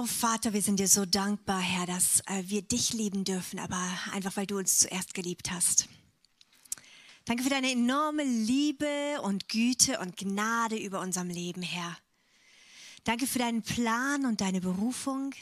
Oh 0.00 0.06
Vater, 0.06 0.52
wir 0.52 0.62
sind 0.62 0.78
dir 0.78 0.86
so 0.86 1.04
dankbar, 1.04 1.60
Herr, 1.60 1.84
dass 1.84 2.20
äh, 2.26 2.44
wir 2.46 2.62
dich 2.62 2.92
lieben 2.92 3.24
dürfen, 3.24 3.58
aber 3.58 3.82
einfach 4.12 4.36
weil 4.36 4.46
du 4.46 4.56
uns 4.56 4.78
zuerst 4.78 5.12
geliebt 5.12 5.50
hast. 5.50 5.88
Danke 7.24 7.42
für 7.42 7.50
deine 7.50 7.72
enorme 7.72 8.22
Liebe 8.22 9.20
und 9.22 9.48
Güte 9.48 9.98
und 9.98 10.16
Gnade 10.16 10.76
über 10.76 11.00
unserem 11.00 11.30
Leben, 11.30 11.62
Herr. 11.62 11.98
Danke 13.02 13.26
für 13.26 13.40
deinen 13.40 13.62
Plan 13.62 14.24
und 14.24 14.40
deine 14.40 14.60
Berufung. 14.60 15.34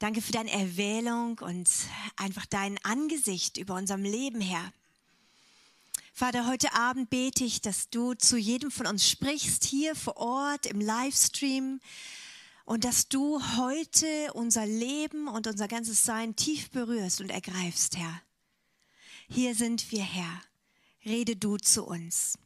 Danke 0.00 0.20
für 0.20 0.32
deine 0.32 0.50
Erwählung 0.50 1.38
und 1.38 1.70
einfach 2.16 2.46
dein 2.46 2.84
Angesicht 2.84 3.56
über 3.56 3.76
unserem 3.76 4.02
Leben, 4.02 4.40
Herr. 4.40 4.72
Vater, 6.12 6.48
heute 6.48 6.74
Abend 6.74 7.08
bete 7.08 7.44
ich, 7.44 7.60
dass 7.60 7.88
du 7.88 8.14
zu 8.14 8.36
jedem 8.36 8.72
von 8.72 8.88
uns 8.88 9.08
sprichst, 9.08 9.62
hier 9.62 9.94
vor 9.94 10.16
Ort, 10.16 10.66
im 10.66 10.80
Livestream, 10.80 11.80
und 12.66 12.84
dass 12.84 13.08
du 13.08 13.40
heute 13.56 14.32
unser 14.34 14.66
Leben 14.66 15.28
und 15.28 15.46
unser 15.46 15.68
ganzes 15.68 16.04
Sein 16.04 16.34
tief 16.36 16.70
berührst 16.70 17.20
und 17.20 17.30
ergreifst, 17.30 17.96
Herr. 17.96 18.20
Hier 19.28 19.54
sind 19.54 19.90
wir, 19.92 20.02
Herr. 20.02 20.42
Rede 21.04 21.36
du 21.36 21.56
zu 21.56 21.84
uns. 21.84 22.36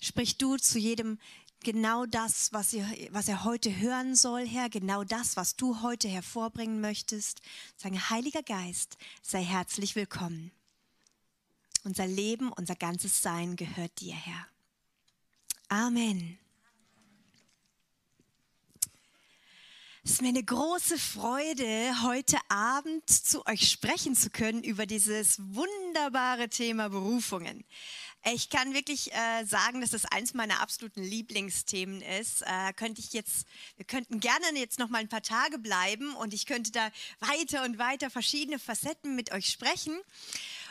Sprich 0.00 0.36
du 0.36 0.56
zu 0.56 0.78
jedem 0.78 1.18
genau 1.60 2.06
das, 2.06 2.52
was 2.52 2.74
er, 2.74 2.86
was 3.10 3.28
er 3.28 3.44
heute 3.44 3.74
hören 3.76 4.16
soll, 4.16 4.46
Herr, 4.46 4.68
genau 4.68 5.04
das, 5.04 5.36
was 5.36 5.54
du 5.54 5.80
heute 5.80 6.08
hervorbringen 6.08 6.80
möchtest. 6.80 7.40
Sagen, 7.76 8.10
Heiliger 8.10 8.42
Geist, 8.42 8.98
sei 9.22 9.44
herzlich 9.44 9.94
willkommen. 9.94 10.50
Unser 11.84 12.08
Leben, 12.08 12.52
unser 12.52 12.74
ganzes 12.74 13.22
Sein 13.22 13.54
gehört 13.54 14.00
dir, 14.00 14.14
Herr. 14.14 14.48
Amen. 15.68 16.36
Es 20.06 20.12
ist 20.12 20.22
mir 20.22 20.28
eine 20.28 20.44
große 20.44 20.98
Freude, 20.98 22.02
heute 22.04 22.36
Abend 22.48 23.10
zu 23.10 23.44
euch 23.44 23.68
sprechen 23.68 24.14
zu 24.14 24.30
können 24.30 24.62
über 24.62 24.86
dieses 24.86 25.40
wunderbare 25.40 26.48
Thema 26.48 26.88
Berufungen. 26.90 27.64
Ich 28.32 28.48
kann 28.48 28.72
wirklich 28.72 29.12
äh, 29.12 29.44
sagen, 29.44 29.80
dass 29.80 29.90
das 29.90 30.04
eins 30.04 30.32
meiner 30.32 30.60
absoluten 30.60 31.02
Lieblingsthemen 31.02 32.02
ist. 32.02 32.42
Äh, 32.42 32.72
könnte 32.74 33.00
ich 33.00 33.14
jetzt, 33.14 33.48
wir 33.76 33.84
könnten 33.84 34.20
gerne 34.20 34.46
jetzt 34.54 34.78
noch 34.78 34.90
mal 34.90 34.98
ein 34.98 35.08
paar 35.08 35.22
Tage 35.22 35.58
bleiben 35.58 36.14
und 36.14 36.32
ich 36.32 36.46
könnte 36.46 36.70
da 36.70 36.88
weiter 37.18 37.64
und 37.64 37.78
weiter 37.78 38.08
verschiedene 38.08 38.60
Facetten 38.60 39.16
mit 39.16 39.32
euch 39.32 39.48
sprechen. 39.48 39.98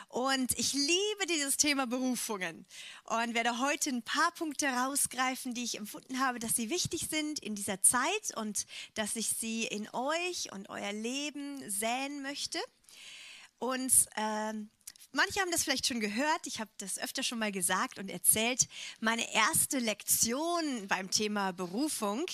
Und 0.08 0.56
ich 0.58 0.72
liebe 0.72 1.26
dieses 1.28 1.56
Thema 1.56 1.86
Berufungen 1.86 2.64
und 3.04 3.34
werde 3.34 3.58
heute 3.58 3.90
ein 3.90 4.02
paar 4.02 4.30
Punkte 4.32 4.66
rausgreifen, 4.66 5.52
die 5.52 5.64
ich 5.64 5.76
empfunden 5.76 6.20
habe, 6.20 6.38
dass 6.38 6.54
sie 6.54 6.70
wichtig 6.70 7.08
sind 7.10 7.38
in 7.40 7.54
dieser 7.54 7.82
Zeit 7.82 8.36
und 8.36 8.66
dass 8.94 9.16
ich 9.16 9.28
sie 9.28 9.64
in 9.64 9.88
euch 9.92 10.52
und 10.52 10.70
euer 10.70 10.92
Leben 10.92 11.68
säen 11.68 12.22
möchte. 12.22 12.58
Und 13.58 13.92
ähm, 14.16 14.70
Manche 15.12 15.40
haben 15.40 15.50
das 15.50 15.64
vielleicht 15.64 15.86
schon 15.86 16.00
gehört, 16.00 16.46
ich 16.46 16.60
habe 16.60 16.70
das 16.76 16.98
öfter 16.98 17.22
schon 17.22 17.38
mal 17.38 17.50
gesagt 17.50 17.98
und 17.98 18.10
erzählt. 18.10 18.68
Meine 19.00 19.32
erste 19.32 19.78
Lektion 19.78 20.86
beim 20.88 21.10
Thema 21.10 21.52
Berufung 21.52 22.26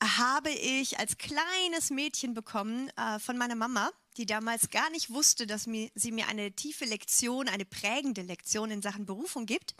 habe 0.00 0.50
ich 0.50 1.00
als 1.00 1.18
kleines 1.18 1.90
Mädchen 1.90 2.32
bekommen 2.32 2.90
äh, 2.90 3.18
von 3.18 3.36
meiner 3.36 3.56
Mama 3.56 3.90
die 4.16 4.26
damals 4.26 4.70
gar 4.70 4.90
nicht 4.90 5.10
wusste, 5.10 5.46
dass 5.46 5.64
sie 5.64 6.12
mir 6.12 6.28
eine 6.28 6.52
tiefe 6.52 6.84
Lektion, 6.84 7.48
eine 7.48 7.64
prägende 7.64 8.22
Lektion 8.22 8.70
in 8.70 8.82
Sachen 8.82 9.06
Berufung 9.06 9.46
gibt. 9.46 9.74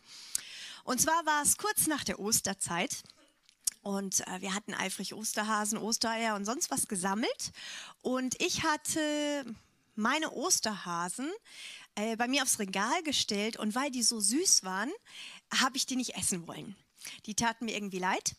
Und 0.85 1.01
zwar 1.01 1.25
war 1.27 1.43
es 1.43 1.57
kurz 1.59 1.87
nach 1.87 2.05
der 2.05 2.19
Osterzeit. 2.19 3.03
Und 3.83 4.27
äh, 4.29 4.41
wir 4.41 4.55
hatten 4.55 4.75
eifrig 4.75 5.15
Osterhasen, 5.15 5.77
Ostereier 5.79 6.37
und 6.37 6.45
sonst 6.45 6.71
was 6.71 6.89
gesammelt. 6.89 7.53
Und 8.01 8.41
ich 8.41 8.63
hatte 8.63 9.45
meine 9.95 10.33
Osterhasen 10.33 11.31
äh, 11.97 12.17
bei 12.17 12.29
mir 12.29 12.43
aufs 12.43 12.59
Regal 12.59 13.03
gestellt. 13.03 13.59
Und 13.59 13.75
weil 13.75 13.91
die 13.91 14.03
so 14.03 14.21
süß 14.21 14.65
waren, 14.65 14.91
habe 15.55 15.77
ich 15.77 15.87
die 15.87 15.97
nicht 15.97 16.15
essen 16.17 16.47
wollen. 16.47 16.77
Die 17.27 17.35
taten 17.35 17.65
mir 17.67 17.75
irgendwie 17.75 17.99
leid. 17.99 18.35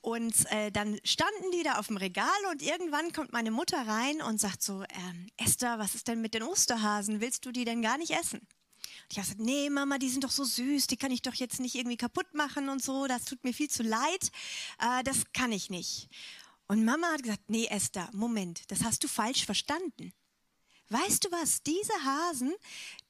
Und 0.00 0.34
äh, 0.50 0.70
dann 0.70 0.98
standen 1.02 1.50
die 1.52 1.62
da 1.62 1.78
auf 1.78 1.86
dem 1.86 1.96
Regal 1.96 2.28
und 2.50 2.60
irgendwann 2.60 3.12
kommt 3.12 3.32
meine 3.32 3.50
Mutter 3.50 3.86
rein 3.86 4.20
und 4.20 4.38
sagt 4.38 4.62
so, 4.62 4.82
ähm, 4.82 5.28
Esther, 5.38 5.78
was 5.78 5.94
ist 5.94 6.08
denn 6.08 6.20
mit 6.20 6.34
den 6.34 6.42
Osterhasen? 6.42 7.20
Willst 7.20 7.46
du 7.46 7.52
die 7.52 7.64
denn 7.64 7.80
gar 7.80 7.96
nicht 7.96 8.10
essen? 8.10 8.40
Und 8.40 9.12
ich 9.12 9.18
habe 9.18 9.26
gesagt, 9.26 9.40
nee, 9.40 9.70
Mama, 9.70 9.98
die 9.98 10.10
sind 10.10 10.24
doch 10.24 10.30
so 10.30 10.44
süß, 10.44 10.88
die 10.88 10.96
kann 10.96 11.10
ich 11.10 11.22
doch 11.22 11.34
jetzt 11.34 11.58
nicht 11.58 11.74
irgendwie 11.74 11.96
kaputt 11.96 12.34
machen 12.34 12.68
und 12.68 12.82
so, 12.82 13.06
das 13.06 13.24
tut 13.24 13.42
mir 13.44 13.54
viel 13.54 13.70
zu 13.70 13.82
leid, 13.82 14.30
äh, 14.78 15.02
das 15.04 15.24
kann 15.32 15.52
ich 15.52 15.70
nicht. 15.70 16.08
Und 16.66 16.84
Mama 16.84 17.08
hat 17.12 17.22
gesagt, 17.22 17.48
nee, 17.48 17.66
Esther, 17.66 18.08
Moment, 18.12 18.70
das 18.70 18.84
hast 18.84 19.04
du 19.04 19.08
falsch 19.08 19.44
verstanden. 19.44 20.12
Weißt 20.94 21.24
du 21.24 21.32
was? 21.32 21.60
Diese 21.64 21.92
Hasen, 22.04 22.54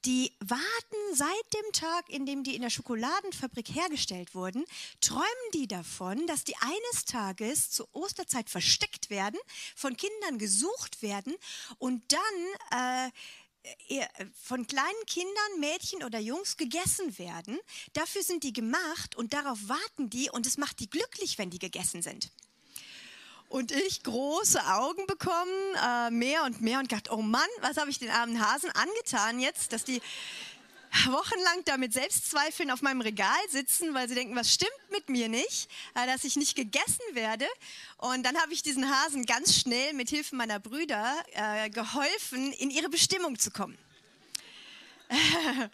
die 0.05 0.31
warten 0.39 1.13
seit 1.13 1.53
dem 1.53 1.71
Tag, 1.71 2.09
in 2.09 2.25
dem 2.25 2.43
die 2.43 2.55
in 2.55 2.63
der 2.63 2.71
Schokoladenfabrik 2.71 3.69
hergestellt 3.69 4.33
wurden, 4.33 4.65
träumen 5.01 5.51
die 5.53 5.67
davon, 5.67 6.25
dass 6.25 6.43
die 6.43 6.55
eines 6.57 7.05
Tages 7.05 7.69
zur 7.69 7.87
Osterzeit 7.91 8.49
versteckt 8.49 9.11
werden, 9.11 9.39
von 9.75 9.95
Kindern 9.95 10.39
gesucht 10.39 11.03
werden 11.03 11.35
und 11.77 12.01
dann 12.11 13.11
äh, 13.91 14.07
von 14.33 14.65
kleinen 14.65 15.05
Kindern, 15.05 15.59
Mädchen 15.59 16.03
oder 16.03 16.17
Jungs 16.17 16.57
gegessen 16.57 17.19
werden. 17.19 17.59
Dafür 17.93 18.23
sind 18.23 18.43
die 18.43 18.53
gemacht 18.53 19.15
und 19.15 19.33
darauf 19.33 19.59
warten 19.67 20.09
die 20.09 20.31
und 20.31 20.47
es 20.47 20.57
macht 20.57 20.79
die 20.79 20.89
glücklich, 20.89 21.37
wenn 21.37 21.51
die 21.51 21.59
gegessen 21.59 22.01
sind 22.01 22.31
und 23.55 23.71
ich 23.71 24.03
große 24.03 24.59
Augen 24.67 25.07
bekommen, 25.07 25.75
äh, 25.81 26.11
mehr 26.11 26.43
und 26.43 26.59
mehr 26.59 26.79
und 26.79 26.89
gedacht, 26.89 27.09
oh 27.09 27.21
Mann, 27.21 27.47
was 27.61 27.77
habe 27.77 27.89
ich 27.89 27.99
den 27.99 28.09
armen 28.09 28.45
Hasen 28.45 28.69
angetan 28.71 29.39
jetzt, 29.39 29.71
dass 29.71 29.85
die 29.85 30.01
wochenlang 31.05 31.63
damit 31.63 31.93
Selbstzweifeln 31.93 32.69
auf 32.69 32.81
meinem 32.81 32.99
Regal 32.99 33.29
sitzen, 33.49 33.93
weil 33.93 34.09
sie 34.09 34.15
denken, 34.15 34.35
was 34.35 34.53
stimmt 34.53 34.91
mit 34.91 35.07
mir 35.07 35.29
nicht, 35.29 35.69
äh, 35.93 36.05
dass 36.05 36.25
ich 36.25 36.35
nicht 36.35 36.57
gegessen 36.57 37.03
werde. 37.13 37.47
Und 37.97 38.23
dann 38.25 38.37
habe 38.41 38.51
ich 38.51 38.61
diesen 38.61 38.89
Hasen 38.89 39.25
ganz 39.25 39.55
schnell 39.55 39.93
mit 39.93 40.09
Hilfe 40.09 40.35
meiner 40.35 40.59
Brüder 40.59 41.15
äh, 41.31 41.69
geholfen, 41.69 42.51
in 42.51 42.69
ihre 42.69 42.89
Bestimmung 42.89 43.39
zu 43.39 43.51
kommen. 43.51 43.77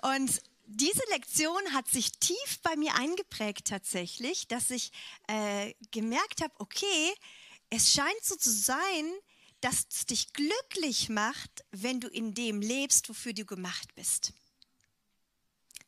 und 0.00 0.40
diese 0.72 1.02
Lektion 1.10 1.72
hat 1.72 1.88
sich 1.88 2.12
tief 2.12 2.60
bei 2.62 2.76
mir 2.76 2.94
eingeprägt 2.94 3.66
tatsächlich, 3.66 4.46
dass 4.46 4.70
ich 4.70 4.92
äh, 5.26 5.74
gemerkt 5.90 6.42
habe, 6.42 6.54
okay, 6.58 7.12
es 7.70 7.92
scheint 7.92 8.22
so 8.22 8.36
zu 8.36 8.50
sein, 8.50 9.12
dass 9.60 9.86
es 9.90 10.06
dich 10.06 10.32
glücklich 10.32 11.08
macht, 11.08 11.64
wenn 11.72 12.00
du 12.00 12.08
in 12.08 12.34
dem 12.34 12.60
lebst, 12.60 13.08
wofür 13.08 13.32
du 13.32 13.44
gemacht 13.44 13.94
bist. 13.94 14.32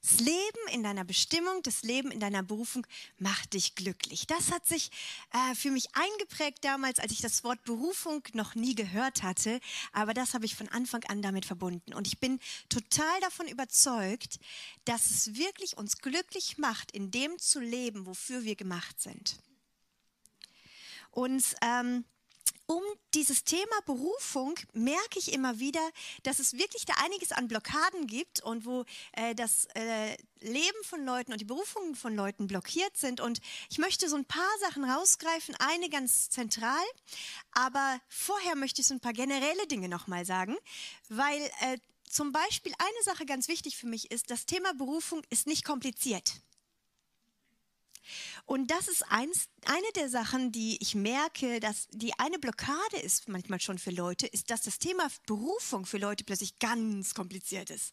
Das 0.02 0.18
Leben 0.18 0.68
in 0.72 0.82
deiner 0.82 1.04
Bestimmung, 1.04 1.62
das 1.62 1.84
Leben 1.84 2.10
in 2.10 2.18
deiner 2.18 2.42
Berufung 2.42 2.84
macht 3.18 3.52
dich 3.54 3.76
glücklich. 3.76 4.26
Das 4.26 4.50
hat 4.50 4.66
sich 4.66 4.90
äh, 5.32 5.54
für 5.54 5.70
mich 5.70 5.94
eingeprägt 5.94 6.64
damals, 6.64 6.98
als 6.98 7.12
ich 7.12 7.20
das 7.20 7.44
Wort 7.44 7.62
Berufung 7.62 8.24
noch 8.32 8.56
nie 8.56 8.74
gehört 8.74 9.22
hatte. 9.22 9.60
Aber 9.92 10.12
das 10.12 10.34
habe 10.34 10.44
ich 10.44 10.56
von 10.56 10.66
Anfang 10.68 11.04
an 11.04 11.22
damit 11.22 11.46
verbunden. 11.46 11.94
Und 11.94 12.08
ich 12.08 12.18
bin 12.18 12.40
total 12.68 13.20
davon 13.20 13.46
überzeugt, 13.46 14.40
dass 14.86 15.08
es 15.08 15.36
wirklich 15.36 15.78
uns 15.78 15.98
glücklich 15.98 16.58
macht, 16.58 16.90
in 16.90 17.12
dem 17.12 17.38
zu 17.38 17.60
leben, 17.60 18.04
wofür 18.04 18.42
wir 18.42 18.56
gemacht 18.56 19.00
sind. 19.00 19.38
Und 21.12 21.44
ähm, 21.62 22.04
um 22.72 22.82
dieses 23.12 23.44
Thema 23.44 23.80
Berufung 23.84 24.54
merke 24.72 25.18
ich 25.18 25.32
immer 25.32 25.58
wieder, 25.58 25.86
dass 26.22 26.38
es 26.38 26.54
wirklich 26.54 26.86
da 26.86 26.94
einiges 27.04 27.32
an 27.32 27.46
Blockaden 27.46 28.06
gibt 28.06 28.40
und 28.40 28.64
wo 28.64 28.84
äh, 29.12 29.34
das 29.34 29.66
äh, 29.74 30.16
Leben 30.40 30.82
von 30.84 31.04
Leuten 31.04 31.32
und 31.32 31.40
die 31.40 31.44
Berufungen 31.44 31.94
von 31.94 32.16
Leuten 32.16 32.46
blockiert 32.46 32.96
sind. 32.96 33.20
Und 33.20 33.40
ich 33.68 33.78
möchte 33.78 34.08
so 34.08 34.16
ein 34.16 34.24
paar 34.24 34.58
Sachen 34.60 34.84
rausgreifen, 34.84 35.54
eine 35.56 35.90
ganz 35.90 36.30
zentral, 36.30 36.84
aber 37.52 38.00
vorher 38.08 38.56
möchte 38.56 38.80
ich 38.80 38.86
so 38.86 38.94
ein 38.94 39.00
paar 39.00 39.12
generelle 39.12 39.66
Dinge 39.66 39.88
nochmal 39.88 40.24
sagen, 40.24 40.56
weil 41.10 41.42
äh, 41.60 41.78
zum 42.08 42.32
Beispiel 42.32 42.72
eine 42.78 43.02
Sache 43.04 43.26
ganz 43.26 43.48
wichtig 43.48 43.76
für 43.76 43.86
mich 43.86 44.10
ist, 44.10 44.30
das 44.30 44.46
Thema 44.46 44.72
Berufung 44.74 45.22
ist 45.28 45.46
nicht 45.46 45.64
kompliziert. 45.64 46.40
Und 48.46 48.70
das 48.70 48.88
ist 48.88 49.02
eins, 49.10 49.48
eine 49.64 49.86
der 49.94 50.08
Sachen, 50.08 50.52
die 50.52 50.76
ich 50.80 50.94
merke, 50.94 51.60
dass 51.60 51.88
die 51.90 52.18
eine 52.18 52.38
Blockade 52.38 52.96
ist 53.02 53.28
manchmal 53.28 53.60
schon 53.60 53.78
für 53.78 53.90
Leute, 53.90 54.26
ist, 54.26 54.50
dass 54.50 54.62
das 54.62 54.78
Thema 54.78 55.08
Berufung 55.26 55.86
für 55.86 55.98
Leute 55.98 56.24
plötzlich 56.24 56.58
ganz 56.58 57.14
kompliziert 57.14 57.70
ist. 57.70 57.92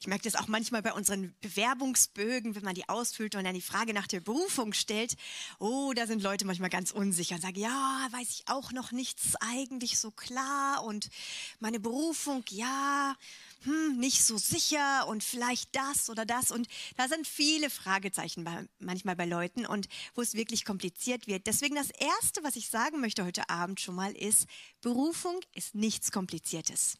Ich 0.00 0.06
merke 0.06 0.24
das 0.24 0.36
auch 0.36 0.46
manchmal 0.46 0.82
bei 0.82 0.92
unseren 0.92 1.34
Bewerbungsbögen, 1.40 2.54
wenn 2.54 2.64
man 2.64 2.74
die 2.74 2.88
ausfüllt 2.88 3.34
und 3.34 3.44
dann 3.44 3.54
die 3.54 3.60
Frage 3.60 3.92
nach 3.92 4.06
der 4.06 4.20
Berufung 4.20 4.72
stellt. 4.72 5.16
Oh, 5.58 5.92
da 5.94 6.06
sind 6.06 6.22
Leute 6.22 6.44
manchmal 6.44 6.70
ganz 6.70 6.92
unsicher 6.92 7.34
und 7.34 7.42
sagen, 7.42 7.58
ja, 7.58 8.08
weiß 8.12 8.30
ich 8.30 8.44
auch 8.46 8.72
noch 8.72 8.92
nichts 8.92 9.34
eigentlich 9.40 9.98
so 9.98 10.10
klar 10.10 10.84
und 10.84 11.08
meine 11.58 11.80
Berufung, 11.80 12.44
ja, 12.50 13.16
hm, 13.62 13.98
nicht 13.98 14.24
so 14.24 14.38
sicher 14.38 15.06
und 15.06 15.22
vielleicht 15.22 15.74
das 15.76 16.08
oder 16.08 16.24
das. 16.24 16.50
Und 16.50 16.66
da 16.96 17.08
sind 17.08 17.26
viele 17.26 17.68
Fragezeichen 17.68 18.44
bei, 18.44 18.66
manchmal 18.78 19.16
bei 19.16 19.26
Leuten 19.26 19.66
und 19.66 19.88
wo 20.14 20.22
es 20.22 20.34
wirklich 20.34 20.64
kompliziert 20.64 21.26
wird. 21.26 21.46
Deswegen 21.46 21.74
das 21.74 21.90
Erste, 21.90 22.42
was 22.42 22.56
ich 22.56 22.68
sagen 22.70 23.00
möchte 23.00 23.24
heute 23.24 23.50
Abend 23.50 23.80
schon 23.80 23.94
mal, 23.94 24.12
ist, 24.12 24.46
Berufung 24.80 25.40
ist 25.54 25.74
nichts 25.74 26.10
Kompliziertes. 26.10 26.96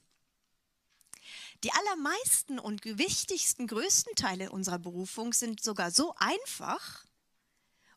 Die 1.64 1.72
allermeisten 1.72 2.58
und 2.58 2.84
wichtigsten, 2.84 3.66
größten 3.66 4.14
Teile 4.14 4.50
unserer 4.50 4.78
Berufung 4.78 5.32
sind 5.32 5.62
sogar 5.62 5.90
so 5.90 6.14
einfach 6.16 7.04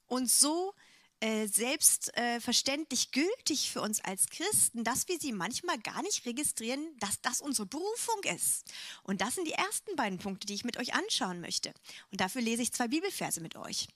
und 0.08 0.30
so 0.30 0.74
äh, 1.24 1.48
selbstverständlich 1.48 3.08
äh, 3.08 3.22
gültig 3.22 3.72
für 3.72 3.82
uns 3.82 4.04
als 4.04 4.28
Christen, 4.28 4.84
dass 4.84 5.08
wir 5.08 5.18
sie 5.18 5.32
manchmal 5.32 5.80
gar 5.80 6.02
nicht 6.02 6.26
registrieren, 6.26 6.86
dass 7.00 7.22
das 7.22 7.40
unsere 7.40 7.66
Berufung 7.66 8.22
ist. 8.36 8.66
Und 9.04 9.22
das 9.22 9.36
sind 9.36 9.48
die 9.48 9.54
ersten 9.54 9.96
beiden 9.96 10.20
Punkte, 10.20 10.46
die 10.48 10.54
ich 10.54 10.66
mit 10.66 10.76
euch 10.76 10.94
anschauen 10.94 11.40
möchte. 11.40 11.74
Und 12.12 12.20
dafür 12.20 12.42
lese 12.42 12.62
ich 12.62 12.74
zwei 12.74 12.90
Bibelverse 12.90 13.40
mit 13.40 13.56
euch. 13.56 13.88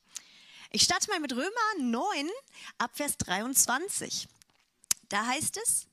Ich 0.71 0.83
starte 0.83 1.09
mal 1.09 1.19
mit 1.19 1.33
Römer 1.33 1.49
9 1.79 2.29
ab 2.77 2.91
Vers 2.93 3.17
23. 3.17 4.29
Da 5.09 5.25
heißt 5.25 5.59
es, 5.65 5.87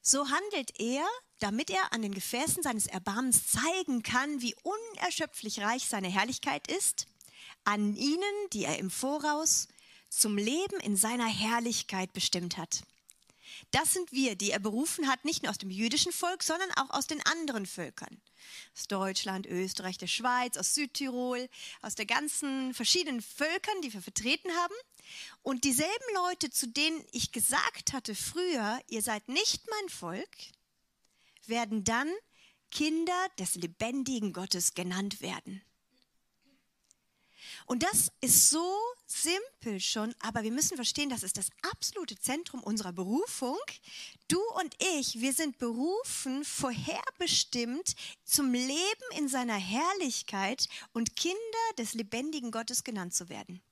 so 0.00 0.30
handelt 0.30 0.80
er, 0.80 1.06
damit 1.40 1.68
er 1.68 1.92
an 1.92 2.00
den 2.00 2.14
Gefäßen 2.14 2.62
seines 2.62 2.86
Erbarmens 2.86 3.48
zeigen 3.48 4.02
kann, 4.02 4.40
wie 4.40 4.56
unerschöpflich 4.62 5.60
reich 5.60 5.86
seine 5.86 6.08
Herrlichkeit 6.08 6.68
ist, 6.68 7.06
an 7.64 7.94
ihnen, 7.96 8.50
die 8.54 8.64
er 8.64 8.78
im 8.78 8.90
Voraus 8.90 9.68
zum 10.18 10.36
Leben 10.36 10.80
in 10.80 10.96
seiner 10.96 11.26
Herrlichkeit 11.26 12.12
bestimmt 12.12 12.56
hat. 12.56 12.82
Das 13.70 13.92
sind 13.92 14.12
wir, 14.12 14.36
die 14.36 14.50
er 14.50 14.58
berufen 14.58 15.08
hat, 15.08 15.24
nicht 15.24 15.42
nur 15.42 15.50
aus 15.50 15.58
dem 15.58 15.70
jüdischen 15.70 16.12
Volk, 16.12 16.42
sondern 16.42 16.70
auch 16.72 16.90
aus 16.90 17.06
den 17.06 17.24
anderen 17.26 17.66
Völkern. 17.66 18.20
Aus 18.76 18.86
Deutschland, 18.88 19.46
Österreich, 19.46 19.98
der 19.98 20.06
Schweiz, 20.06 20.56
aus 20.56 20.74
Südtirol, 20.74 21.48
aus 21.80 21.94
der 21.94 22.06
ganzen 22.06 22.74
verschiedenen 22.74 23.22
Völkern, 23.22 23.80
die 23.82 23.92
wir 23.92 24.02
vertreten 24.02 24.50
haben. 24.50 24.74
Und 25.42 25.64
dieselben 25.64 26.14
Leute, 26.14 26.50
zu 26.50 26.68
denen 26.68 27.04
ich 27.12 27.32
gesagt 27.32 27.92
hatte 27.92 28.14
früher, 28.14 28.80
ihr 28.88 29.02
seid 29.02 29.28
nicht 29.28 29.62
mein 29.70 29.88
Volk, 29.88 30.36
werden 31.46 31.84
dann 31.84 32.10
Kinder 32.70 33.28
des 33.38 33.54
lebendigen 33.54 34.32
Gottes 34.32 34.74
genannt 34.74 35.20
werden. 35.20 35.62
Und 37.66 37.82
das 37.82 38.12
ist 38.20 38.50
so 38.50 38.78
simpel 39.06 39.80
schon, 39.80 40.14
aber 40.20 40.42
wir 40.42 40.50
müssen 40.50 40.76
verstehen, 40.76 41.08
das 41.08 41.22
ist 41.22 41.38
das 41.38 41.48
absolute 41.70 42.18
Zentrum 42.18 42.62
unserer 42.62 42.92
Berufung. 42.92 43.58
Du 44.28 44.40
und 44.60 44.74
ich, 44.98 45.20
wir 45.20 45.32
sind 45.32 45.58
berufen, 45.58 46.44
vorherbestimmt 46.44 47.94
zum 48.24 48.52
Leben 48.52 49.04
in 49.16 49.28
seiner 49.28 49.56
Herrlichkeit 49.56 50.68
und 50.92 51.16
Kinder 51.16 51.38
des 51.78 51.94
lebendigen 51.94 52.50
Gottes 52.50 52.84
genannt 52.84 53.14
zu 53.14 53.28
werden. 53.30 53.62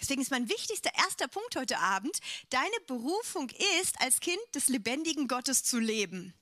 Deswegen 0.00 0.22
ist 0.22 0.30
mein 0.30 0.48
wichtigster 0.48 0.90
erster 0.94 1.28
Punkt 1.28 1.56
heute 1.56 1.78
Abend, 1.78 2.18
deine 2.50 2.80
Berufung 2.86 3.50
ist, 3.80 4.00
als 4.00 4.20
Kind 4.20 4.40
des 4.54 4.68
lebendigen 4.68 5.28
Gottes 5.28 5.64
zu 5.64 5.78
leben. 5.78 6.34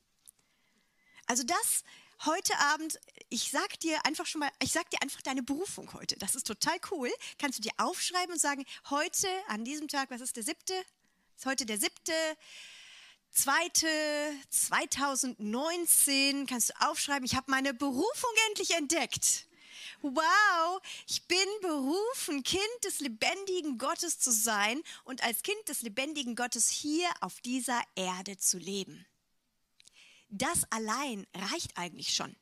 Also 1.27 1.45
das 1.45 1.85
heute 2.25 2.57
Abend, 2.59 2.99
ich 3.29 3.51
sag 3.51 3.81
dir 3.81 4.05
einfach 4.07 4.27
schon 4.27 4.41
mal, 4.41 4.51
ich 4.63 4.73
sag 4.73 4.89
dir 4.91 5.03
einfach 5.03 5.23
deine 5.23 5.43
Berufung 5.43 5.93
heute. 5.93 6.17
Das 6.17 6.35
ist 6.35 6.47
total 6.47 6.77
cool. 6.91 7.11
Kannst 7.39 7.59
du 7.59 7.63
dir 7.63 7.73
aufschreiben 7.79 8.33
und 8.33 8.41
sagen, 8.41 8.65
heute, 8.91 9.29
an 9.49 9.65
diesem 9.65 9.89
Tag, 9.89 10.11
was 10.11 10.21
ist 10.21 10.37
der 10.37 10.45
siebte? 10.45 10.75
Ist 11.37 11.47
heute 11.47 11.67
der 11.67 11.79
siebte, 11.79 12.13
zweite, 13.31 13.89
2019, 14.51 16.47
kannst 16.47 16.71
du 16.71 16.75
aufschreiben, 16.81 17.25
ich 17.25 17.35
habe 17.35 17.51
meine 17.51 17.75
Berufung 17.75 18.31
endlich 18.49 18.73
entdeckt. 18.77 19.47
Wow, 20.03 20.81
ich 21.09 21.27
bin 21.27 21.39
berufen, 21.61 22.43
Kind 22.43 22.61
des 22.85 23.01
lebendigen 23.01 23.79
Gottes 23.79 24.19
zu 24.19 24.33
sein 24.33 24.83
und 25.05 25.23
als 25.23 25.43
Kind 25.43 25.69
des 25.69 25.83
lebendigen 25.83 26.35
Gottes 26.37 26.69
hier 26.69 27.09
auf 27.21 27.41
dieser 27.41 27.81
Erde 27.95 28.37
zu 28.37 28.59
leben 28.59 29.07
das 30.33 30.65
allein 30.71 31.27
reicht 31.35 31.77
eigentlich 31.77 32.15
schon. 32.15 32.35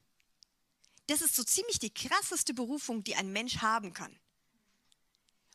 Das 1.08 1.22
ist 1.22 1.34
so 1.34 1.42
ziemlich 1.42 1.80
die 1.80 1.92
krasseste 1.92 2.54
Berufung, 2.54 3.02
die 3.02 3.16
ein 3.16 3.32
Mensch 3.32 3.58
haben 3.58 3.92
kann. 3.92 4.16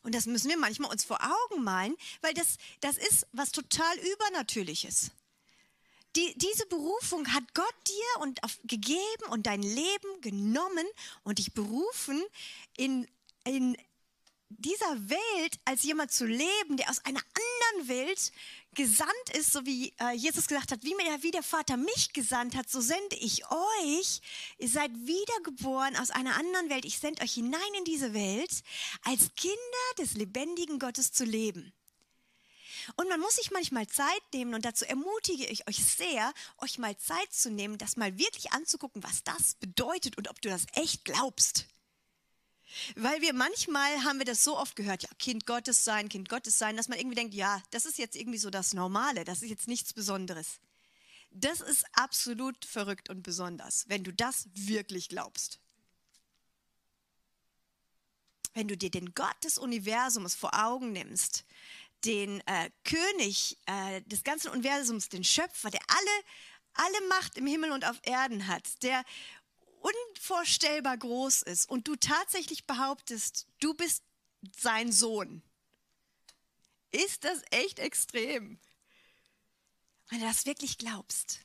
Und 0.02 0.14
das 0.14 0.26
müssen 0.26 0.50
wir 0.50 0.58
manchmal 0.58 0.90
uns 0.90 1.04
vor 1.04 1.18
Augen 1.20 1.64
malen, 1.64 1.96
weil 2.20 2.34
das, 2.34 2.58
das 2.80 2.98
ist 2.98 3.26
was 3.32 3.50
total 3.50 3.98
Übernatürliches. 3.98 5.10
Die, 6.14 6.34
diese 6.36 6.66
Berufung 6.66 7.32
hat 7.32 7.54
Gott 7.54 7.74
dir 7.88 8.22
und 8.22 8.42
auf, 8.44 8.58
gegeben 8.64 9.24
und 9.30 9.46
dein 9.46 9.62
Leben 9.62 10.20
genommen 10.20 10.86
und 11.24 11.38
dich 11.38 11.54
berufen, 11.54 12.22
in, 12.76 13.08
in 13.44 13.76
dieser 14.48 15.08
Welt 15.08 15.58
als 15.64 15.82
jemand 15.82 16.12
zu 16.12 16.26
leben, 16.26 16.76
der 16.76 16.88
aus 16.88 17.04
einer 17.04 17.20
anderen 17.72 17.88
Welt 17.88 18.32
gesandt 18.76 19.30
ist, 19.36 19.52
so 19.52 19.66
wie 19.66 19.92
äh, 19.98 20.12
Jesus 20.12 20.46
gesagt 20.46 20.70
hat, 20.70 20.84
wie 20.84 20.94
mir 20.94 21.22
wie 21.22 21.32
der 21.32 21.42
Vater 21.42 21.76
mich 21.76 22.12
gesandt 22.12 22.54
hat, 22.54 22.70
so 22.70 22.80
sende 22.80 23.16
ich 23.16 23.42
euch. 23.50 24.20
Ihr 24.58 24.68
seid 24.68 24.92
wiedergeboren 24.94 25.96
aus 25.96 26.10
einer 26.10 26.36
anderen 26.36 26.70
Welt. 26.70 26.84
Ich 26.84 26.98
sende 26.98 27.22
euch 27.22 27.32
hinein 27.32 27.60
in 27.78 27.84
diese 27.84 28.14
Welt, 28.14 28.62
als 29.02 29.34
Kinder 29.34 29.56
des 29.98 30.14
lebendigen 30.14 30.78
Gottes 30.78 31.10
zu 31.10 31.24
leben. 31.24 31.72
Und 32.94 33.08
man 33.08 33.18
muss 33.18 33.36
sich 33.36 33.50
manchmal 33.50 33.88
Zeit 33.88 34.22
nehmen 34.32 34.54
und 34.54 34.64
dazu 34.64 34.84
ermutige 34.84 35.46
ich 35.46 35.66
euch 35.66 35.84
sehr, 35.84 36.32
euch 36.58 36.78
mal 36.78 36.96
Zeit 36.96 37.32
zu 37.32 37.50
nehmen, 37.50 37.78
das 37.78 37.96
mal 37.96 38.16
wirklich 38.16 38.52
anzugucken, 38.52 39.02
was 39.02 39.24
das 39.24 39.54
bedeutet 39.54 40.16
und 40.18 40.28
ob 40.30 40.40
du 40.40 40.48
das 40.48 40.66
echt 40.74 41.04
glaubst. 41.04 41.66
Weil 42.94 43.20
wir 43.20 43.32
manchmal 43.32 44.04
haben 44.04 44.18
wir 44.18 44.24
das 44.24 44.44
so 44.44 44.58
oft 44.58 44.76
gehört, 44.76 45.02
ja, 45.02 45.08
Kind 45.18 45.46
Gottes 45.46 45.84
sein, 45.84 46.08
Kind 46.08 46.28
Gottes 46.28 46.58
sein, 46.58 46.76
dass 46.76 46.88
man 46.88 46.98
irgendwie 46.98 47.16
denkt, 47.16 47.34
ja, 47.34 47.62
das 47.70 47.86
ist 47.86 47.98
jetzt 47.98 48.16
irgendwie 48.16 48.38
so 48.38 48.50
das 48.50 48.74
Normale, 48.74 49.24
das 49.24 49.42
ist 49.42 49.50
jetzt 49.50 49.68
nichts 49.68 49.92
Besonderes. 49.92 50.60
Das 51.30 51.60
ist 51.60 51.84
absolut 51.92 52.64
verrückt 52.64 53.10
und 53.10 53.22
besonders, 53.22 53.88
wenn 53.88 54.04
du 54.04 54.12
das 54.12 54.48
wirklich 54.54 55.08
glaubst. 55.08 55.60
Wenn 58.54 58.68
du 58.68 58.76
dir 58.76 58.90
den 58.90 59.14
Gott 59.14 59.36
des 59.44 59.58
Universums 59.58 60.34
vor 60.34 60.54
Augen 60.54 60.92
nimmst, 60.92 61.44
den 62.04 62.40
äh, 62.46 62.70
König 62.84 63.58
äh, 63.66 64.00
des 64.02 64.22
ganzen 64.24 64.50
Universums, 64.50 65.08
den 65.08 65.24
Schöpfer, 65.24 65.70
der 65.70 65.82
alle, 65.88 66.24
alle 66.74 67.08
Macht 67.08 67.36
im 67.36 67.46
Himmel 67.46 67.72
und 67.72 67.84
auf 67.84 67.98
Erden 68.02 68.46
hat, 68.46 68.82
der 68.82 69.04
unvorstellbar 69.80 70.96
groß 70.96 71.42
ist 71.42 71.68
und 71.68 71.88
du 71.88 71.96
tatsächlich 71.96 72.66
behauptest, 72.66 73.46
du 73.60 73.74
bist 73.74 74.02
sein 74.58 74.92
Sohn, 74.92 75.42
ist 76.90 77.24
das 77.24 77.42
echt 77.50 77.78
extrem. 77.78 78.58
Wenn 80.08 80.20
du 80.20 80.26
das 80.26 80.46
wirklich 80.46 80.78
glaubst. 80.78 81.40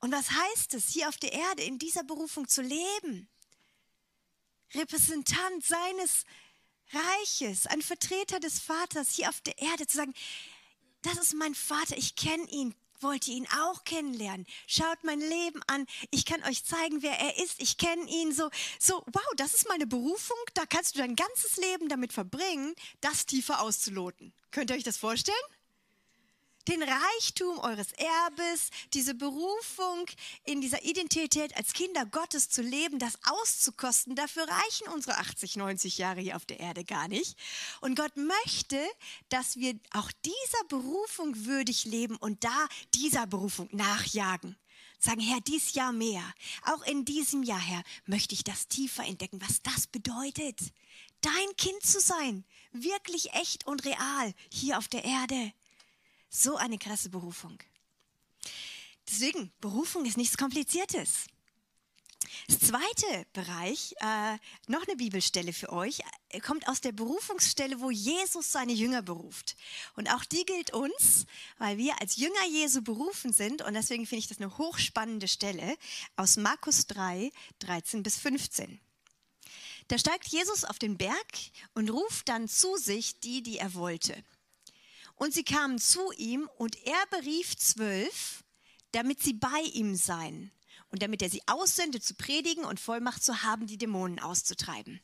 Und 0.00 0.12
was 0.12 0.30
heißt 0.30 0.74
es, 0.74 0.88
hier 0.88 1.08
auf 1.08 1.18
der 1.18 1.32
Erde 1.32 1.62
in 1.62 1.78
dieser 1.78 2.04
Berufung 2.04 2.48
zu 2.48 2.62
leben? 2.62 3.28
Repräsentant 4.74 5.64
seines 5.64 6.24
Reiches, 6.92 7.66
ein 7.66 7.82
Vertreter 7.82 8.40
des 8.40 8.60
Vaters 8.60 9.14
hier 9.14 9.28
auf 9.28 9.40
der 9.42 9.58
Erde 9.58 9.86
zu 9.86 9.98
sagen, 9.98 10.14
das 11.02 11.18
ist 11.18 11.34
mein 11.34 11.54
Vater, 11.54 11.96
ich 11.96 12.16
kenne 12.16 12.48
ihn, 12.50 12.74
wollt 13.02 13.28
ihr 13.28 13.36
ihn 13.36 13.48
auch 13.62 13.84
kennenlernen? 13.84 14.46
Schaut 14.66 15.02
mein 15.04 15.20
Leben 15.20 15.60
an. 15.66 15.86
Ich 16.10 16.24
kann 16.24 16.42
euch 16.44 16.64
zeigen, 16.64 17.02
wer 17.02 17.18
er 17.18 17.38
ist. 17.42 17.60
Ich 17.60 17.76
kenne 17.78 18.08
ihn 18.08 18.32
so. 18.32 18.50
So, 18.78 19.02
wow, 19.12 19.32
das 19.36 19.54
ist 19.54 19.68
meine 19.68 19.86
Berufung. 19.86 20.38
Da 20.54 20.66
kannst 20.66 20.94
du 20.94 21.00
dein 21.00 21.16
ganzes 21.16 21.56
Leben 21.56 21.88
damit 21.88 22.12
verbringen, 22.12 22.74
das 23.00 23.26
tiefer 23.26 23.60
auszuloten. 23.62 24.32
Könnt 24.50 24.70
ihr 24.70 24.76
euch 24.76 24.84
das 24.84 24.96
vorstellen? 24.96 25.36
Den 26.68 26.82
Reichtum 26.82 27.58
eures 27.58 27.92
Erbes, 27.92 28.70
diese 28.92 29.14
Berufung 29.14 30.06
in 30.44 30.60
dieser 30.60 30.84
Identität 30.84 31.56
als 31.56 31.72
Kinder 31.72 32.06
Gottes 32.06 32.48
zu 32.50 32.62
leben, 32.62 32.98
das 32.98 33.18
auszukosten, 33.24 34.14
dafür 34.14 34.46
reichen 34.48 34.88
unsere 34.88 35.16
80, 35.18 35.56
90 35.56 35.98
Jahre 35.98 36.20
hier 36.20 36.36
auf 36.36 36.46
der 36.46 36.60
Erde 36.60 36.84
gar 36.84 37.08
nicht. 37.08 37.36
Und 37.80 37.96
Gott 37.96 38.16
möchte, 38.16 38.80
dass 39.28 39.56
wir 39.56 39.78
auch 39.92 40.10
dieser 40.24 40.64
Berufung 40.68 41.46
würdig 41.46 41.84
leben 41.84 42.16
und 42.16 42.44
da 42.44 42.68
dieser 42.94 43.26
Berufung 43.26 43.68
nachjagen. 43.72 44.56
Sagen, 44.98 45.20
Herr, 45.20 45.40
dies 45.40 45.72
Jahr 45.72 45.92
mehr. 45.92 46.22
Auch 46.66 46.82
in 46.82 47.06
diesem 47.06 47.42
Jahr, 47.42 47.60
Herr, 47.60 47.82
möchte 48.04 48.34
ich 48.34 48.44
das 48.44 48.68
tiefer 48.68 49.04
entdecken, 49.06 49.40
was 49.40 49.62
das 49.62 49.86
bedeutet. 49.86 50.60
Dein 51.22 51.56
Kind 51.56 51.82
zu 51.82 52.00
sein. 52.00 52.44
Wirklich 52.72 53.32
echt 53.32 53.66
und 53.66 53.84
real 53.86 54.34
hier 54.52 54.76
auf 54.76 54.88
der 54.88 55.04
Erde. 55.04 55.52
So 56.30 56.56
eine 56.56 56.78
krasse 56.78 57.10
Berufung. 57.10 57.58
Deswegen, 59.08 59.52
Berufung 59.60 60.06
ist 60.06 60.16
nichts 60.16 60.36
Kompliziertes. 60.38 61.26
Das 62.46 62.60
zweite 62.60 63.26
Bereich, 63.32 63.94
äh, 64.00 64.38
noch 64.68 64.86
eine 64.86 64.96
Bibelstelle 64.96 65.52
für 65.52 65.72
euch, 65.72 66.00
äh, 66.28 66.40
kommt 66.40 66.68
aus 66.68 66.80
der 66.80 66.92
Berufungsstelle, 66.92 67.80
wo 67.80 67.90
Jesus 67.90 68.52
seine 68.52 68.72
Jünger 68.72 69.02
beruft. 69.02 69.56
Und 69.96 70.12
auch 70.12 70.24
die 70.24 70.44
gilt 70.44 70.72
uns, 70.72 71.26
weil 71.58 71.78
wir 71.78 72.00
als 72.00 72.16
Jünger 72.16 72.46
Jesu 72.50 72.82
berufen 72.82 73.32
sind. 73.32 73.62
Und 73.62 73.74
deswegen 73.74 74.06
finde 74.06 74.20
ich 74.20 74.28
das 74.28 74.38
eine 74.38 74.56
hochspannende 74.58 75.28
Stelle 75.28 75.76
aus 76.16 76.36
Markus 76.36 76.86
3, 76.86 77.32
13 77.58 78.02
bis 78.02 78.18
15. 78.18 78.80
Da 79.88 79.98
steigt 79.98 80.28
Jesus 80.28 80.64
auf 80.64 80.78
den 80.78 80.96
Berg 80.98 81.32
und 81.74 81.90
ruft 81.90 82.28
dann 82.28 82.48
zu 82.48 82.76
sich 82.76 83.18
die, 83.18 83.42
die 83.42 83.58
er 83.58 83.74
wollte. 83.74 84.22
Und 85.20 85.34
sie 85.34 85.44
kamen 85.44 85.78
zu 85.78 86.12
ihm 86.16 86.48
und 86.56 86.78
er 86.86 87.06
berief 87.10 87.54
zwölf, 87.54 88.42
damit 88.92 89.20
sie 89.22 89.34
bei 89.34 89.60
ihm 89.74 89.94
seien 89.94 90.50
und 90.88 91.02
damit 91.02 91.20
er 91.20 91.28
sie 91.28 91.42
aussende 91.46 92.00
zu 92.00 92.14
predigen 92.14 92.64
und 92.64 92.80
Vollmacht 92.80 93.22
zu 93.22 93.42
haben, 93.42 93.66
die 93.66 93.76
Dämonen 93.76 94.18
auszutreiben. 94.18 94.98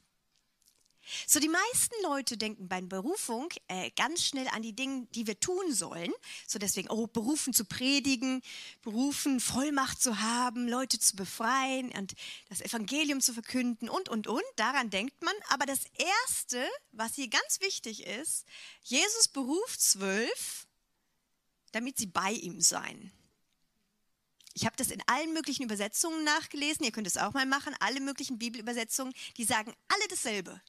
So, 1.27 1.41
die 1.41 1.49
meisten 1.49 1.95
Leute 2.03 2.37
denken 2.37 2.69
bei 2.69 2.81
Berufung 2.81 3.49
äh, 3.69 3.91
ganz 3.93 4.25
schnell 4.25 4.49
an 4.49 4.63
die 4.63 4.75
Dinge, 4.75 5.07
die 5.15 5.27
wir 5.27 5.39
tun 5.39 5.73
sollen. 5.73 6.13
So 6.47 6.59
deswegen, 6.59 6.91
oh, 6.91 7.07
berufen 7.07 7.53
zu 7.53 7.65
predigen, 7.65 8.43
berufen, 8.83 9.41
Vollmacht 9.41 10.01
zu 10.01 10.21
haben, 10.21 10.69
Leute 10.69 10.99
zu 10.99 11.17
befreien 11.17 11.91
und 11.93 12.15
das 12.49 12.61
Evangelium 12.61 13.21
zu 13.21 13.33
verkünden 13.33 13.89
und, 13.89 14.09
und, 14.09 14.27
und. 14.27 14.43
Daran 14.57 14.91
denkt 14.91 15.23
man. 15.23 15.35
Aber 15.49 15.67
das 15.67 15.81
Erste, 15.95 16.67
was 16.93 17.15
hier 17.15 17.29
ganz 17.29 17.61
wichtig 17.61 18.07
ist, 18.07 18.45
Jesus 18.83 19.29
beruft 19.29 19.81
zwölf, 19.81 20.67
damit 21.73 21.99
sie 21.99 22.07
bei 22.07 22.33
ihm 22.33 22.61
seien. 22.61 23.13
Ich 24.55 24.65
habe 24.65 24.77
das 24.77 24.91
in 24.91 25.03
allen 25.07 25.35
möglichen 25.35 25.65
Übersetzungen 25.65 26.25
nachgelesen. 26.25 26.87
Ihr 26.87 26.91
könnt 26.91 27.07
es 27.07 27.19
auch 27.19 27.35
mal 27.35 27.45
machen. 27.45 27.77
Alle 27.79 28.01
möglichen 28.01 28.39
Bibelübersetzungen, 28.39 29.13
die 29.37 29.45
sagen 29.45 29.75
alle 29.89 30.09
dasselbe. 30.09 30.63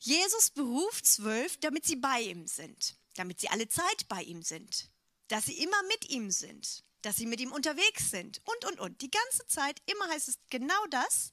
Jesus 0.00 0.50
beruft 0.50 1.06
zwölf, 1.06 1.58
damit 1.58 1.84
sie 1.84 1.96
bei 1.96 2.20
ihm 2.20 2.46
sind, 2.46 2.96
damit 3.14 3.40
sie 3.40 3.48
alle 3.48 3.68
Zeit 3.68 4.08
bei 4.08 4.22
ihm 4.22 4.42
sind, 4.42 4.90
dass 5.28 5.46
sie 5.46 5.62
immer 5.62 5.82
mit 5.84 6.10
ihm 6.10 6.30
sind, 6.30 6.84
dass 7.02 7.16
sie 7.16 7.26
mit 7.26 7.40
ihm 7.40 7.52
unterwegs 7.52 8.10
sind 8.10 8.40
und, 8.44 8.64
und, 8.66 8.80
und. 8.80 9.02
Die 9.02 9.10
ganze 9.10 9.46
Zeit, 9.46 9.82
immer 9.86 10.08
heißt 10.08 10.28
es 10.28 10.38
genau 10.50 10.86
das. 10.90 11.30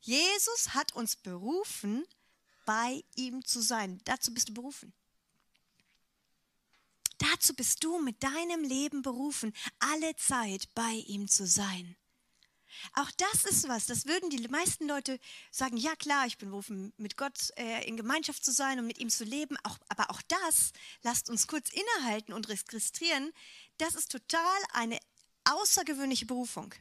Jesus 0.00 0.74
hat 0.74 0.94
uns 0.94 1.16
berufen, 1.16 2.06
bei 2.64 3.02
ihm 3.16 3.44
zu 3.44 3.60
sein. 3.60 4.00
Dazu 4.04 4.32
bist 4.32 4.48
du 4.48 4.54
berufen. 4.54 4.92
Dazu 7.18 7.52
bist 7.54 7.82
du 7.82 7.98
mit 7.98 8.22
deinem 8.22 8.62
Leben 8.62 9.02
berufen, 9.02 9.52
alle 9.78 10.14
Zeit 10.16 10.72
bei 10.74 10.92
ihm 11.06 11.28
zu 11.28 11.46
sein. 11.46 11.96
Auch 12.94 13.10
das 13.16 13.44
ist 13.44 13.68
was, 13.68 13.86
das 13.86 14.06
würden 14.06 14.30
die 14.30 14.46
meisten 14.48 14.86
Leute 14.86 15.18
sagen, 15.50 15.76
ja 15.76 15.94
klar, 15.96 16.26
ich 16.26 16.38
bin 16.38 16.50
berufen, 16.50 16.92
mit 16.96 17.16
Gott 17.16 17.50
äh, 17.56 17.86
in 17.86 17.96
Gemeinschaft 17.96 18.44
zu 18.44 18.52
sein 18.52 18.78
und 18.78 18.86
mit 18.86 18.98
ihm 18.98 19.10
zu 19.10 19.24
leben. 19.24 19.56
Auch, 19.64 19.78
aber 19.88 20.10
auch 20.10 20.22
das, 20.28 20.72
lasst 21.02 21.30
uns 21.30 21.46
kurz 21.46 21.70
innehalten 21.70 22.32
und 22.32 22.48
registrieren, 22.48 23.32
das 23.78 23.94
ist 23.94 24.12
total 24.12 24.58
eine 24.72 24.98
außergewöhnliche 25.44 26.26
Berufung. 26.26 26.74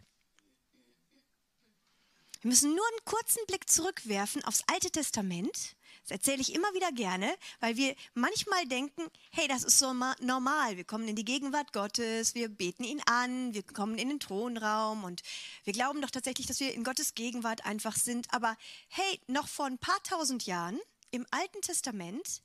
Wir 2.42 2.50
müssen 2.50 2.74
nur 2.74 2.88
einen 2.88 3.06
kurzen 3.06 3.46
Blick 3.48 3.70
zurückwerfen 3.70 4.44
aufs 4.46 4.64
Alte 4.68 4.90
Testament 4.92 5.76
das 6.04 6.12
erzähle 6.12 6.42
ich 6.42 6.54
immer 6.54 6.74
wieder 6.74 6.92
gerne, 6.92 7.36
weil 7.60 7.78
wir 7.78 7.96
manchmal 8.14 8.66
denken, 8.66 9.04
hey, 9.32 9.48
das 9.48 9.64
ist 9.64 9.80
so 9.80 9.94
normal. 9.94 10.78
Wir 10.78 10.84
kommen 10.84 11.08
in 11.08 11.16
die 11.16 11.26
Gegenwart 11.26 11.74
Gottes, 11.74 12.36
wir 12.36 12.50
beten 12.50 12.84
ihn 12.84 13.02
an, 13.06 13.54
wir 13.54 13.64
kommen 13.64 13.98
in 13.98 14.10
den 14.10 14.20
Thronraum 14.20 15.04
und 15.04 15.22
wir 15.66 15.74
glauben 15.74 16.02
doch 16.02 16.12
tatsächlich, 16.12 16.48
dass 16.48 16.60
wir 16.60 16.74
in 16.74 16.84
Gottes 16.84 17.14
Gegenwart 17.14 17.66
einfach 17.66 17.96
sind. 17.96 18.34
Aber 18.34 18.58
hey, 18.88 19.20
noch 19.28 19.48
vor 19.48 19.66
ein 19.66 19.78
paar 19.78 20.02
tausend 20.04 20.46
Jahren 20.46 20.80
im 21.12 21.26
Alten 21.32 21.62
Testament 21.62 22.42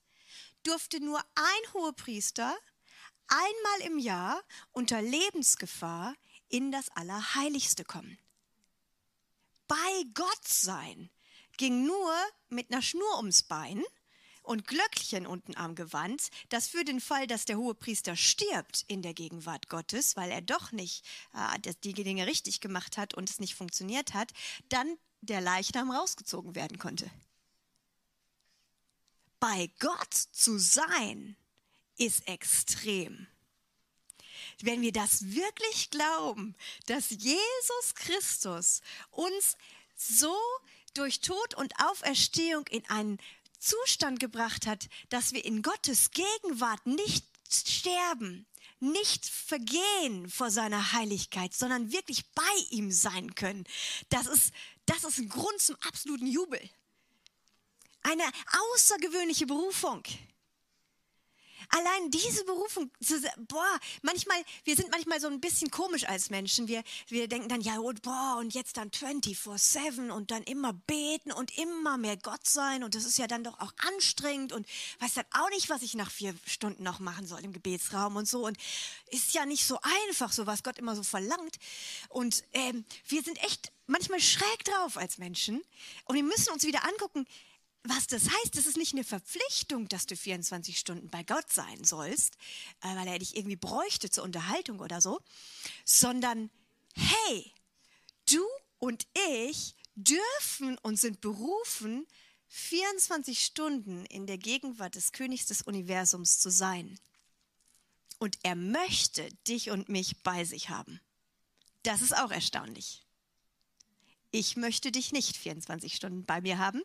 durfte 0.62 1.00
nur 1.00 1.20
ein 1.34 1.72
Hohepriester 1.74 2.56
einmal 3.28 3.88
im 3.90 3.98
Jahr 3.98 4.42
unter 4.72 5.00
Lebensgefahr 5.00 6.14
in 6.48 6.70
das 6.70 6.90
Allerheiligste 6.90 7.84
kommen. 7.84 8.18
Bei 9.66 10.04
Gott 10.14 10.46
sein 10.46 11.10
ging 11.56 11.86
nur 11.86 12.12
mit 12.48 12.70
einer 12.70 12.82
Schnur 12.82 13.16
ums 13.16 13.42
Bein 13.42 13.82
und 14.42 14.66
Glöckchen 14.66 15.26
unten 15.26 15.56
am 15.56 15.74
Gewand, 15.74 16.28
das 16.50 16.68
für 16.68 16.84
den 16.84 17.00
Fall, 17.00 17.26
dass 17.26 17.46
der 17.46 17.56
Hohepriester 17.56 18.14
stirbt 18.14 18.84
in 18.86 19.02
der 19.02 19.14
Gegenwart 19.14 19.68
Gottes, 19.68 20.16
weil 20.16 20.30
er 20.30 20.42
doch 20.42 20.70
nicht 20.70 21.04
äh, 21.32 21.72
die 21.82 21.94
Dinge 21.94 22.26
richtig 22.26 22.60
gemacht 22.60 22.98
hat 22.98 23.14
und 23.14 23.30
es 23.30 23.40
nicht 23.40 23.54
funktioniert 23.54 24.14
hat, 24.14 24.32
dann 24.68 24.98
der 25.22 25.40
Leichnam 25.40 25.90
rausgezogen 25.90 26.54
werden 26.54 26.78
konnte. 26.78 27.10
Bei 29.40 29.70
Gott 29.78 30.14
zu 30.14 30.58
sein 30.58 31.36
ist 31.96 32.26
extrem. 32.28 33.26
Wenn 34.60 34.82
wir 34.82 34.92
das 34.92 35.32
wirklich 35.32 35.90
glauben, 35.90 36.54
dass 36.86 37.10
Jesus 37.10 37.94
Christus 37.94 38.82
uns 39.10 39.56
so 39.96 40.36
durch 40.94 41.20
Tod 41.20 41.54
und 41.54 41.72
Auferstehung 41.80 42.66
in 42.68 42.88
einen 42.88 43.18
Zustand 43.58 44.20
gebracht 44.20 44.66
hat, 44.66 44.88
dass 45.08 45.32
wir 45.32 45.44
in 45.44 45.62
Gottes 45.62 46.10
Gegenwart 46.10 46.86
nicht 46.86 47.24
sterben, 47.50 48.46
nicht 48.80 49.26
vergehen 49.26 50.28
vor 50.28 50.50
seiner 50.50 50.92
Heiligkeit, 50.92 51.54
sondern 51.54 51.92
wirklich 51.92 52.24
bei 52.34 52.42
ihm 52.70 52.90
sein 52.90 53.34
können. 53.34 53.64
Das 54.08 54.26
ist, 54.26 54.52
das 54.86 55.04
ist 55.04 55.18
ein 55.18 55.28
Grund 55.28 55.60
zum 55.60 55.76
absoluten 55.86 56.26
Jubel. 56.26 56.60
Eine 58.02 58.24
außergewöhnliche 58.74 59.46
Berufung. 59.46 60.02
Allein 61.76 62.08
diese 62.12 62.44
Berufung, 62.44 62.88
boah, 63.48 63.80
manchmal, 64.02 64.36
wir 64.62 64.76
sind 64.76 64.92
manchmal 64.92 65.20
so 65.20 65.26
ein 65.26 65.40
bisschen 65.40 65.72
komisch 65.72 66.04
als 66.08 66.30
Menschen. 66.30 66.68
Wir, 66.68 66.84
wir 67.08 67.26
denken 67.26 67.48
dann, 67.48 67.60
ja, 67.62 67.80
boah, 68.00 68.36
und 68.38 68.54
jetzt 68.54 68.76
dann 68.76 68.90
24-7 68.90 70.12
und 70.12 70.30
dann 70.30 70.44
immer 70.44 70.72
beten 70.72 71.32
und 71.32 71.58
immer 71.58 71.98
mehr 71.98 72.16
Gott 72.16 72.46
sein. 72.46 72.84
Und 72.84 72.94
das 72.94 73.04
ist 73.04 73.18
ja 73.18 73.26
dann 73.26 73.42
doch 73.42 73.58
auch 73.58 73.72
anstrengend 73.88 74.52
und 74.52 74.68
weiß 75.00 75.14
dann 75.14 75.24
auch 75.32 75.50
nicht, 75.50 75.68
was 75.68 75.82
ich 75.82 75.94
nach 75.94 76.12
vier 76.12 76.32
Stunden 76.46 76.84
noch 76.84 77.00
machen 77.00 77.26
soll 77.26 77.40
im 77.40 77.52
Gebetsraum 77.52 78.14
und 78.14 78.28
so. 78.28 78.46
Und 78.46 78.56
ist 79.10 79.34
ja 79.34 79.44
nicht 79.44 79.66
so 79.66 79.80
einfach, 80.08 80.30
so 80.30 80.46
was 80.46 80.62
Gott 80.62 80.78
immer 80.78 80.94
so 80.94 81.02
verlangt. 81.02 81.56
Und 82.08 82.44
ähm, 82.52 82.84
wir 83.08 83.24
sind 83.24 83.42
echt 83.42 83.72
manchmal 83.88 84.20
schräg 84.20 84.64
drauf 84.64 84.96
als 84.96 85.18
Menschen. 85.18 85.60
Und 86.04 86.14
wir 86.14 86.22
müssen 86.22 86.52
uns 86.52 86.62
wieder 86.62 86.84
angucken, 86.84 87.26
was 87.84 88.06
das 88.06 88.24
heißt, 88.24 88.56
das 88.56 88.66
ist 88.66 88.78
nicht 88.78 88.94
eine 88.94 89.04
Verpflichtung, 89.04 89.88
dass 89.88 90.06
du 90.06 90.16
24 90.16 90.78
Stunden 90.78 91.10
bei 91.10 91.22
Gott 91.22 91.52
sein 91.52 91.84
sollst, 91.84 92.34
äh, 92.82 92.96
weil 92.96 93.06
er 93.06 93.18
dich 93.18 93.36
irgendwie 93.36 93.56
bräuchte 93.56 94.10
zur 94.10 94.24
Unterhaltung 94.24 94.80
oder 94.80 95.00
so, 95.00 95.20
sondern 95.84 96.50
hey, 96.94 97.52
du 98.30 98.42
und 98.78 99.06
ich 99.38 99.74
dürfen 99.96 100.78
und 100.78 100.98
sind 100.98 101.20
berufen, 101.20 102.06
24 102.48 103.44
Stunden 103.44 104.06
in 104.06 104.26
der 104.26 104.38
Gegenwart 104.38 104.94
des 104.94 105.12
Königs 105.12 105.46
des 105.46 105.62
Universums 105.62 106.38
zu 106.38 106.50
sein. 106.50 106.98
Und 108.18 108.38
er 108.42 108.54
möchte 108.54 109.28
dich 109.46 109.70
und 109.70 109.88
mich 109.88 110.22
bei 110.22 110.44
sich 110.44 110.70
haben. 110.70 111.00
Das 111.82 112.00
ist 112.00 112.16
auch 112.16 112.30
erstaunlich. 112.30 113.04
Ich 114.30 114.56
möchte 114.56 114.90
dich 114.90 115.12
nicht 115.12 115.36
24 115.36 115.94
Stunden 115.94 116.24
bei 116.24 116.40
mir 116.40 116.58
haben. 116.58 116.82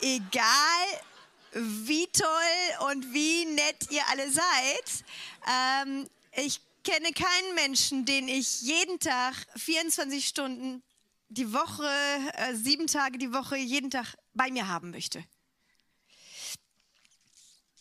Egal 0.00 1.00
wie 1.52 2.06
toll 2.08 2.90
und 2.90 3.12
wie 3.12 3.46
nett 3.46 3.90
ihr 3.90 4.06
alle 4.08 4.30
seid, 4.30 5.04
ähm, 5.48 6.08
ich 6.36 6.60
kenne 6.84 7.12
keinen 7.12 7.54
Menschen, 7.54 8.04
den 8.04 8.28
ich 8.28 8.62
jeden 8.62 8.98
Tag 9.00 9.34
24 9.56 10.26
Stunden 10.26 10.82
die 11.28 11.52
Woche, 11.52 11.88
äh, 12.34 12.54
sieben 12.54 12.86
Tage 12.86 13.18
die 13.18 13.32
Woche, 13.32 13.56
jeden 13.56 13.90
Tag 13.90 14.16
bei 14.34 14.50
mir 14.50 14.68
haben 14.68 14.90
möchte. 14.90 15.24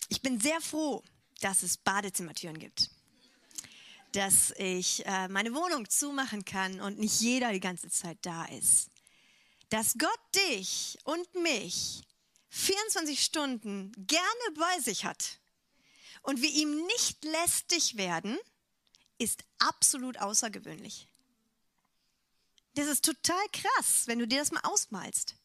Ich 0.09 0.21
bin 0.21 0.39
sehr 0.39 0.61
froh, 0.61 1.03
dass 1.41 1.63
es 1.63 1.77
Badezimmertüren 1.77 2.57
gibt. 2.57 2.89
Dass 4.13 4.51
ich 4.57 5.05
äh, 5.05 5.27
meine 5.27 5.53
Wohnung 5.53 5.89
zumachen 5.89 6.45
kann 6.45 6.79
und 6.79 6.97
nicht 6.97 7.19
jeder 7.19 7.51
die 7.51 7.59
ganze 7.59 7.89
Zeit 7.89 8.17
da 8.21 8.45
ist 8.45 8.89
dass 9.69 9.95
Gott 9.97 10.19
dich 10.35 10.97
und 11.03 11.33
mich 11.35 12.03
24 12.49 13.23
Stunden 13.23 13.91
gerne 13.97 14.51
bei 14.55 14.79
sich 14.79 15.05
hat 15.05 15.39
und 16.21 16.41
wir 16.41 16.49
ihm 16.49 16.85
nicht 16.87 17.23
lästig 17.23 17.97
werden, 17.97 18.37
ist 19.17 19.43
absolut 19.59 20.17
außergewöhnlich. 20.17 21.07
Das 22.75 22.87
ist 22.87 23.05
total 23.05 23.45
krass, 23.53 24.03
wenn 24.05 24.19
du 24.19 24.27
dir 24.27 24.39
das 24.39 24.51
mal 24.51 24.61
ausmalst. 24.63 25.35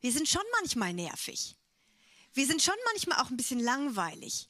Wir 0.00 0.12
sind 0.12 0.28
schon 0.28 0.42
manchmal 0.60 0.92
nervig. 0.92 1.56
Wir 2.32 2.46
sind 2.46 2.62
schon 2.62 2.74
manchmal 2.92 3.20
auch 3.20 3.30
ein 3.30 3.36
bisschen 3.36 3.60
langweilig. 3.60 4.48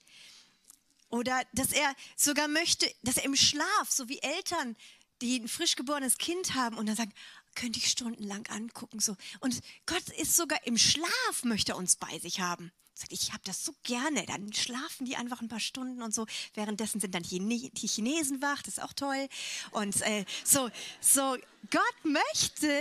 Oder 1.11 1.43
dass 1.52 1.73
er 1.73 1.95
sogar 2.16 2.49
möchte, 2.49 2.93
dass 3.02 3.19
er 3.19 3.25
im 3.25 3.37
Schlaf, 3.37 3.90
so 3.90 4.09
wie 4.09 4.19
Eltern, 4.21 4.76
die 5.21 5.38
ein 5.38 5.49
frisch 5.49 5.76
geborenes 5.76 6.19
Kind 6.19 6.54
haben 6.54 6.76
und 6.76 6.87
dann 6.87 6.97
sagen, 6.97 7.14
könnte 7.55 7.79
ich 7.79 7.91
stundenlang 7.91 8.47
angucken. 8.49 9.01
So. 9.01 9.17
Und 9.41 9.61
Gott 9.87 10.09
ist 10.21 10.37
sogar 10.37 10.67
im 10.67 10.79
Schlaf, 10.79 11.45
möchte 11.45 11.73
er 11.73 11.79
uns 11.79 11.97
bei 11.97 12.19
sich 12.19 12.41
haben. 12.41 12.73
Ich 13.09 13.33
habe 13.33 13.43
das 13.45 13.65
so 13.65 13.75
gerne. 13.83 14.25
Dann 14.27 14.53
schlafen 14.53 15.05
die 15.05 15.17
einfach 15.17 15.41
ein 15.41 15.49
paar 15.49 15.61
Stunden 15.61 16.03
und 16.03 16.15
so. 16.15 16.27
Währenddessen 16.55 17.01
sind 17.01 17.15
dann 17.15 17.23
die 17.23 17.89
Chinesen 17.89 18.41
wach, 18.41 18.63
das 18.63 18.79
ist 18.79 18.83
auch 18.83 18.93
toll. 18.93 19.29
Und 19.73 20.01
äh, 20.03 20.25
so, 20.45 20.71
so, 21.01 21.37
Gott 21.71 22.05
möchte, 22.05 22.81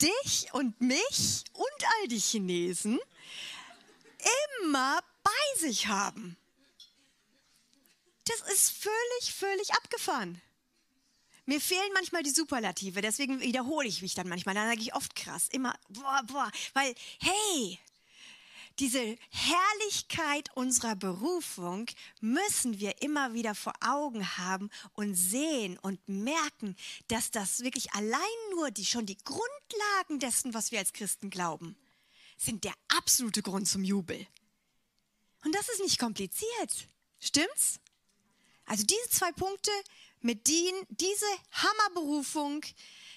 dich 0.00 0.48
und 0.52 0.80
mich 0.80 1.44
und 1.52 1.86
all 1.96 2.08
die 2.08 2.20
Chinesen 2.20 2.98
immer 4.62 5.00
bei 5.22 5.60
sich 5.60 5.86
haben. 5.88 6.36
Das 8.26 8.40
ist 8.52 8.70
völlig, 8.70 9.34
völlig 9.34 9.72
abgefahren. 9.72 10.42
Mir 11.48 11.62
fehlen 11.62 11.90
manchmal 11.94 12.22
die 12.22 12.28
Superlative, 12.28 13.00
deswegen 13.00 13.40
wiederhole 13.40 13.88
ich 13.88 14.02
mich 14.02 14.12
dann 14.12 14.28
manchmal. 14.28 14.54
Dann 14.54 14.68
sage 14.68 14.82
ich 14.82 14.94
oft 14.94 15.16
krass, 15.16 15.48
immer, 15.50 15.74
boah, 15.88 16.20
boah, 16.26 16.52
weil, 16.74 16.94
hey, 17.20 17.78
diese 18.78 19.16
Herrlichkeit 19.30 20.54
unserer 20.56 20.94
Berufung 20.94 21.86
müssen 22.20 22.78
wir 22.80 23.00
immer 23.00 23.32
wieder 23.32 23.54
vor 23.54 23.72
Augen 23.80 24.36
haben 24.36 24.68
und 24.92 25.14
sehen 25.14 25.78
und 25.78 26.06
merken, 26.06 26.76
dass 27.06 27.30
das 27.30 27.60
wirklich 27.60 27.94
allein 27.94 28.20
nur 28.50 28.70
die, 28.70 28.84
schon 28.84 29.06
die 29.06 29.16
Grundlagen 29.16 30.18
dessen, 30.18 30.52
was 30.52 30.70
wir 30.70 30.80
als 30.80 30.92
Christen 30.92 31.30
glauben, 31.30 31.76
sind 32.36 32.64
der 32.64 32.74
absolute 32.88 33.40
Grund 33.40 33.66
zum 33.66 33.84
Jubel. 33.84 34.26
Und 35.46 35.54
das 35.54 35.70
ist 35.70 35.80
nicht 35.80 35.98
kompliziert. 35.98 36.88
Stimmt's? 37.20 37.80
Also 38.66 38.84
diese 38.84 39.08
zwei 39.08 39.32
Punkte 39.32 39.70
mit 40.20 40.46
denen, 40.48 40.84
diese 40.90 41.26
Hammerberufung, 41.52 42.62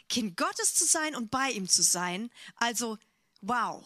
Kind 0.09 0.37
Gottes 0.37 0.73
zu 0.73 0.85
sein 0.85 1.15
und 1.15 1.31
bei 1.31 1.51
ihm 1.51 1.67
zu 1.69 1.83
sein. 1.83 2.29
Also, 2.55 2.97
wow. 3.41 3.85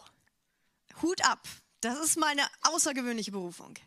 Hut 1.02 1.24
ab. 1.26 1.48
Das 1.82 2.00
ist 2.00 2.18
meine 2.18 2.42
außergewöhnliche 2.62 3.32
Berufung. 3.32 3.78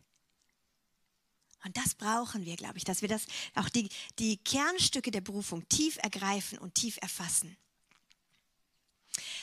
Und 1.64 1.76
das 1.76 1.94
brauchen 1.94 2.44
wir, 2.44 2.56
glaube 2.56 2.78
ich, 2.78 2.84
dass 2.84 3.02
wir 3.02 3.08
das 3.08 3.26
auch 3.54 3.68
die, 3.68 3.88
die 4.18 4.36
Kernstücke 4.36 5.10
der 5.10 5.20
Berufung 5.20 5.68
tief 5.68 5.98
ergreifen 6.02 6.58
und 6.58 6.74
tief 6.74 6.98
erfassen. 7.02 7.56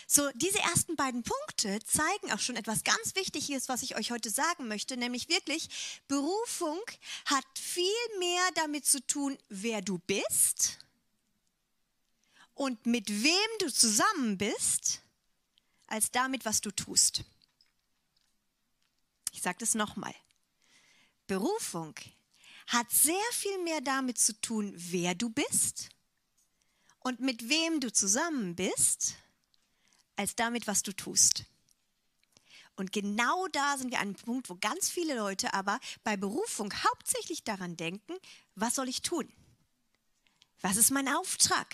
So, 0.07 0.29
diese 0.35 0.59
ersten 0.59 0.95
beiden 0.95 1.23
Punkte 1.23 1.79
zeigen 1.83 2.31
auch 2.31 2.39
schon 2.39 2.55
etwas 2.55 2.83
ganz 2.83 3.15
Wichtiges, 3.15 3.69
was 3.69 3.81
ich 3.81 3.95
euch 3.95 4.11
heute 4.11 4.29
sagen 4.29 4.67
möchte, 4.67 4.97
nämlich 4.97 5.29
wirklich, 5.29 6.01
Berufung 6.07 6.79
hat 7.25 7.45
viel 7.57 8.19
mehr 8.19 8.43
damit 8.53 8.85
zu 8.85 9.05
tun, 9.05 9.37
wer 9.49 9.81
du 9.81 9.97
bist 9.99 10.77
und 12.53 12.85
mit 12.85 13.09
wem 13.09 13.49
du 13.59 13.71
zusammen 13.71 14.37
bist, 14.37 15.01
als 15.87 16.11
damit, 16.11 16.45
was 16.45 16.61
du 16.61 16.71
tust. 16.71 17.23
Ich 19.31 19.41
sage 19.41 19.57
das 19.59 19.73
nochmal. 19.73 20.15
Berufung 21.27 21.95
hat 22.67 22.89
sehr 22.91 23.15
viel 23.31 23.57
mehr 23.63 23.81
damit 23.81 24.17
zu 24.17 24.39
tun, 24.39 24.73
wer 24.75 25.15
du 25.15 25.29
bist 25.29 25.89
und 26.99 27.19
mit 27.19 27.49
wem 27.49 27.79
du 27.79 27.91
zusammen 27.91 28.55
bist, 28.55 29.15
als 30.15 30.35
damit, 30.35 30.67
was 30.67 30.83
du 30.83 30.93
tust. 30.93 31.45
Und 32.75 32.91
genau 32.91 33.47
da 33.47 33.77
sind 33.77 33.91
wir 33.91 33.99
an 33.99 34.09
einem 34.09 34.15
Punkt, 34.15 34.49
wo 34.49 34.55
ganz 34.55 34.89
viele 34.89 35.15
Leute 35.15 35.53
aber 35.53 35.79
bei 36.03 36.17
Berufung 36.17 36.73
hauptsächlich 36.83 37.43
daran 37.43 37.77
denken, 37.77 38.13
was 38.55 38.75
soll 38.75 38.89
ich 38.89 39.01
tun? 39.01 39.31
Was 40.61 40.77
ist 40.77 40.91
mein 40.91 41.07
Auftrag? 41.07 41.67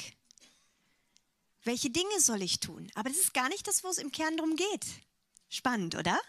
Welche 1.63 1.89
Dinge 1.89 2.19
soll 2.19 2.41
ich 2.41 2.59
tun? 2.59 2.91
Aber 2.95 3.09
das 3.09 3.17
ist 3.17 3.33
gar 3.33 3.49
nicht 3.49 3.67
das, 3.67 3.83
wo 3.83 3.89
es 3.89 3.97
im 3.97 4.11
Kern 4.11 4.37
darum 4.37 4.55
geht. 4.55 4.85
Spannend, 5.49 5.95
oder? 5.95 6.19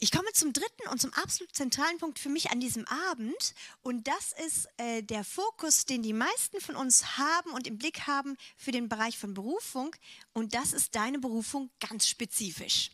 Ich 0.00 0.12
komme 0.12 0.32
zum 0.32 0.52
dritten 0.52 0.88
und 0.92 1.00
zum 1.00 1.12
absolut 1.14 1.52
zentralen 1.52 1.98
Punkt 1.98 2.20
für 2.20 2.28
mich 2.28 2.52
an 2.52 2.60
diesem 2.60 2.86
Abend. 3.10 3.54
Und 3.82 4.06
das 4.06 4.32
ist 4.46 4.68
äh, 4.76 5.02
der 5.02 5.24
Fokus, 5.24 5.86
den 5.86 6.02
die 6.02 6.12
meisten 6.12 6.60
von 6.60 6.76
uns 6.76 7.18
haben 7.18 7.50
und 7.50 7.66
im 7.66 7.78
Blick 7.78 8.06
haben 8.06 8.36
für 8.56 8.70
den 8.70 8.88
Bereich 8.88 9.18
von 9.18 9.34
Berufung. 9.34 9.96
Und 10.32 10.54
das 10.54 10.72
ist 10.72 10.94
deine 10.94 11.18
Berufung 11.18 11.70
ganz 11.80 12.06
spezifisch. 12.06 12.90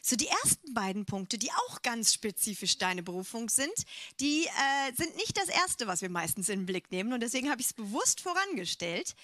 So 0.00 0.16
die 0.16 0.28
ersten 0.28 0.72
beiden 0.72 1.04
Punkte, 1.04 1.36
die 1.36 1.50
auch 1.50 1.82
ganz 1.82 2.14
spezifisch 2.14 2.78
deine 2.78 3.02
Berufung 3.02 3.50
sind, 3.50 3.74
die 4.20 4.46
äh, 4.46 4.94
sind 4.96 5.14
nicht 5.16 5.36
das 5.36 5.48
erste, 5.48 5.88
was 5.88 6.00
wir 6.00 6.08
meistens 6.08 6.48
in 6.48 6.60
den 6.60 6.66
Blick 6.66 6.90
nehmen. 6.90 7.12
Und 7.12 7.20
deswegen 7.20 7.50
habe 7.50 7.60
ich 7.60 7.66
es 7.66 7.72
bewusst 7.74 8.22
vorangestellt. 8.22 9.14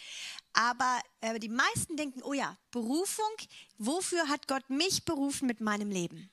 Aber 0.52 1.00
äh, 1.22 1.38
die 1.38 1.48
meisten 1.48 1.96
denken, 1.96 2.20
oh 2.22 2.34
ja, 2.34 2.58
Berufung, 2.72 3.30
wofür 3.78 4.28
hat 4.28 4.48
Gott 4.48 4.68
mich 4.68 5.06
berufen 5.06 5.46
mit 5.46 5.62
meinem 5.62 5.88
Leben? 5.88 6.31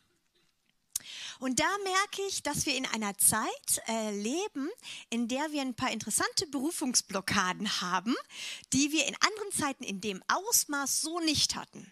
Und 1.40 1.60
da 1.60 1.70
merke 1.84 2.22
ich, 2.28 2.44
dass 2.44 2.66
wir 2.66 2.76
in 2.76 2.86
einer 2.86 3.18
Zeit 3.18 3.82
äh, 3.88 4.12
leben, 4.12 4.70
in 5.10 5.28
der 5.28 5.52
wir 5.52 5.62
ein 5.62 5.76
paar 5.76 5.92
interessante 5.92 6.48
Berufungsblockaden 6.48 7.82
haben, 7.82 8.16
die 8.74 8.92
wir 8.92 9.08
in 9.08 9.16
anderen 9.16 9.52
Zeiten 9.52 9.84
in 9.84 10.02
dem 10.02 10.24
Ausmaß 10.28 11.02
so 11.02 11.20
nicht 11.20 11.56
hatten. 11.56 11.92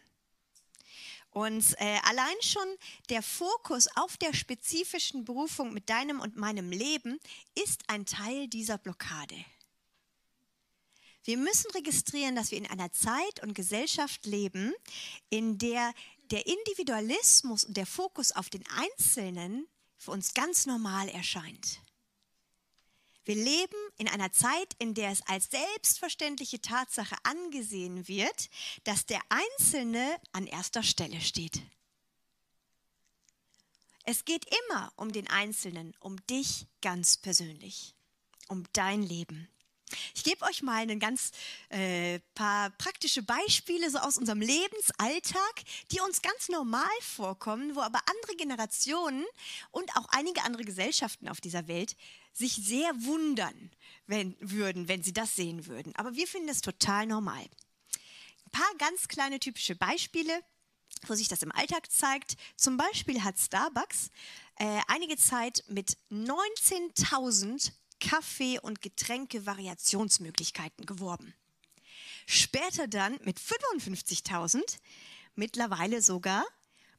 Und 1.31 1.75
äh, 1.79 1.99
allein 2.03 2.41
schon 2.41 2.67
der 3.09 3.21
Fokus 3.21 3.87
auf 3.95 4.17
der 4.17 4.33
spezifischen 4.33 5.23
Berufung 5.23 5.73
mit 5.73 5.89
deinem 5.89 6.19
und 6.19 6.35
meinem 6.35 6.71
Leben 6.71 7.19
ist 7.53 7.83
ein 7.87 8.05
Teil 8.05 8.47
dieser 8.47 8.77
Blockade. 8.77 9.35
Wir 11.27 11.37
müssen 11.37 11.69
registrieren, 11.71 12.35
dass 12.35 12.51
wir 12.51 12.57
in 12.57 12.65
einer 12.65 12.91
Zeit 12.93 13.43
und 13.43 13.53
Gesellschaft 13.53 14.25
leben, 14.25 14.73
in 15.29 15.57
der 15.57 15.93
der 16.31 16.45
Individualismus 16.45 17.63
und 17.63 17.77
der 17.77 17.85
Fokus 17.85 18.31
auf 18.31 18.49
den 18.49 18.63
Einzelnen 18.67 19.67
für 19.97 20.11
uns 20.11 20.33
ganz 20.33 20.65
normal 20.65 21.09
erscheint. 21.09 21.81
Wir 23.25 23.35
leben 23.35 23.75
in 23.97 24.07
einer 24.07 24.31
Zeit, 24.31 24.73
in 24.79 24.93
der 24.93 25.11
es 25.11 25.21
als 25.27 25.49
selbstverständliche 25.49 26.61
Tatsache 26.61 27.15
angesehen 27.23 28.07
wird, 28.07 28.49
dass 28.85 29.05
der 29.05 29.19
Einzelne 29.27 30.17
an 30.31 30.47
erster 30.47 30.81
Stelle 30.81 31.19
steht. 31.19 31.61
Es 34.05 34.23
geht 34.23 34.45
immer 34.69 34.93
um 34.95 35.11
den 35.11 35.27
Einzelnen, 35.27 35.93
um 35.99 36.15
dich 36.27 36.67
ganz 36.81 37.17
persönlich, 37.17 37.93
um 38.47 38.63
dein 38.71 39.03
Leben. 39.03 39.49
Ich 40.15 40.23
gebe 40.23 40.43
euch 40.45 40.61
mal 40.63 40.89
ein 40.89 40.99
ganz 40.99 41.31
äh, 41.69 42.19
paar 42.35 42.71
praktische 42.71 43.23
Beispiele 43.23 43.89
so 43.89 43.99
aus 43.99 44.17
unserem 44.17 44.41
Lebensalltag, 44.41 45.63
die 45.91 46.01
uns 46.01 46.21
ganz 46.21 46.49
normal 46.49 46.83
vorkommen, 47.01 47.75
wo 47.75 47.81
aber 47.81 47.99
andere 48.09 48.35
Generationen 48.35 49.25
und 49.71 49.95
auch 49.95 50.07
einige 50.09 50.43
andere 50.43 50.65
Gesellschaften 50.65 51.29
auf 51.29 51.39
dieser 51.39 51.67
Welt 51.67 51.95
sich 52.33 52.53
sehr 52.53 52.89
wundern 53.03 53.71
wenn, 54.07 54.35
würden, 54.39 54.87
wenn 54.87 55.03
sie 55.03 55.13
das 55.13 55.35
sehen 55.35 55.67
würden. 55.67 55.95
Aber 55.95 56.15
wir 56.15 56.27
finden 56.27 56.47
das 56.47 56.61
total 56.61 57.05
normal. 57.05 57.43
Ein 57.43 58.51
paar 58.51 58.73
ganz 58.77 59.07
kleine 59.07 59.39
typische 59.39 59.75
Beispiele, 59.75 60.41
wo 61.05 61.13
sich 61.13 61.27
das 61.27 61.43
im 61.43 61.51
Alltag 61.51 61.91
zeigt. 61.91 62.37
Zum 62.55 62.77
Beispiel 62.77 63.23
hat 63.23 63.37
Starbucks 63.37 64.09
äh, 64.55 64.79
einige 64.87 65.17
Zeit 65.17 65.63
mit 65.67 65.97
19.000 66.09 67.71
Kaffee- 67.99 68.59
und 68.59 68.81
Getränke-Variationsmöglichkeiten 68.81 70.85
geworben. 70.85 71.33
Später 72.25 72.87
dann 72.87 73.19
mit 73.23 73.39
55.000, 73.39 74.61
mittlerweile 75.35 76.01
sogar 76.01 76.43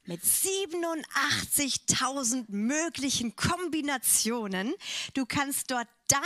mit 0.05 0.23
87.000 0.23 2.45
möglichen 2.47 3.35
Kombinationen. 3.35 4.73
Du 5.13 5.27
kannst 5.27 5.69
dort 5.69 5.87
deinen 6.07 6.23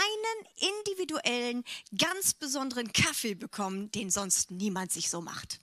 individuellen, 0.78 1.64
ganz 1.96 2.32
besonderen 2.32 2.90
Kaffee 2.92 3.34
bekommen, 3.34 3.90
den 3.90 4.10
sonst 4.10 4.50
niemand 4.50 4.90
sich 4.90 5.10
so 5.10 5.20
macht. 5.20 5.60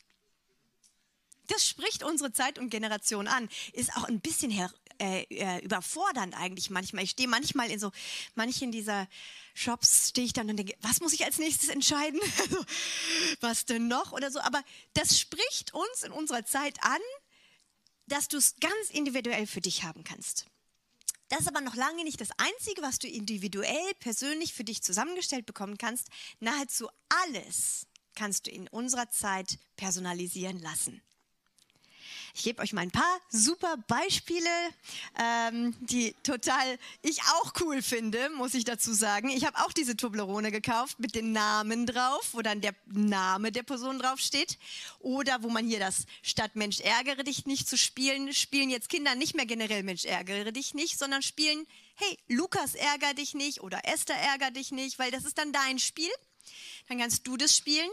Das 1.48 1.68
spricht 1.68 2.04
unsere 2.04 2.32
Zeit 2.32 2.60
und 2.60 2.70
Generation 2.70 3.28
an, 3.28 3.50
ist 3.74 3.98
auch 3.98 4.04
ein 4.04 4.22
bisschen 4.22 4.52
her 4.52 4.72
äh, 5.02 5.24
äh, 5.30 5.64
überfordernd 5.64 6.36
eigentlich 6.36 6.70
manchmal. 6.70 7.04
Ich 7.04 7.12
stehe 7.12 7.28
manchmal 7.28 7.72
in 7.72 7.80
so 7.80 7.92
manchen 8.36 8.72
dieser 8.72 9.08
Shops 9.56 10.10
stehe 10.10 10.28
ich 10.28 10.34
dann 10.34 10.48
und 10.48 10.58
denke, 10.58 10.76
was 10.82 11.02
muss 11.02 11.14
ich 11.14 11.26
als 11.26 11.40
nächstes 11.40 11.70
entscheiden? 11.70 12.20
was 13.42 13.66
denn 13.66 13.88
noch 13.88 14.12
oder 14.12 14.30
so? 14.30 14.40
Aber 14.42 14.64
das 14.94 15.20
spricht 15.20 15.74
uns 15.74 16.04
in 16.04 16.12
unserer 16.12 16.46
Zeit 16.46 16.78
an, 16.84 17.02
dass 18.06 18.28
du 18.28 18.38
es 18.38 18.58
ganz 18.60 18.92
individuell 18.92 19.48
für 19.48 19.62
dich 19.62 19.84
haben 19.84 20.04
kannst. 20.04 20.46
Das 21.30 21.42
ist 21.42 21.48
aber 21.48 21.62
noch 21.62 21.76
lange 21.76 22.04
nicht 22.04 22.22
das 22.22 22.30
Einzige, 22.38 22.84
was 22.84 23.00
du 23.00 23.08
individuell, 23.08 23.94
persönlich 24.00 24.54
für 24.54 24.64
dich 24.64 24.84
zusammengestellt 24.84 25.48
bekommen 25.48 25.80
kannst. 25.80 26.10
Nahezu 26.40 26.90
alles 27.10 27.88
kannst 28.14 28.46
du 28.46 28.52
in 28.52 28.68
unserer 28.68 29.10
Zeit 29.10 29.58
personalisieren 29.78 30.60
lassen. 30.60 31.02
Ich 32.36 32.44
gebe 32.44 32.62
euch 32.62 32.74
mal 32.74 32.82
ein 32.82 32.92
paar 32.92 33.20
super 33.30 33.78
Beispiele, 33.88 34.50
ähm, 35.20 35.76
die 35.82 36.16
total 36.24 36.78
ich 37.02 37.22
auch 37.24 37.54
cool 37.62 37.82
finde, 37.82 38.30
muss 38.32 38.54
ich 38.54 38.64
dazu 38.64 38.94
sagen. 38.94 39.30
Ich 39.30 39.46
habe 39.46 39.58
auch 39.60 39.74
diese 39.74 39.98
Toblerone 39.98 40.52
gekauft 40.52 41.00
mit 41.00 41.16
den 41.16 41.32
Namen 41.32 41.86
drauf, 41.86 42.30
wo 42.34 42.42
dann 42.42 42.62
der 42.62 42.74
Name 42.86 43.52
der 43.52 43.64
Person 43.64 44.00
drauf 44.00 44.20
steht. 44.20 44.58
Oder 45.00 45.44
wo 45.44 45.50
man 45.50 45.66
hier 45.66 45.80
das 45.80 46.06
statt 46.22 46.56
Mensch 46.56 46.80
ärgere 46.80 47.24
dich 47.24 47.46
nicht 47.46 47.68
zu 47.68 47.78
spielen, 47.78 48.34
spielen 48.34 48.70
jetzt 48.70 48.90
Kinder 48.90 49.16
nicht 49.16 49.36
mehr 49.36 49.46
generell 49.46 49.84
Mensch 49.84 50.06
ärgere 50.06 50.52
dich 50.52 50.74
nicht, 50.74 50.98
sondern 50.98 51.22
spielen, 51.22 51.66
hey, 51.96 52.18
Lukas 52.28 52.76
ärgere 52.76 53.14
dich 53.14 53.34
nicht 53.34 53.62
oder 53.62 53.82
Esther 53.86 54.16
ärgere 54.16 54.52
dich 54.52 54.72
nicht, 54.72 55.00
weil 55.00 55.12
das 55.12 55.26
ist 55.26 55.38
dann 55.38 55.52
dein 55.52 55.80
Spiel. 55.80 56.12
Dann 56.88 57.00
kannst 57.00 57.28
du 57.28 57.38
das 57.38 57.56
spielen. 57.56 57.90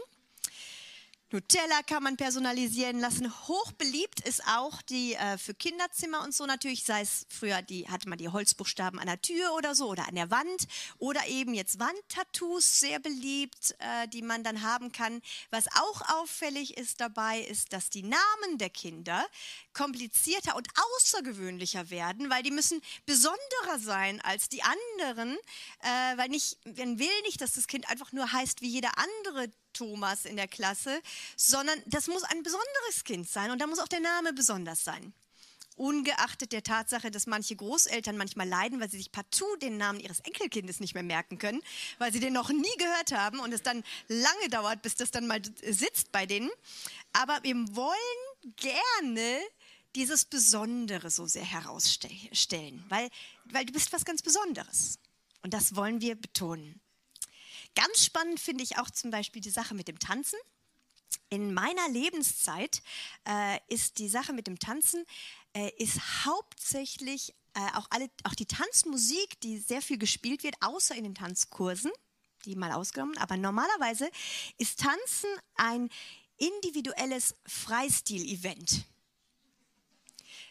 Nutella 1.31 1.83
kann 1.83 2.01
man 2.01 2.17
personalisieren 2.17 2.99
lassen. 2.99 3.31
Hochbeliebt 3.47 4.21
ist 4.21 4.41
auch 4.47 4.81
die 4.81 5.13
äh, 5.13 5.37
für 5.37 5.53
Kinderzimmer 5.53 6.23
und 6.23 6.33
so 6.33 6.47
natürlich, 6.47 6.85
sei 6.85 7.01
es 7.01 7.27
früher 7.29 7.61
die 7.61 7.87
hatte 7.87 8.09
man 8.09 8.17
die 8.17 8.29
Holzbuchstaben 8.29 8.99
an 8.99 9.05
der 9.05 9.21
Tür 9.21 9.53
oder 9.53 9.75
so 9.75 9.89
oder 9.89 10.07
an 10.07 10.15
der 10.15 10.31
Wand 10.31 10.67
oder 10.97 11.27
eben 11.27 11.53
jetzt 11.53 11.79
Wandtattoos 11.79 12.79
sehr 12.79 12.99
beliebt, 12.99 13.75
äh, 13.77 14.07
die 14.07 14.23
man 14.23 14.43
dann 14.43 14.63
haben 14.63 14.91
kann. 14.91 15.21
Was 15.51 15.67
auch 15.67 16.01
auffällig 16.19 16.77
ist 16.77 16.99
dabei, 16.99 17.41
ist, 17.41 17.73
dass 17.73 17.91
die 17.91 18.03
Namen 18.03 18.57
der 18.57 18.71
Kinder 18.71 19.23
komplizierter 19.73 20.55
und 20.55 20.67
außergewöhnlicher 20.97 21.89
werden, 21.89 22.29
weil 22.29 22.43
die 22.43 22.51
müssen 22.51 22.81
besonderer 23.05 23.79
sein 23.79 24.21
als 24.21 24.49
die 24.49 24.61
anderen, 24.63 25.37
äh, 25.81 26.17
weil 26.17 26.29
nicht, 26.29 26.57
man 26.65 26.99
will 26.99 27.21
nicht, 27.23 27.41
dass 27.41 27.53
das 27.53 27.67
Kind 27.67 27.89
einfach 27.89 28.11
nur 28.11 28.31
heißt 28.31 28.61
wie 28.61 28.69
jeder 28.69 28.97
andere 28.97 29.49
Thomas 29.73 30.25
in 30.25 30.35
der 30.35 30.47
Klasse, 30.47 31.01
sondern 31.37 31.81
das 31.85 32.07
muss 32.07 32.23
ein 32.23 32.43
besonderes 32.43 33.03
Kind 33.03 33.29
sein 33.29 33.51
und 33.51 33.59
da 33.59 33.67
muss 33.67 33.79
auch 33.79 33.87
der 33.87 33.99
Name 33.99 34.33
besonders 34.33 34.83
sein. 34.83 35.13
Ungeachtet 35.75 36.51
der 36.51 36.61
Tatsache, 36.61 37.09
dass 37.09 37.25
manche 37.25 37.55
Großeltern 37.55 38.17
manchmal 38.17 38.49
leiden, 38.49 38.81
weil 38.81 38.89
sie 38.89 38.97
sich 38.97 39.13
partout 39.13 39.55
den 39.61 39.77
Namen 39.77 40.01
ihres 40.01 40.19
Enkelkindes 40.19 40.81
nicht 40.81 40.93
mehr 40.93 41.03
merken 41.03 41.37
können, 41.37 41.61
weil 41.99 42.11
sie 42.11 42.19
den 42.19 42.33
noch 42.33 42.49
nie 42.49 42.75
gehört 42.77 43.13
haben 43.13 43.39
und 43.39 43.53
es 43.53 43.61
dann 43.61 43.85
lange 44.09 44.49
dauert, 44.49 44.81
bis 44.81 44.95
das 44.95 45.11
dann 45.11 45.25
mal 45.25 45.41
sitzt 45.63 46.11
bei 46.11 46.25
denen. 46.25 46.49
Aber 47.13 47.39
wir 47.43 47.55
wollen 47.77 48.55
gerne 48.57 49.39
dieses 49.95 50.25
Besondere 50.25 51.09
so 51.09 51.25
sehr 51.25 51.45
herausstellen, 51.45 52.83
weil, 52.89 53.09
weil 53.45 53.65
du 53.65 53.73
bist 53.73 53.91
was 53.91 54.05
ganz 54.05 54.21
Besonderes. 54.21 54.99
Und 55.41 55.53
das 55.53 55.75
wollen 55.75 56.01
wir 56.01 56.15
betonen. 56.15 56.79
Ganz 57.75 58.03
spannend 58.03 58.39
finde 58.39 58.63
ich 58.63 58.77
auch 58.77 58.89
zum 58.89 59.11
Beispiel 59.11 59.41
die 59.41 59.49
Sache 59.49 59.73
mit 59.73 59.87
dem 59.87 59.99
Tanzen. 59.99 60.37
In 61.29 61.53
meiner 61.53 61.87
Lebenszeit 61.89 62.81
äh, 63.27 63.59
ist 63.67 63.99
die 63.99 64.09
Sache 64.09 64.33
mit 64.33 64.47
dem 64.47 64.59
Tanzen 64.59 65.05
äh, 65.53 65.71
ist 65.77 66.25
hauptsächlich 66.25 67.33
äh, 67.53 67.77
auch, 67.77 67.87
alle, 67.89 68.09
auch 68.23 68.35
die 68.35 68.45
Tanzmusik, 68.45 69.39
die 69.41 69.57
sehr 69.57 69.81
viel 69.81 69.97
gespielt 69.97 70.43
wird, 70.43 70.55
außer 70.61 70.95
in 70.95 71.03
den 71.03 71.15
Tanzkursen, 71.15 71.91
die 72.45 72.55
mal 72.55 72.71
ausgenommen. 72.71 73.17
Aber 73.17 73.37
normalerweise 73.37 74.09
ist 74.57 74.79
Tanzen 74.79 75.29
ein 75.55 75.89
individuelles 76.37 77.35
Freistil-Event. 77.45 78.85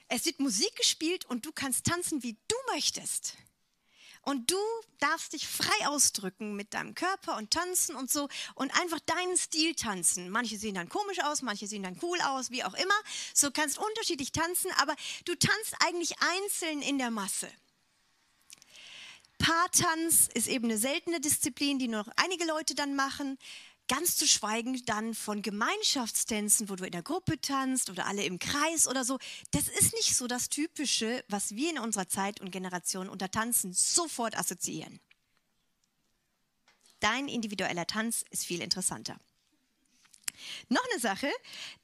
Es 0.08 0.24
wird 0.24 0.40
Musik 0.40 0.74
gespielt 0.76 1.26
und 1.26 1.44
du 1.44 1.52
kannst 1.52 1.84
tanzen, 1.84 2.22
wie 2.22 2.36
du 2.48 2.56
möchtest. 2.72 3.34
Und 4.22 4.50
du 4.50 4.58
darfst 4.98 5.32
dich 5.32 5.46
frei 5.46 5.86
ausdrücken 5.86 6.54
mit 6.54 6.74
deinem 6.74 6.94
Körper 6.94 7.36
und 7.36 7.50
tanzen 7.50 7.94
und 7.94 8.10
so 8.10 8.28
und 8.54 8.70
einfach 8.78 9.00
deinen 9.00 9.36
Stil 9.36 9.74
tanzen. 9.74 10.28
Manche 10.28 10.58
sehen 10.58 10.74
dann 10.74 10.88
komisch 10.88 11.22
aus, 11.22 11.40
manche 11.42 11.66
sehen 11.66 11.82
dann 11.82 11.98
cool 12.02 12.20
aus, 12.22 12.50
wie 12.50 12.64
auch 12.64 12.74
immer. 12.74 12.94
So 13.32 13.50
kannst 13.50 13.78
unterschiedlich 13.78 14.32
tanzen, 14.32 14.70
aber 14.76 14.94
du 15.24 15.34
tanzt 15.34 15.74
eigentlich 15.86 16.14
einzeln 16.20 16.82
in 16.82 16.98
der 16.98 17.10
Masse. 17.10 17.48
Paartanz 19.38 20.28
ist 20.34 20.48
eben 20.48 20.64
eine 20.64 20.78
seltene 20.78 21.20
Disziplin, 21.20 21.78
die 21.78 21.88
nur 21.88 22.04
noch 22.04 22.12
einige 22.16 22.44
Leute 22.44 22.74
dann 22.74 22.96
machen. 22.96 23.38
Ganz 23.88 24.16
zu 24.16 24.28
schweigen 24.28 24.84
dann 24.84 25.14
von 25.14 25.40
Gemeinschaftstänzen, 25.40 26.68
wo 26.68 26.76
du 26.76 26.84
in 26.84 26.92
der 26.92 27.02
Gruppe 27.02 27.40
tanzt 27.40 27.88
oder 27.88 28.06
alle 28.06 28.24
im 28.24 28.38
Kreis 28.38 28.86
oder 28.86 29.04
so. 29.04 29.18
Das 29.50 29.66
ist 29.66 29.94
nicht 29.94 30.14
so 30.14 30.26
das 30.26 30.50
Typische, 30.50 31.24
was 31.28 31.56
wir 31.56 31.70
in 31.70 31.78
unserer 31.78 32.06
Zeit 32.06 32.40
und 32.40 32.50
Generation 32.50 33.08
unter 33.08 33.30
Tanzen 33.30 33.72
sofort 33.72 34.36
assoziieren. 34.36 35.00
Dein 37.00 37.28
individueller 37.28 37.86
Tanz 37.86 38.24
ist 38.30 38.44
viel 38.44 38.60
interessanter. 38.60 39.18
Noch 40.68 40.84
eine 40.90 41.00
Sache, 41.00 41.30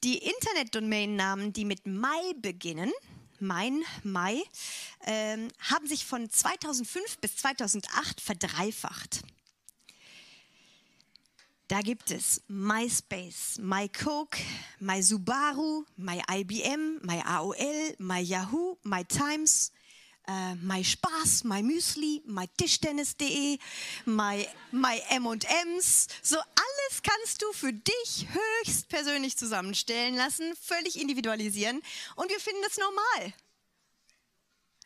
die 0.03 0.19
Internetdomain-Namen, 0.19 1.53
die 1.53 1.65
mit 1.65 1.87
Mai 1.87 2.35
beginnen, 2.37 2.93
mein 3.41 3.83
Mai, 4.03 4.43
ähm, 5.07 5.49
haben 5.59 5.87
sich 5.87 6.05
von 6.05 6.29
2005 6.31 7.19
bis 7.19 7.37
2008 7.37 8.21
verdreifacht. 8.21 9.23
Da 11.75 11.81
gibt 11.81 12.13
es 12.13 12.41
MySpace, 12.47 13.59
MyCoke, 13.59 14.39
MySubaru, 14.79 15.85
MyIBM, 15.97 17.01
MyAOL, 17.03 17.97
MyYahoo, 17.99 18.79
MyTimes, 18.85 19.73
äh, 20.29 20.55
MySpaß, 20.55 21.43
MyMüsli, 21.43 22.23
MyTischtennis.de, 22.27 23.59
My, 24.05 24.47
MyM&M's. 24.71 26.07
So 26.23 26.37
alles 26.37 27.03
kannst 27.03 27.43
du 27.43 27.53
für 27.53 27.73
dich 27.73 28.29
höchst 28.63 28.89
persönlich 28.89 29.37
zusammenstellen 29.37 30.15
lassen, 30.15 30.55
völlig 30.55 31.01
individualisieren 31.01 31.83
und 32.15 32.31
wir 32.31 32.39
finden 32.39 32.63
das 32.63 32.79
normal. 32.79 33.35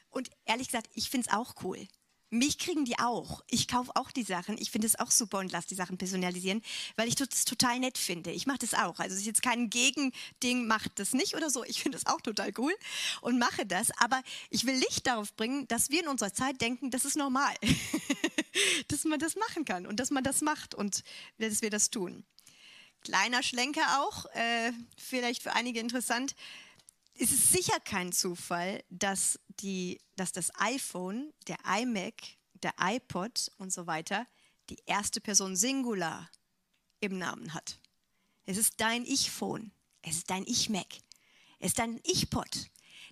Und 0.08 0.30
ehrlich 0.46 0.68
gesagt, 0.68 0.88
ich 0.94 1.10
finde 1.10 1.28
es 1.28 1.36
auch 1.36 1.54
cool. 1.62 1.86
Mich 2.30 2.58
kriegen 2.58 2.84
die 2.84 2.98
auch. 2.98 3.42
Ich 3.48 3.68
kaufe 3.68 3.90
auch 3.94 4.10
die 4.10 4.22
Sachen. 4.22 4.58
Ich 4.58 4.70
finde 4.70 4.86
es 4.86 4.98
auch 4.98 5.10
super 5.10 5.38
und 5.38 5.50
lasse 5.50 5.68
die 5.68 5.74
Sachen 5.74 5.96
personalisieren, 5.96 6.62
weil 6.96 7.08
ich 7.08 7.14
das 7.14 7.44
total 7.44 7.78
nett 7.78 7.96
finde. 7.96 8.30
Ich 8.32 8.46
mache 8.46 8.58
das 8.58 8.74
auch. 8.74 8.98
Also 8.98 9.14
es 9.14 9.20
ist 9.20 9.26
jetzt 9.26 9.42
kein 9.42 9.70
Gegending, 9.70 10.66
macht 10.66 10.98
das 10.98 11.14
nicht 11.14 11.34
oder 11.34 11.48
so. 11.48 11.64
Ich 11.64 11.82
finde 11.82 11.96
es 11.96 12.06
auch 12.06 12.20
total 12.20 12.52
cool 12.58 12.74
und 13.22 13.38
mache 13.38 13.64
das. 13.64 13.90
Aber 13.98 14.22
ich 14.50 14.66
will 14.66 14.74
Licht 14.74 15.06
darauf 15.06 15.34
bringen, 15.34 15.66
dass 15.68 15.90
wir 15.90 16.00
in 16.02 16.08
unserer 16.08 16.32
Zeit 16.32 16.60
denken, 16.60 16.90
das 16.90 17.04
ist 17.04 17.16
normal. 17.16 17.54
dass 18.88 19.04
man 19.04 19.18
das 19.18 19.36
machen 19.36 19.64
kann 19.64 19.86
und 19.86 19.98
dass 19.98 20.10
man 20.10 20.24
das 20.24 20.40
macht 20.40 20.74
und 20.74 21.02
dass 21.38 21.62
wir 21.62 21.70
das 21.70 21.90
tun. 21.90 22.24
Kleiner 23.02 23.42
Schlenker 23.42 24.00
auch, 24.00 24.26
äh, 24.34 24.72
vielleicht 24.96 25.42
für 25.42 25.52
einige 25.52 25.80
interessant. 25.80 26.34
Es 27.14 27.30
ist 27.30 27.52
sicher 27.52 27.78
kein 27.80 28.12
Zufall, 28.12 28.82
dass 28.90 29.38
die, 29.60 30.00
dass 30.16 30.32
das 30.32 30.50
iPhone, 30.58 31.32
der 31.46 31.58
iMac, 31.80 32.14
der 32.62 32.74
iPod 32.80 33.50
und 33.58 33.72
so 33.72 33.86
weiter 33.86 34.26
die 34.70 34.78
erste 34.86 35.20
Person 35.20 35.56
Singular 35.56 36.30
im 37.00 37.18
Namen 37.18 37.54
hat. 37.54 37.78
Es 38.44 38.56
ist 38.56 38.74
dein 38.80 39.04
Ich-Phone. 39.04 39.72
Es 40.02 40.16
ist 40.16 40.30
dein 40.30 40.44
Ich-Mac. 40.46 40.86
Es 41.58 41.68
ist 41.68 41.78
dein 41.78 42.00
Ich-Pod. 42.04 42.48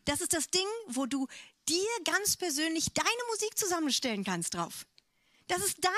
Das 0.04 0.20
ist 0.20 0.32
das 0.32 0.48
Ding, 0.50 0.66
wo 0.88 1.06
du 1.06 1.26
dir 1.68 1.88
ganz 2.04 2.36
persönlich 2.36 2.92
deine 2.92 3.08
Musik 3.32 3.56
zusammenstellen 3.58 4.24
kannst 4.24 4.54
drauf. 4.54 4.86
Das 5.48 5.64
ist 5.64 5.84
dein 5.84 5.92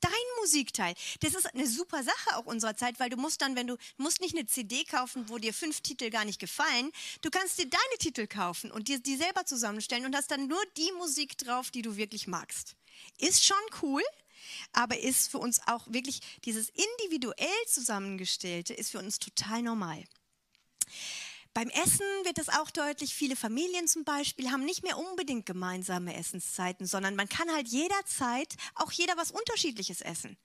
dein 0.00 0.12
Musikteil. 0.40 0.94
Das 1.20 1.34
ist 1.34 1.46
eine 1.54 1.66
super 1.66 2.02
Sache 2.02 2.36
auch 2.36 2.46
unserer 2.46 2.76
Zeit, 2.76 2.98
weil 3.00 3.10
du 3.10 3.16
musst 3.16 3.40
dann, 3.42 3.56
wenn 3.56 3.66
du 3.66 3.76
musst 3.96 4.20
nicht 4.20 4.36
eine 4.36 4.46
CD 4.46 4.84
kaufen, 4.84 5.28
wo 5.28 5.38
dir 5.38 5.54
fünf 5.54 5.80
Titel 5.80 6.10
gar 6.10 6.24
nicht 6.24 6.38
gefallen, 6.38 6.90
du 7.22 7.30
kannst 7.30 7.58
dir 7.58 7.66
deine 7.66 7.98
Titel 7.98 8.26
kaufen 8.26 8.70
und 8.70 8.88
dir 8.88 8.98
die 8.98 9.16
selber 9.16 9.44
zusammenstellen 9.44 10.06
und 10.06 10.16
hast 10.16 10.30
dann 10.30 10.48
nur 10.48 10.62
die 10.76 10.92
Musik 10.98 11.38
drauf, 11.38 11.70
die 11.70 11.82
du 11.82 11.96
wirklich 11.96 12.26
magst. 12.26 12.76
Ist 13.18 13.44
schon 13.44 13.56
cool, 13.82 14.02
aber 14.72 14.98
ist 14.98 15.30
für 15.30 15.38
uns 15.38 15.60
auch 15.66 15.86
wirklich 15.88 16.20
dieses 16.44 16.70
individuell 16.70 17.66
zusammengestellte 17.66 18.74
ist 18.74 18.90
für 18.90 18.98
uns 18.98 19.18
total 19.18 19.62
normal. 19.62 20.04
Beim 21.52 21.68
Essen 21.68 22.06
wird 22.24 22.38
es 22.38 22.48
auch 22.48 22.70
deutlich, 22.70 23.12
viele 23.12 23.34
Familien 23.34 23.88
zum 23.88 24.04
Beispiel 24.04 24.50
haben 24.52 24.64
nicht 24.64 24.84
mehr 24.84 24.96
unbedingt 24.96 25.46
gemeinsame 25.46 26.14
Essenszeiten, 26.14 26.86
sondern 26.86 27.16
man 27.16 27.28
kann 27.28 27.50
halt 27.52 27.66
jederzeit 27.66 28.54
auch 28.76 28.92
jeder 28.92 29.16
was 29.16 29.32
Unterschiedliches 29.32 30.00
essen. 30.00 30.36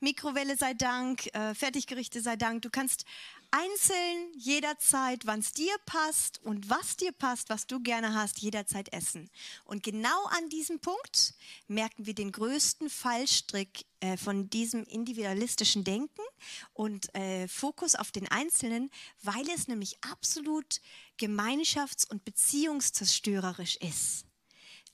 Mikrowelle 0.00 0.56
sei 0.56 0.74
Dank, 0.74 1.32
äh, 1.34 1.54
Fertiggerichte 1.54 2.20
sei 2.20 2.36
Dank. 2.36 2.62
Du 2.62 2.70
kannst 2.70 3.04
einzeln 3.52 4.32
jederzeit, 4.36 5.26
wann 5.26 5.40
es 5.40 5.52
dir 5.52 5.74
passt 5.86 6.40
und 6.42 6.68
was 6.68 6.96
dir 6.96 7.12
passt, 7.12 7.50
was 7.50 7.66
du 7.66 7.80
gerne 7.80 8.14
hast, 8.14 8.40
jederzeit 8.40 8.92
essen. 8.92 9.30
Und 9.64 9.82
genau 9.82 10.24
an 10.38 10.48
diesem 10.48 10.80
Punkt 10.80 11.34
merken 11.68 12.06
wir 12.06 12.14
den 12.14 12.32
größten 12.32 12.90
Fallstrick 12.90 13.84
äh, 14.00 14.16
von 14.16 14.50
diesem 14.50 14.84
individualistischen 14.84 15.84
Denken 15.84 16.22
und 16.72 17.14
äh, 17.14 17.46
Fokus 17.46 17.94
auf 17.94 18.10
den 18.10 18.26
Einzelnen, 18.28 18.90
weil 19.22 19.48
es 19.54 19.68
nämlich 19.68 20.02
absolut 20.02 20.80
gemeinschafts- 21.20 22.08
und 22.10 22.24
beziehungszerstörerisch 22.24 23.76
ist 23.76 24.26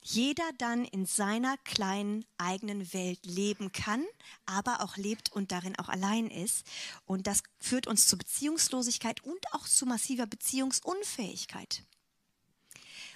jeder 0.01 0.49
dann 0.57 0.85
in 0.85 1.05
seiner 1.05 1.57
kleinen 1.57 2.25
eigenen 2.37 2.93
Welt 2.93 3.25
leben 3.25 3.71
kann, 3.71 4.05
aber 4.45 4.81
auch 4.81 4.97
lebt 4.97 5.31
und 5.31 5.51
darin 5.51 5.77
auch 5.77 5.89
allein 5.89 6.27
ist. 6.27 6.65
Und 7.05 7.27
das 7.27 7.43
führt 7.59 7.87
uns 7.87 8.07
zu 8.07 8.17
Beziehungslosigkeit 8.17 9.23
und 9.23 9.53
auch 9.53 9.67
zu 9.67 9.85
massiver 9.85 10.25
Beziehungsunfähigkeit. 10.25 11.83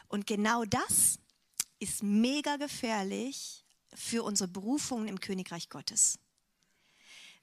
Und 0.08 0.28
genau 0.28 0.66
das 0.66 1.20
ist 1.80 2.04
mega 2.04 2.58
gefährlich 2.58 3.64
für 3.94 4.24
unsere 4.24 4.48
Berufungen 4.48 5.08
im 5.08 5.20
Königreich 5.20 5.70
Gottes. 5.70 6.20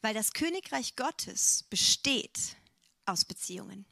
Weil 0.03 0.15
das 0.15 0.33
Königreich 0.33 0.97
Gottes 0.97 1.65
besteht 1.69 2.57
aus 3.07 3.25
Beziehungen. 3.25 3.87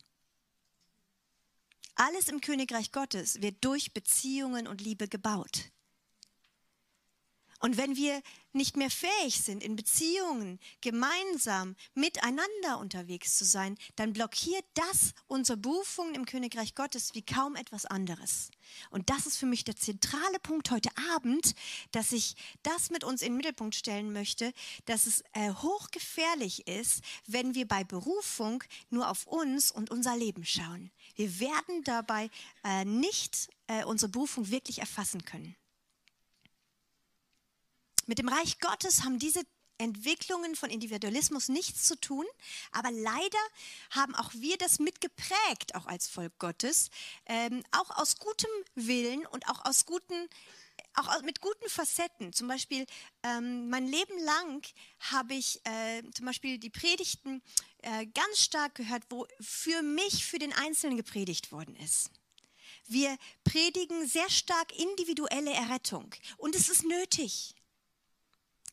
Alles 2.00 2.28
im 2.28 2.40
Königreich 2.40 2.92
Gottes 2.92 3.42
wird 3.42 3.56
durch 3.64 3.92
Beziehungen 3.92 4.68
und 4.68 4.80
Liebe 4.80 5.08
gebaut. 5.08 5.72
Und 7.58 7.76
wenn 7.76 7.96
wir 7.96 8.22
nicht 8.52 8.76
mehr 8.76 8.88
fähig 8.88 9.42
sind, 9.42 9.64
in 9.64 9.74
Beziehungen 9.74 10.60
gemeinsam 10.80 11.74
miteinander 11.94 12.78
unterwegs 12.78 13.36
zu 13.36 13.44
sein, 13.44 13.76
dann 13.96 14.12
blockiert 14.12 14.64
das 14.74 15.12
unsere 15.26 15.58
Berufung 15.58 16.14
im 16.14 16.24
Königreich 16.24 16.76
Gottes 16.76 17.14
wie 17.14 17.26
kaum 17.26 17.56
etwas 17.56 17.84
anderes. 17.84 18.52
Und 18.90 19.10
das 19.10 19.26
ist 19.26 19.36
für 19.36 19.46
mich 19.46 19.64
der 19.64 19.74
zentrale 19.74 20.38
Punkt 20.40 20.70
heute 20.70 20.90
Abend, 21.14 21.56
dass 21.90 22.12
ich 22.12 22.36
das 22.62 22.90
mit 22.90 23.02
uns 23.02 23.22
in 23.22 23.32
den 23.32 23.38
Mittelpunkt 23.38 23.74
stellen 23.74 24.12
möchte, 24.12 24.52
dass 24.84 25.06
es 25.06 25.24
äh, 25.32 25.52
hochgefährlich 25.52 26.68
ist, 26.68 27.02
wenn 27.26 27.56
wir 27.56 27.66
bei 27.66 27.82
Berufung 27.82 28.62
nur 28.88 29.10
auf 29.10 29.26
uns 29.26 29.72
und 29.72 29.90
unser 29.90 30.16
Leben 30.16 30.44
schauen. 30.44 30.92
Wir 31.18 31.40
werden 31.40 31.82
dabei 31.82 32.30
äh, 32.62 32.84
nicht 32.84 33.48
äh, 33.66 33.84
unsere 33.84 34.08
Berufung 34.08 34.50
wirklich 34.50 34.78
erfassen 34.78 35.24
können. 35.24 35.56
Mit 38.06 38.20
dem 38.20 38.28
Reich 38.28 38.60
Gottes 38.60 39.02
haben 39.02 39.18
diese 39.18 39.42
Entwicklungen 39.78 40.54
von 40.54 40.70
Individualismus 40.70 41.48
nichts 41.48 41.88
zu 41.88 42.00
tun, 42.00 42.24
aber 42.70 42.92
leider 42.92 43.38
haben 43.90 44.14
auch 44.14 44.32
wir 44.34 44.56
das 44.58 44.78
mitgeprägt, 44.78 45.74
auch 45.74 45.86
als 45.86 46.06
Volk 46.06 46.38
Gottes, 46.38 46.90
ähm, 47.26 47.64
auch 47.72 47.90
aus 47.98 48.18
gutem 48.18 48.50
Willen 48.76 49.26
und 49.26 49.48
auch 49.48 49.64
aus 49.64 49.86
guten, 49.86 50.28
auch 50.94 51.20
mit 51.22 51.40
guten 51.40 51.68
Facetten. 51.68 52.32
Zum 52.32 52.46
Beispiel 52.46 52.86
ähm, 53.24 53.68
mein 53.70 53.88
Leben 53.88 54.18
lang 54.20 54.64
habe 55.00 55.34
ich 55.34 55.60
äh, 55.64 56.02
zum 56.14 56.26
Beispiel 56.26 56.58
die 56.58 56.70
Predigten 56.70 57.42
äh, 57.82 58.06
ganz 58.06 58.40
stark 58.40 58.74
gehört, 58.74 59.04
wo 59.10 59.26
für 59.40 59.82
mich, 59.82 60.24
für 60.24 60.38
den 60.38 60.52
Einzelnen 60.52 60.96
gepredigt 60.96 61.52
worden 61.52 61.76
ist. 61.76 62.10
Wir 62.86 63.16
predigen 63.44 64.06
sehr 64.06 64.28
stark 64.30 64.76
individuelle 64.78 65.52
Errettung 65.52 66.14
und 66.38 66.56
es 66.56 66.68
ist 66.68 66.84
nötig. 66.84 67.54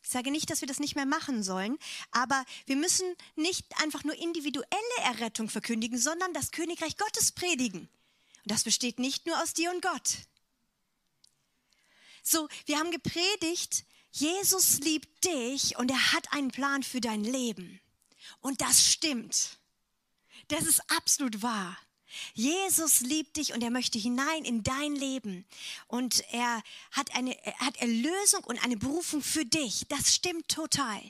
Ich 0.02 0.12
sage 0.12 0.30
nicht, 0.30 0.50
dass 0.50 0.60
wir 0.60 0.68
das 0.68 0.78
nicht 0.78 0.94
mehr 0.94 1.04
machen 1.04 1.42
sollen, 1.42 1.78
aber 2.12 2.44
wir 2.66 2.76
müssen 2.76 3.06
nicht 3.34 3.66
einfach 3.82 4.04
nur 4.04 4.14
individuelle 4.14 4.66
Errettung 5.02 5.48
verkündigen, 5.48 5.98
sondern 5.98 6.32
das 6.32 6.52
Königreich 6.52 6.96
Gottes 6.96 7.32
predigen. 7.32 7.80
Und 7.80 8.50
das 8.52 8.64
besteht 8.64 8.98
nicht 8.98 9.26
nur 9.26 9.40
aus 9.42 9.52
dir 9.52 9.70
und 9.70 9.82
Gott. 9.82 10.18
So, 12.22 12.48
wir 12.64 12.78
haben 12.78 12.92
gepredigt, 12.92 13.84
Jesus 14.12 14.78
liebt 14.78 15.24
dich 15.24 15.76
und 15.76 15.90
er 15.90 16.12
hat 16.12 16.32
einen 16.32 16.50
Plan 16.50 16.82
für 16.82 17.00
dein 17.00 17.22
Leben. 17.22 17.80
Und 18.40 18.60
das 18.60 18.92
stimmt. 18.92 19.58
Das 20.48 20.62
ist 20.62 20.80
absolut 20.90 21.42
wahr. 21.42 21.76
Jesus 22.34 23.00
liebt 23.00 23.36
dich 23.36 23.52
und 23.52 23.62
er 23.62 23.70
möchte 23.70 23.98
hinein 23.98 24.44
in 24.44 24.62
dein 24.62 24.94
Leben. 24.94 25.44
Und 25.88 26.24
er 26.32 26.62
hat, 26.92 27.14
eine, 27.14 27.36
er 27.44 27.58
hat 27.58 27.76
Erlösung 27.76 28.44
und 28.44 28.62
eine 28.64 28.76
Berufung 28.76 29.22
für 29.22 29.44
dich. 29.44 29.86
Das 29.88 30.14
stimmt 30.14 30.48
total. 30.48 31.00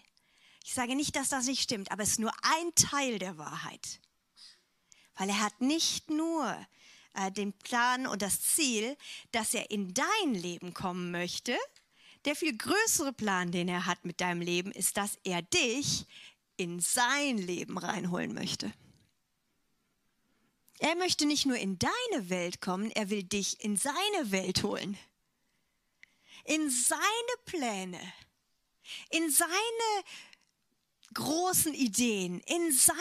Ich 0.65 0.75
sage 0.75 0.97
nicht, 0.97 1.15
dass 1.15 1.29
das 1.29 1.47
nicht 1.47 1.63
stimmt, 1.63 1.93
aber 1.93 2.03
es 2.03 2.13
ist 2.13 2.19
nur 2.19 2.33
ein 2.43 2.75
Teil 2.75 3.19
der 3.19 3.39
Wahrheit. 3.39 4.01
Weil 5.15 5.29
er 5.29 5.41
hat 5.41 5.61
nicht 5.61 6.11
nur 6.11 6.57
äh, 7.15 7.31
den 7.31 7.53
Plan 7.53 8.07
und 8.07 8.23
das 8.23 8.41
Ziel, 8.41 8.97
dass 9.33 9.55
er 9.55 9.71
in 9.71 9.95
dein 9.95 10.35
Leben 10.35 10.75
kommen 10.75 11.11
möchte. 11.11 11.57
Der 12.25 12.35
viel 12.35 12.57
größere 12.57 13.13
Plan, 13.13 13.53
den 13.53 13.69
er 13.69 13.87
hat 13.87 14.05
mit 14.05 14.21
deinem 14.21 14.41
Leben, 14.41 14.73
ist, 14.73 14.97
dass 14.97 15.17
er 15.23 15.43
dich 15.43 16.07
in 16.57 16.81
sein 16.81 17.39
Leben 17.39 17.79
reinholen 17.79 18.35
möchte. 18.35 18.73
Er 20.79 20.95
möchte 20.97 21.27
nicht 21.27 21.47
nur 21.47 21.57
in 21.57 21.79
deine 21.79 22.29
Welt 22.29 22.61
kommen, 22.61 22.91
er 22.91 23.09
will 23.09 23.23
dich 23.23 23.63
in 23.65 23.77
seine 23.77 24.31
Welt 24.31 24.63
holen. 24.63 24.99
In 26.45 26.71
seine 26.71 27.01
Pläne, 27.47 28.01
in 29.11 29.31
seine 29.31 30.05
großen 31.17 31.73
Ideen, 31.75 32.41
in 32.41 32.73
sein 32.73 32.95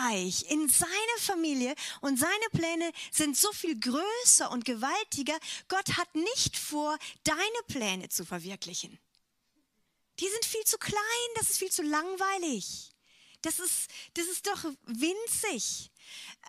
Reich, 0.00 0.50
in 0.50 0.68
seine 0.68 1.18
Familie. 1.18 1.74
Und 2.00 2.18
seine 2.18 2.48
Pläne 2.52 2.92
sind 3.10 3.36
so 3.36 3.52
viel 3.52 3.78
größer 3.78 4.50
und 4.50 4.64
gewaltiger. 4.64 5.36
Gott 5.68 5.96
hat 5.96 6.14
nicht 6.14 6.56
vor, 6.56 6.96
deine 7.24 7.40
Pläne 7.66 8.08
zu 8.08 8.24
verwirklichen. 8.24 8.98
Die 10.20 10.28
sind 10.28 10.44
viel 10.44 10.64
zu 10.64 10.78
klein, 10.78 10.96
das 11.34 11.50
ist 11.50 11.58
viel 11.58 11.70
zu 11.70 11.82
langweilig. 11.82 12.95
Das 13.42 13.58
ist, 13.58 13.90
das 14.14 14.26
ist 14.26 14.46
doch 14.46 14.64
winzig. 14.86 15.90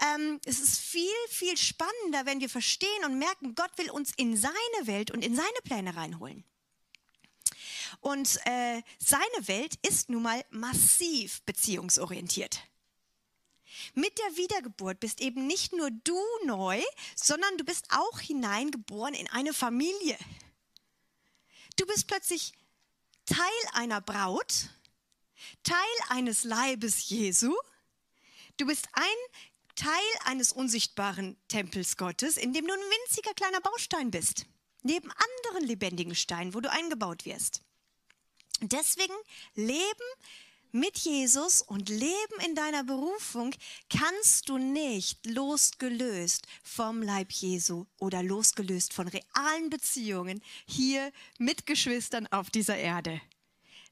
Ähm, 0.01 0.39
es 0.45 0.59
ist 0.59 0.79
viel, 0.79 1.15
viel 1.29 1.57
spannender, 1.57 2.25
wenn 2.25 2.39
wir 2.39 2.49
verstehen 2.49 3.05
und 3.05 3.17
merken, 3.19 3.55
Gott 3.55 3.71
will 3.77 3.89
uns 3.89 4.11
in 4.17 4.37
seine 4.37 4.55
Welt 4.83 5.11
und 5.11 5.23
in 5.23 5.35
seine 5.35 5.61
Pläne 5.63 5.95
reinholen. 5.95 6.43
Und 8.01 8.39
äh, 8.45 8.81
seine 8.99 9.47
Welt 9.47 9.75
ist 9.87 10.09
nun 10.09 10.23
mal 10.23 10.43
massiv 10.49 11.41
beziehungsorientiert. 11.43 12.61
Mit 13.93 14.17
der 14.17 14.37
Wiedergeburt 14.37 14.99
bist 14.99 15.21
eben 15.21 15.47
nicht 15.47 15.73
nur 15.73 15.89
du 15.91 16.19
neu, 16.45 16.81
sondern 17.15 17.57
du 17.57 17.63
bist 17.63 17.87
auch 17.91 18.19
hineingeboren 18.19 19.13
in 19.13 19.29
eine 19.29 19.53
Familie. 19.53 20.17
Du 21.75 21.85
bist 21.85 22.07
plötzlich 22.07 22.53
Teil 23.25 23.37
einer 23.73 24.01
Braut, 24.01 24.69
Teil 25.63 25.77
eines 26.09 26.43
Leibes 26.43 27.09
Jesu. 27.09 27.53
Du 28.57 28.65
bist 28.65 28.87
ein 28.93 29.03
Teil 29.75 29.91
eines 30.25 30.51
unsichtbaren 30.51 31.37
Tempels 31.47 31.97
Gottes, 31.97 32.37
in 32.37 32.53
dem 32.53 32.65
du 32.65 32.73
ein 32.73 32.79
winziger 32.79 33.33
kleiner 33.35 33.61
Baustein 33.61 34.09
bist, 34.11 34.45
neben 34.81 35.11
anderen 35.11 35.67
lebendigen 35.67 36.15
Steinen, 36.15 36.53
wo 36.53 36.59
du 36.59 36.71
eingebaut 36.71 37.25
wirst. 37.25 37.61
Deswegen 38.61 39.13
leben 39.53 40.05
mit 40.71 40.97
Jesus 40.97 41.61
und 41.61 41.89
Leben 41.89 42.39
in 42.45 42.53
deiner 42.53 42.83
Berufung 42.83 43.53
kannst 43.89 44.49
du 44.49 44.57
nicht 44.57 45.25
losgelöst 45.25 46.45
vom 46.61 47.01
Leib 47.01 47.31
Jesu 47.31 47.85
oder 47.99 48.21
losgelöst 48.21 48.93
von 48.93 49.07
realen 49.07 49.69
Beziehungen 49.69 50.41
hier 50.65 51.11
mit 51.37 51.65
Geschwistern 51.65 52.27
auf 52.27 52.49
dieser 52.49 52.77
Erde. 52.77 53.21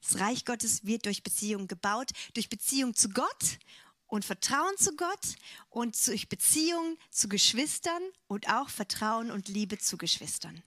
Das 0.06 0.20
Reich 0.20 0.44
Gottes 0.44 0.84
wird 0.84 1.06
durch 1.06 1.22
Beziehung 1.22 1.66
gebaut, 1.66 2.10
durch 2.34 2.48
Beziehung 2.48 2.94
zu 2.94 3.08
Gott 3.08 3.58
und 4.06 4.24
Vertrauen 4.24 4.76
zu 4.78 4.94
Gott 4.94 5.34
und 5.68 6.06
durch 6.06 6.28
Beziehung 6.28 6.96
zu 7.10 7.28
Geschwistern 7.28 8.02
und 8.28 8.48
auch 8.48 8.68
Vertrauen 8.68 9.32
und 9.32 9.48
Liebe 9.48 9.78
zu 9.78 9.96
Geschwistern. 9.96 10.62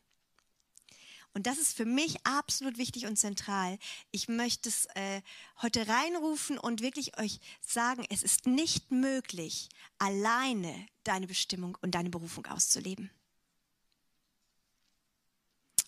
Und 1.34 1.46
das 1.46 1.58
ist 1.58 1.78
für 1.78 1.86
mich 1.86 2.26
absolut 2.26 2.78
wichtig 2.78 3.06
und 3.06 3.16
zentral. 3.16 3.78
Ich 4.12 4.28
möchte 4.28 4.68
es 4.68 4.88
äh, 4.96 5.22
heute 5.62 5.88
reinrufen 5.88 6.58
und 6.58 6.82
wirklich 6.82 7.18
euch 7.18 7.40
sagen, 7.62 8.06
es 8.10 8.24
ist 8.24 8.46
nicht 8.46 8.92
möglich, 8.92 9.70
alleine 10.00 10.88
deine 11.04 11.28
Bestimmung 11.28 11.78
und 11.82 11.96
deine 11.96 12.10
Berufung 12.10 12.46
auszuleben. 12.48 13.10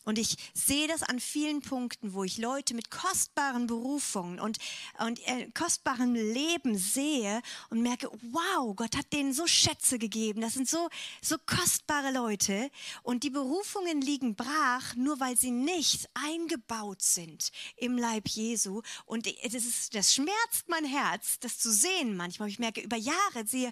Und 0.03 0.17
ich 0.17 0.35
sehe 0.53 0.87
das 0.87 1.03
an 1.03 1.19
vielen 1.19 1.61
Punkten, 1.61 2.13
wo 2.13 2.23
ich 2.23 2.37
Leute 2.37 2.73
mit 2.73 2.89
kostbaren 2.89 3.67
Berufungen 3.67 4.39
und, 4.39 4.57
und 5.05 5.19
äh, 5.27 5.49
kostbarem 5.53 6.15
Leben 6.15 6.77
sehe 6.77 7.41
und 7.69 7.81
merke, 7.81 8.09
wow, 8.31 8.75
Gott 8.75 8.97
hat 8.97 9.13
denen 9.13 9.33
so 9.33 9.45
Schätze 9.45 9.99
gegeben. 9.99 10.41
Das 10.41 10.55
sind 10.55 10.67
so, 10.67 10.89
so 11.21 11.37
kostbare 11.45 12.11
Leute. 12.11 12.71
Und 13.03 13.23
die 13.23 13.29
Berufungen 13.29 14.01
liegen 14.01 14.35
brach, 14.35 14.95
nur 14.95 15.19
weil 15.19 15.37
sie 15.37 15.51
nicht 15.51 16.09
eingebaut 16.13 17.01
sind 17.01 17.51
im 17.77 17.97
Leib 17.97 18.27
Jesu. 18.27 18.81
Und 19.05 19.27
das, 19.43 19.53
ist, 19.53 19.93
das 19.93 20.15
schmerzt 20.15 20.67
mein 20.67 20.85
Herz, 20.85 21.39
das 21.39 21.59
zu 21.59 21.71
sehen 21.71 22.17
manchmal. 22.17 22.49
Ich 22.49 22.59
merke 22.59 22.81
über 22.81 22.97
Jahre, 22.97 23.45
sehe, 23.45 23.71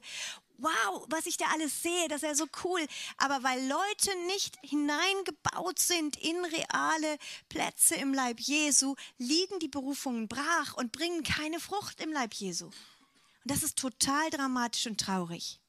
wow, 0.62 1.06
was 1.10 1.26
ich 1.26 1.38
da 1.38 1.46
alles 1.54 1.82
sehe, 1.82 2.08
das 2.08 2.24
ist 2.24 2.30
ja 2.30 2.36
so 2.36 2.48
cool. 2.64 2.86
Aber 3.18 3.44
weil 3.44 3.60
Leute 3.68 4.12
nicht 4.28 4.58
hineingebaut 4.62 5.80
sind 5.80 6.18
in 6.18 6.44
reale 6.46 7.18
Plätze 7.50 7.96
im 7.96 8.14
Leib 8.14 8.40
Jesu, 8.40 8.96
liegen 9.18 9.60
die 9.60 9.68
Berufungen 9.68 10.28
brach 10.28 10.74
und 10.76 10.92
bringen 10.92 11.24
keine 11.24 11.60
Frucht 11.60 12.02
im 12.02 12.12
Leib 12.12 12.34
Jesu. 12.34 12.66
Und 12.66 12.74
das 13.46 13.64
ist 13.64 13.78
total 13.78 14.30
dramatisch 14.30 14.88
und 14.88 15.00
traurig. 15.00 15.60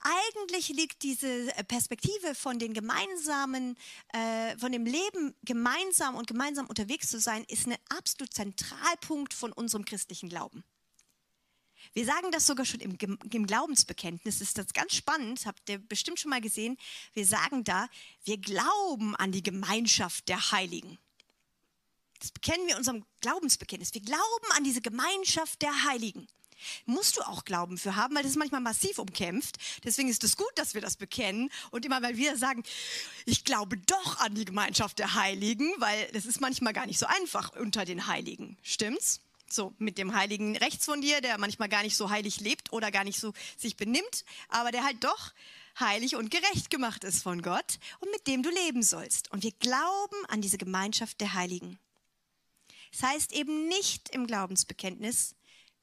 Eigentlich 0.00 0.68
liegt 0.68 1.02
diese 1.02 1.46
Perspektive 1.66 2.34
von 2.34 2.58
den 2.58 2.72
gemeinsamen, 2.72 3.76
äh, 4.12 4.56
von 4.56 4.72
dem 4.72 4.84
Leben 4.84 5.34
gemeinsam 5.42 6.14
und 6.14 6.26
gemeinsam 6.26 6.66
unterwegs 6.66 7.08
zu 7.08 7.18
sein, 7.18 7.44
ist 7.48 7.66
ein 7.66 7.76
absolut 7.88 8.32
Zentralpunkt 8.32 9.34
von 9.34 9.52
unserem 9.52 9.84
christlichen 9.84 10.28
Glauben. 10.28 10.64
Wir 11.98 12.04
sagen 12.04 12.30
das 12.30 12.46
sogar 12.46 12.64
schon 12.64 12.78
im, 12.78 12.96
im 13.32 13.44
Glaubensbekenntnis. 13.44 14.40
Ist 14.40 14.56
das 14.56 14.72
ganz 14.72 14.94
spannend, 14.94 15.44
habt 15.46 15.68
ihr 15.68 15.78
bestimmt 15.78 16.20
schon 16.20 16.30
mal 16.30 16.40
gesehen. 16.40 16.78
Wir 17.12 17.26
sagen 17.26 17.64
da, 17.64 17.88
wir 18.22 18.38
glauben 18.38 19.16
an 19.16 19.32
die 19.32 19.42
Gemeinschaft 19.42 20.28
der 20.28 20.52
Heiligen. 20.52 20.96
Das 22.20 22.30
bekennen 22.30 22.64
wir 22.66 22.74
in 22.74 22.78
unserem 22.78 23.04
Glaubensbekenntnis. 23.20 23.94
Wir 23.94 24.00
glauben 24.00 24.46
an 24.56 24.62
diese 24.62 24.80
Gemeinschaft 24.80 25.60
der 25.60 25.72
Heiligen. 25.88 26.28
Musst 26.86 27.16
du 27.16 27.22
auch 27.22 27.44
Glauben 27.44 27.78
für 27.78 27.96
haben, 27.96 28.14
weil 28.14 28.22
das 28.22 28.30
ist 28.30 28.38
manchmal 28.38 28.60
massiv 28.60 29.00
umkämpft. 29.00 29.56
Deswegen 29.82 30.08
ist 30.08 30.22
es 30.22 30.36
gut, 30.36 30.52
dass 30.54 30.74
wir 30.74 30.80
das 30.80 30.94
bekennen 30.94 31.50
und 31.72 31.84
immer 31.84 31.98
mal 31.98 32.16
wieder 32.16 32.36
sagen, 32.36 32.62
ich 33.26 33.42
glaube 33.44 33.76
doch 33.76 34.20
an 34.20 34.36
die 34.36 34.44
Gemeinschaft 34.44 35.00
der 35.00 35.14
Heiligen, 35.14 35.68
weil 35.78 36.12
das 36.12 36.26
ist 36.26 36.40
manchmal 36.40 36.74
gar 36.74 36.86
nicht 36.86 37.00
so 37.00 37.06
einfach 37.06 37.56
unter 37.56 37.84
den 37.84 38.06
Heiligen. 38.06 38.56
Stimmt's? 38.62 39.20
So, 39.50 39.74
mit 39.78 39.96
dem 39.96 40.14
Heiligen 40.14 40.56
rechts 40.56 40.84
von 40.84 41.00
dir, 41.00 41.20
der 41.20 41.38
manchmal 41.38 41.68
gar 41.68 41.82
nicht 41.82 41.96
so 41.96 42.10
heilig 42.10 42.40
lebt 42.40 42.72
oder 42.72 42.90
gar 42.90 43.04
nicht 43.04 43.18
so 43.18 43.32
sich 43.56 43.76
benimmt, 43.76 44.24
aber 44.48 44.72
der 44.72 44.84
halt 44.84 45.02
doch 45.02 45.32
heilig 45.80 46.16
und 46.16 46.30
gerecht 46.30 46.70
gemacht 46.70 47.04
ist 47.04 47.22
von 47.22 47.40
Gott 47.40 47.78
und 48.00 48.10
mit 48.10 48.26
dem 48.26 48.42
du 48.42 48.50
leben 48.50 48.82
sollst. 48.82 49.30
Und 49.32 49.42
wir 49.42 49.52
glauben 49.52 50.26
an 50.28 50.42
diese 50.42 50.58
Gemeinschaft 50.58 51.20
der 51.20 51.34
Heiligen. 51.34 51.78
Das 52.92 53.02
heißt 53.02 53.32
eben 53.32 53.68
nicht 53.68 54.10
im 54.10 54.26
Glaubensbekenntnis, 54.26 55.34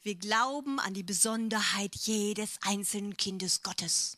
wir 0.01 0.15
glauben 0.15 0.79
an 0.79 0.93
die 0.93 1.03
Besonderheit 1.03 1.95
jedes 1.95 2.59
einzelnen 2.61 3.17
Kindes 3.17 3.63
Gottes. 3.63 4.17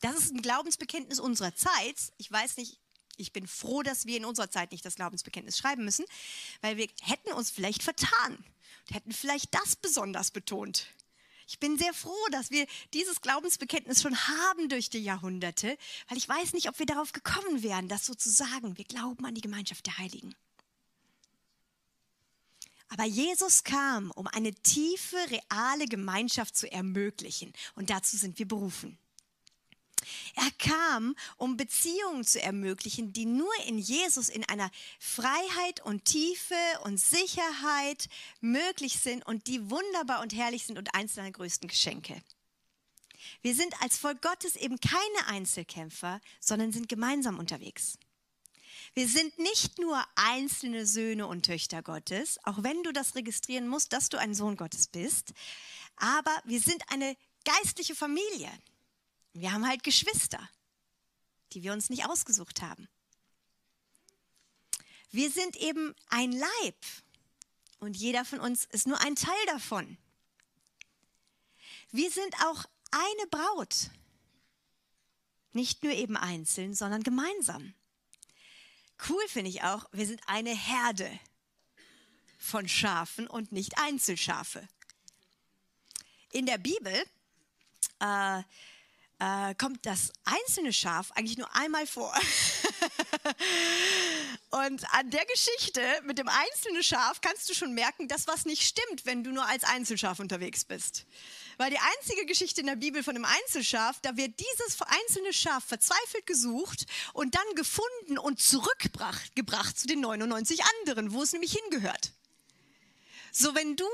Das 0.00 0.16
ist 0.16 0.34
ein 0.34 0.42
Glaubensbekenntnis 0.42 1.18
unserer 1.18 1.54
Zeit. 1.54 2.12
Ich 2.18 2.30
weiß 2.30 2.58
nicht, 2.58 2.78
ich 3.18 3.32
bin 3.32 3.46
froh, 3.46 3.82
dass 3.82 4.06
wir 4.06 4.16
in 4.16 4.24
unserer 4.24 4.50
Zeit 4.50 4.72
nicht 4.72 4.84
das 4.84 4.96
Glaubensbekenntnis 4.96 5.58
schreiben 5.58 5.84
müssen, 5.84 6.04
weil 6.60 6.76
wir 6.76 6.88
hätten 7.02 7.32
uns 7.32 7.50
vielleicht 7.50 7.82
vertan 7.82 8.36
und 8.36 8.94
hätten 8.94 9.12
vielleicht 9.12 9.54
das 9.54 9.76
besonders 9.76 10.30
betont. 10.30 10.86
Ich 11.46 11.58
bin 11.58 11.76
sehr 11.76 11.92
froh, 11.92 12.26
dass 12.30 12.50
wir 12.50 12.66
dieses 12.94 13.20
Glaubensbekenntnis 13.20 14.00
schon 14.00 14.16
haben 14.28 14.68
durch 14.68 14.88
die 14.88 15.02
Jahrhunderte, 15.02 15.76
weil 16.08 16.18
ich 16.18 16.28
weiß 16.28 16.54
nicht, 16.54 16.68
ob 16.68 16.78
wir 16.78 16.86
darauf 16.86 17.12
gekommen 17.12 17.62
wären, 17.62 17.88
das 17.88 18.06
so 18.06 18.14
zu 18.14 18.30
sagen. 18.30 18.78
Wir 18.78 18.86
glauben 18.86 19.24
an 19.26 19.34
die 19.34 19.42
Gemeinschaft 19.42 19.84
der 19.86 19.98
Heiligen. 19.98 20.34
Aber 22.88 23.04
Jesus 23.04 23.64
kam, 23.64 24.10
um 24.12 24.26
eine 24.28 24.54
tiefe, 24.54 25.16
reale 25.28 25.86
Gemeinschaft 25.86 26.56
zu 26.56 26.70
ermöglichen. 26.70 27.52
Und 27.74 27.90
dazu 27.90 28.16
sind 28.16 28.38
wir 28.38 28.46
berufen. 28.46 28.98
Er 30.34 30.50
kam, 30.58 31.14
um 31.36 31.56
Beziehungen 31.56 32.24
zu 32.24 32.40
ermöglichen, 32.40 33.12
die 33.12 33.26
nur 33.26 33.52
in 33.66 33.78
Jesus 33.78 34.28
in 34.28 34.44
einer 34.48 34.70
Freiheit 34.98 35.84
und 35.84 36.04
Tiefe 36.04 36.54
und 36.84 36.98
Sicherheit 36.98 38.08
möglich 38.40 38.98
sind 38.98 39.26
und 39.26 39.46
die 39.46 39.70
wunderbar 39.70 40.20
und 40.20 40.34
herrlich 40.34 40.64
sind 40.66 40.78
und 40.78 40.94
eins 40.94 41.14
seiner 41.14 41.32
größten 41.32 41.68
Geschenke. 41.68 42.20
Wir 43.42 43.54
sind 43.54 43.80
als 43.82 43.98
Volk 43.98 44.22
Gottes 44.22 44.56
eben 44.56 44.78
keine 44.80 45.26
Einzelkämpfer, 45.28 46.20
sondern 46.40 46.72
sind 46.72 46.88
gemeinsam 46.88 47.38
unterwegs. 47.38 47.98
Wir 48.94 49.08
sind 49.08 49.38
nicht 49.38 49.78
nur 49.78 50.00
einzelne 50.14 50.86
Söhne 50.86 51.26
und 51.26 51.46
Töchter 51.46 51.82
Gottes, 51.82 52.38
auch 52.44 52.62
wenn 52.62 52.82
du 52.84 52.92
das 52.92 53.16
registrieren 53.16 53.66
musst, 53.66 53.92
dass 53.92 54.08
du 54.08 54.18
ein 54.18 54.34
Sohn 54.34 54.56
Gottes 54.56 54.86
bist, 54.86 55.32
aber 55.96 56.30
wir 56.44 56.60
sind 56.60 56.82
eine 56.92 57.16
geistliche 57.44 57.94
Familie. 57.94 58.50
Wir 59.34 59.52
haben 59.52 59.66
halt 59.66 59.82
Geschwister, 59.82 60.48
die 61.52 61.62
wir 61.62 61.72
uns 61.72 61.90
nicht 61.90 62.06
ausgesucht 62.06 62.62
haben. 62.62 62.88
Wir 65.10 65.30
sind 65.30 65.56
eben 65.56 65.94
ein 66.08 66.32
Leib 66.32 66.76
und 67.80 67.96
jeder 67.96 68.24
von 68.24 68.40
uns 68.40 68.64
ist 68.66 68.86
nur 68.86 69.00
ein 69.00 69.16
Teil 69.16 69.46
davon. 69.46 69.98
Wir 71.90 72.10
sind 72.10 72.34
auch 72.44 72.64
eine 72.90 73.26
Braut, 73.28 73.90
nicht 75.52 75.82
nur 75.82 75.92
eben 75.92 76.16
einzeln, 76.16 76.74
sondern 76.74 77.02
gemeinsam. 77.02 77.74
Cool 79.08 79.22
finde 79.28 79.50
ich 79.50 79.62
auch, 79.62 79.86
wir 79.92 80.06
sind 80.06 80.20
eine 80.26 80.54
Herde 80.54 81.10
von 82.38 82.68
Schafen 82.68 83.26
und 83.26 83.52
nicht 83.52 83.78
Einzelschafe. 83.78 84.68
In 86.30 86.46
der 86.46 86.58
Bibel 86.58 87.04
äh, 88.00 88.42
äh, 89.24 89.54
kommt 89.54 89.86
das 89.86 90.12
einzelne 90.24 90.72
Schaf 90.72 91.10
eigentlich 91.12 91.38
nur 91.38 91.54
einmal 91.54 91.86
vor. 91.86 92.12
und 94.50 94.84
an 94.92 95.10
der 95.10 95.24
Geschichte 95.26 95.80
mit 96.04 96.18
dem 96.18 96.28
einzelnen 96.28 96.82
Schaf 96.82 97.20
kannst 97.20 97.48
du 97.48 97.54
schon 97.54 97.72
merken, 97.72 98.08
dass 98.08 98.26
was 98.26 98.44
nicht 98.44 98.62
stimmt, 98.62 99.06
wenn 99.06 99.24
du 99.24 99.30
nur 99.30 99.46
als 99.46 99.64
Einzelschaf 99.64 100.18
unterwegs 100.18 100.64
bist. 100.64 101.06
Weil 101.56 101.70
die 101.70 101.78
einzige 101.78 102.26
Geschichte 102.26 102.60
in 102.60 102.66
der 102.66 102.76
Bibel 102.76 103.02
von 103.02 103.14
einem 103.14 103.24
Einzelschaf, 103.24 104.00
da 104.02 104.16
wird 104.16 104.38
dieses 104.38 104.80
einzelne 104.82 105.32
Schaf 105.32 105.64
verzweifelt 105.64 106.26
gesucht 106.26 106.86
und 107.12 107.34
dann 107.34 107.54
gefunden 107.54 108.18
und 108.18 108.40
zurückgebracht 108.40 109.34
gebracht 109.34 109.78
zu 109.78 109.86
den 109.86 110.00
99 110.00 110.60
anderen, 110.80 111.12
wo 111.12 111.22
es 111.22 111.32
nämlich 111.32 111.52
hingehört. 111.52 112.12
So, 113.36 113.52
wenn 113.56 113.74
du 113.74 113.84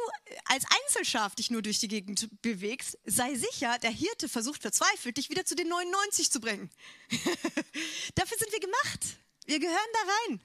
als 0.44 0.64
Einzelschaf 0.84 1.34
dich 1.34 1.50
nur 1.50 1.62
durch 1.62 1.78
die 1.78 1.88
Gegend 1.88 2.28
bewegst, 2.42 2.98
sei 3.06 3.34
sicher, 3.34 3.78
der 3.78 3.90
Hirte 3.90 4.28
versucht 4.28 4.60
verzweifelt, 4.60 5.16
dich 5.16 5.30
wieder 5.30 5.46
zu 5.46 5.56
den 5.56 5.68
99 5.68 6.30
zu 6.30 6.40
bringen. 6.40 6.70
Dafür 8.16 8.36
sind 8.36 8.52
wir 8.52 8.60
gemacht. 8.60 9.16
Wir 9.46 9.58
gehören 9.58 9.78
da 9.94 10.12
rein. 10.12 10.40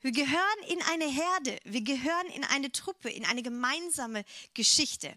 Wir 0.00 0.12
gehören 0.12 0.62
in 0.68 0.80
eine 0.84 1.04
Herde. 1.04 1.58
Wir 1.64 1.82
gehören 1.82 2.26
in 2.28 2.44
eine 2.44 2.72
Truppe, 2.72 3.10
in 3.10 3.26
eine 3.26 3.42
gemeinsame 3.42 4.24
Geschichte. 4.54 5.14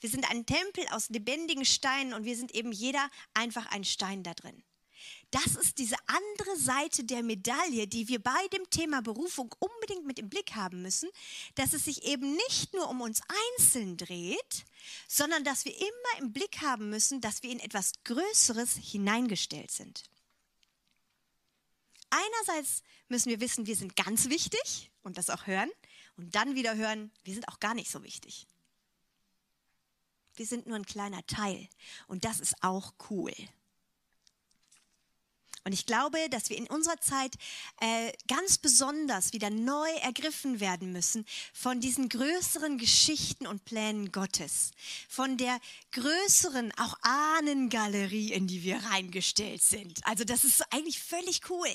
Wir 0.00 0.10
sind 0.10 0.28
ein 0.28 0.44
Tempel 0.44 0.88
aus 0.90 1.10
lebendigen 1.10 1.64
Steinen 1.64 2.14
und 2.14 2.24
wir 2.24 2.36
sind 2.36 2.52
eben 2.52 2.72
jeder 2.72 3.10
einfach 3.34 3.66
ein 3.66 3.84
Stein 3.84 4.24
da 4.24 4.34
drin. 4.34 4.64
Das 5.30 5.56
ist 5.56 5.78
diese 5.78 5.96
andere 6.06 6.56
Seite 6.56 7.04
der 7.04 7.22
Medaille, 7.22 7.86
die 7.88 8.08
wir 8.08 8.22
bei 8.22 8.48
dem 8.52 8.68
Thema 8.70 9.02
Berufung 9.02 9.54
unbedingt 9.58 10.06
mit 10.06 10.18
im 10.18 10.28
Blick 10.28 10.54
haben 10.54 10.82
müssen, 10.82 11.08
dass 11.56 11.72
es 11.72 11.84
sich 11.84 12.04
eben 12.04 12.36
nicht 12.36 12.72
nur 12.72 12.88
um 12.88 13.00
uns 13.00 13.20
einzeln 13.58 13.96
dreht, 13.96 14.64
sondern 15.08 15.42
dass 15.42 15.64
wir 15.64 15.76
immer 15.76 16.20
im 16.20 16.32
Blick 16.32 16.62
haben 16.62 16.88
müssen, 16.88 17.20
dass 17.20 17.42
wir 17.42 17.50
in 17.50 17.60
etwas 17.60 17.92
Größeres 18.04 18.76
hineingestellt 18.76 19.70
sind. 19.70 20.04
Einerseits 22.10 22.82
müssen 23.08 23.30
wir 23.30 23.40
wissen, 23.40 23.66
wir 23.66 23.76
sind 23.76 23.96
ganz 23.96 24.28
wichtig 24.28 24.90
und 25.02 25.18
das 25.18 25.30
auch 25.30 25.46
hören 25.48 25.70
und 26.16 26.34
dann 26.34 26.54
wieder 26.54 26.76
hören, 26.76 27.10
wir 27.24 27.34
sind 27.34 27.48
auch 27.48 27.58
gar 27.58 27.74
nicht 27.74 27.90
so 27.90 28.04
wichtig. 28.04 28.46
Wir 30.36 30.46
sind 30.46 30.66
nur 30.66 30.76
ein 30.76 30.86
kleiner 30.86 31.24
Teil. 31.26 31.68
Und 32.06 32.24
das 32.24 32.40
ist 32.40 32.62
auch 32.62 32.92
cool. 33.10 33.32
Und 35.64 35.72
ich 35.72 35.86
glaube, 35.86 36.18
dass 36.28 36.50
wir 36.50 36.58
in 36.58 36.66
unserer 36.66 37.00
Zeit 37.00 37.34
äh, 37.80 38.12
ganz 38.28 38.58
besonders 38.58 39.32
wieder 39.32 39.48
neu 39.48 39.88
ergriffen 40.02 40.60
werden 40.60 40.92
müssen 40.92 41.24
von 41.54 41.80
diesen 41.80 42.10
größeren 42.10 42.76
Geschichten 42.76 43.46
und 43.46 43.64
Plänen 43.64 44.12
Gottes, 44.12 44.72
von 45.08 45.38
der 45.38 45.58
größeren 45.92 46.72
auch 46.78 46.96
Ahnengalerie, 47.02 48.32
in 48.32 48.46
die 48.46 48.62
wir 48.62 48.76
reingestellt 48.76 49.62
sind. 49.62 50.06
Also 50.06 50.24
das 50.24 50.44
ist 50.44 50.62
eigentlich 50.70 50.98
völlig 50.98 51.48
cool. 51.48 51.68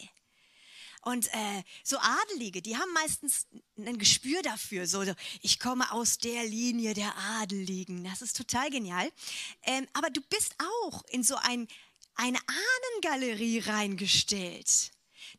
Und 1.02 1.28
äh, 1.28 1.64
so 1.84 1.98
Adelige, 1.98 2.62
die 2.62 2.76
haben 2.78 2.92
meistens 2.94 3.48
ein 3.78 3.98
Gespür 3.98 4.42
dafür. 4.42 4.86
So, 4.86 5.04
ich 5.42 5.60
komme 5.60 5.92
aus 5.92 6.18
der 6.18 6.46
Linie 6.46 6.94
der 6.94 7.16
Adeligen. 7.40 8.04
Das 8.04 8.22
ist 8.22 8.36
total 8.36 8.70
genial. 8.70 9.10
Ähm, 9.64 9.88
aber 9.94 10.10
du 10.10 10.22
bist 10.22 10.56
auch 10.60 11.04
in 11.06 11.24
so 11.24 11.36
ein, 11.36 11.68
eine 12.20 12.40
Ahnengalerie 13.02 13.60
reingestellt. 13.60 14.92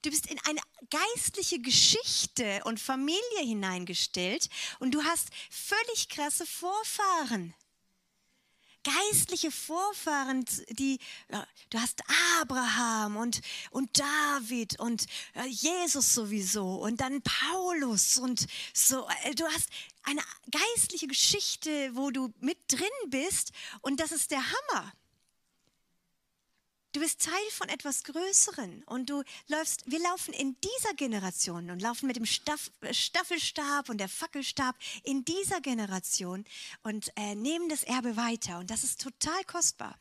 Du 0.03 0.11
bist 0.11 0.27
in 0.27 0.39
eine 0.49 0.61
geistliche 0.89 1.61
Geschichte 1.61 2.63
und 2.65 2.81
Familie 2.81 3.43
hineingestellt 3.43 4.49
und 4.79 4.95
du 4.95 5.05
hast 5.05 5.29
völlig 5.51 6.09
krasse 6.09 6.47
Vorfahren 6.47 7.55
geistliche 8.83 9.51
Vorfahren, 9.51 10.45
die, 10.71 10.99
du 11.69 11.79
hast 11.79 12.03
Abraham 12.41 13.17
und, 13.17 13.41
und 13.71 13.99
David 13.99 14.79
und 14.81 15.07
äh, 15.35 15.47
Jesus 15.47 16.15
sowieso 16.15 16.77
und 16.77 17.01
dann 17.01 17.21
Paulus 17.23 18.19
und 18.19 18.47
so. 18.73 19.07
Äh, 19.25 19.35
du 19.35 19.45
hast 19.47 19.69
eine 20.05 20.23
geistliche 20.51 21.07
Geschichte, 21.07 21.91
wo 21.95 22.11
du 22.11 22.33
mit 22.41 22.59
drin 22.69 22.89
bist 23.09 23.53
und 23.83 24.01
das 24.01 24.13
ist 24.13 24.31
der 24.31 24.43
Hammer. 24.43 24.93
Du 26.93 26.99
bist 26.99 27.23
Teil 27.23 27.51
von 27.53 27.69
etwas 27.69 28.03
Größeren 28.03 28.83
und 28.83 29.11
du 29.11 29.23
läufst, 29.47 29.89
wir 29.89 30.01
laufen 30.01 30.35
in 30.35 30.57
dieser 30.61 30.93
Generation 30.95 31.71
und 31.71 31.81
laufen 31.81 32.09
mit 32.09 32.17
dem 32.17 32.27
Staff, 32.27 32.73
Staffelstab 32.91 33.89
und 33.89 33.99
der 33.99 34.09
Fackelstab 34.09 34.75
in 35.05 35.25
dieser 35.25 35.61
Generation 35.61 36.45
und 36.83 37.13
äh, 37.15 37.37
nehmen 37.37 37.69
das 37.69 37.85
Erbe 37.85 38.17
weiter 38.17 38.59
und 38.59 38.73
das 38.73 38.83
ist 38.83 39.01
total 39.01 39.45
kostbar. 39.45 39.97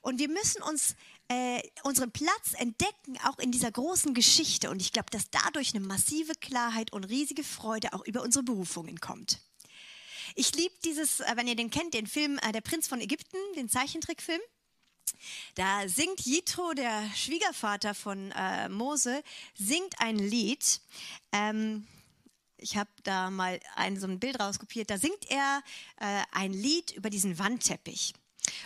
Und 0.00 0.20
wir 0.20 0.28
müssen 0.28 0.62
uns 0.62 0.94
äh, 1.26 1.60
unseren 1.82 2.12
Platz 2.12 2.52
entdecken, 2.56 3.18
auch 3.24 3.40
in 3.40 3.50
dieser 3.50 3.72
großen 3.72 4.14
Geschichte. 4.14 4.70
Und 4.70 4.80
ich 4.80 4.92
glaube, 4.92 5.10
dass 5.10 5.30
dadurch 5.30 5.74
eine 5.74 5.84
massive 5.84 6.34
Klarheit 6.34 6.92
und 6.92 7.02
riesige 7.02 7.42
Freude 7.42 7.92
auch 7.94 8.06
über 8.06 8.22
unsere 8.22 8.44
Berufungen 8.44 9.00
kommt. 9.00 9.40
Ich 10.36 10.54
liebe 10.54 10.74
dieses, 10.84 11.18
äh, 11.18 11.32
wenn 11.34 11.48
ihr 11.48 11.56
den 11.56 11.70
kennt, 11.70 11.94
den 11.94 12.06
Film 12.06 12.38
äh, 12.38 12.52
Der 12.52 12.60
Prinz 12.60 12.86
von 12.86 13.00
Ägypten, 13.00 13.38
den 13.56 13.68
Zeichentrickfilm. 13.68 14.40
Da 15.54 15.88
singt 15.88 16.20
Jitro, 16.20 16.74
der 16.74 17.08
Schwiegervater 17.14 17.94
von 17.94 18.30
äh, 18.32 18.68
Mose, 18.68 19.22
singt 19.54 20.00
ein 20.00 20.18
Lied. 20.18 20.80
Ähm, 21.32 21.86
ich 22.58 22.76
habe 22.76 22.90
da 23.02 23.30
mal 23.30 23.60
ein, 23.74 23.98
so 23.98 24.06
ein 24.06 24.18
Bild 24.18 24.40
rauskopiert, 24.40 24.90
da 24.90 24.98
singt 24.98 25.30
er 25.30 25.62
äh, 26.00 26.22
ein 26.32 26.52
Lied 26.52 26.92
über 26.92 27.10
diesen 27.10 27.38
Wandteppich. 27.38 28.14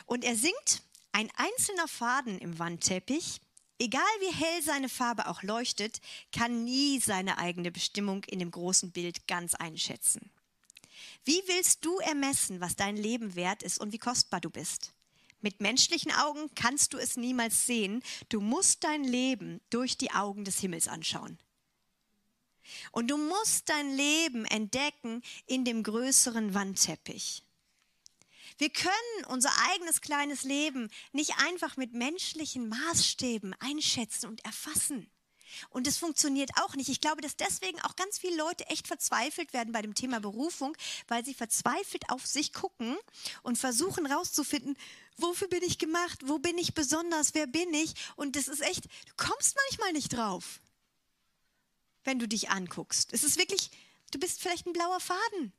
Und 0.06 0.24
er 0.24 0.36
singt, 0.36 0.82
ein 1.12 1.30
einzelner 1.36 1.88
Faden 1.88 2.38
im 2.38 2.58
Wandteppich, 2.58 3.40
egal 3.78 4.02
wie 4.20 4.32
hell 4.32 4.62
seine 4.62 4.88
Farbe 4.88 5.26
auch 5.26 5.42
leuchtet, 5.42 6.00
kann 6.32 6.64
nie 6.64 7.00
seine 7.00 7.38
eigene 7.38 7.72
Bestimmung 7.72 8.22
in 8.24 8.38
dem 8.38 8.50
großen 8.50 8.92
Bild 8.92 9.26
ganz 9.26 9.54
einschätzen. 9.54 10.30
Wie 11.24 11.42
willst 11.46 11.84
du 11.84 11.98
ermessen, 11.98 12.60
was 12.60 12.76
dein 12.76 12.96
Leben 12.96 13.34
wert 13.34 13.62
ist 13.62 13.78
und 13.80 13.92
wie 13.92 13.98
kostbar 13.98 14.40
du 14.40 14.50
bist? 14.50 14.92
Mit 15.40 15.60
menschlichen 15.60 16.12
Augen 16.12 16.50
kannst 16.54 16.92
du 16.92 16.98
es 16.98 17.16
niemals 17.16 17.66
sehen. 17.66 18.02
Du 18.28 18.40
musst 18.40 18.84
dein 18.84 19.04
Leben 19.04 19.60
durch 19.70 19.96
die 19.96 20.12
Augen 20.12 20.44
des 20.44 20.58
Himmels 20.58 20.88
anschauen. 20.88 21.38
Und 22.92 23.10
du 23.10 23.16
musst 23.16 23.68
dein 23.68 23.96
Leben 23.96 24.44
entdecken 24.44 25.22
in 25.46 25.64
dem 25.64 25.82
größeren 25.82 26.54
Wandteppich. 26.54 27.42
Wir 28.58 28.70
können 28.70 29.24
unser 29.28 29.50
eigenes 29.72 30.02
kleines 30.02 30.42
Leben 30.42 30.90
nicht 31.12 31.38
einfach 31.38 31.76
mit 31.78 31.94
menschlichen 31.94 32.68
Maßstäben 32.68 33.54
einschätzen 33.58 34.26
und 34.26 34.44
erfassen. 34.44 35.10
Und 35.70 35.86
es 35.86 35.98
funktioniert 35.98 36.50
auch 36.56 36.74
nicht. 36.76 36.88
Ich 36.88 37.00
glaube, 37.00 37.22
dass 37.22 37.36
deswegen 37.36 37.80
auch 37.80 37.96
ganz 37.96 38.18
viele 38.18 38.36
Leute 38.36 38.66
echt 38.68 38.86
verzweifelt 38.86 39.52
werden 39.52 39.72
bei 39.72 39.82
dem 39.82 39.94
Thema 39.94 40.20
Berufung, 40.20 40.76
weil 41.08 41.24
sie 41.24 41.34
verzweifelt 41.34 42.08
auf 42.10 42.26
sich 42.26 42.52
gucken 42.52 42.96
und 43.42 43.58
versuchen 43.58 44.06
rauszufinden, 44.06 44.76
wofür 45.22 45.48
bin 45.48 45.62
ich 45.62 45.78
gemacht, 45.78 46.20
wo 46.24 46.38
bin 46.38 46.58
ich 46.58 46.74
besonders, 46.74 47.34
wer 47.34 47.46
bin 47.46 47.72
ich. 47.74 47.94
Und 48.16 48.36
das 48.36 48.48
ist 48.48 48.60
echt, 48.60 48.84
du 48.84 49.12
kommst 49.16 49.56
manchmal 49.68 49.92
nicht 49.92 50.14
drauf, 50.14 50.60
wenn 52.04 52.18
du 52.18 52.28
dich 52.28 52.50
anguckst. 52.50 53.12
Es 53.12 53.24
ist 53.24 53.38
wirklich, 53.38 53.70
du 54.10 54.18
bist 54.18 54.40
vielleicht 54.40 54.66
ein 54.66 54.72
blauer 54.72 55.00
Faden. 55.00 55.52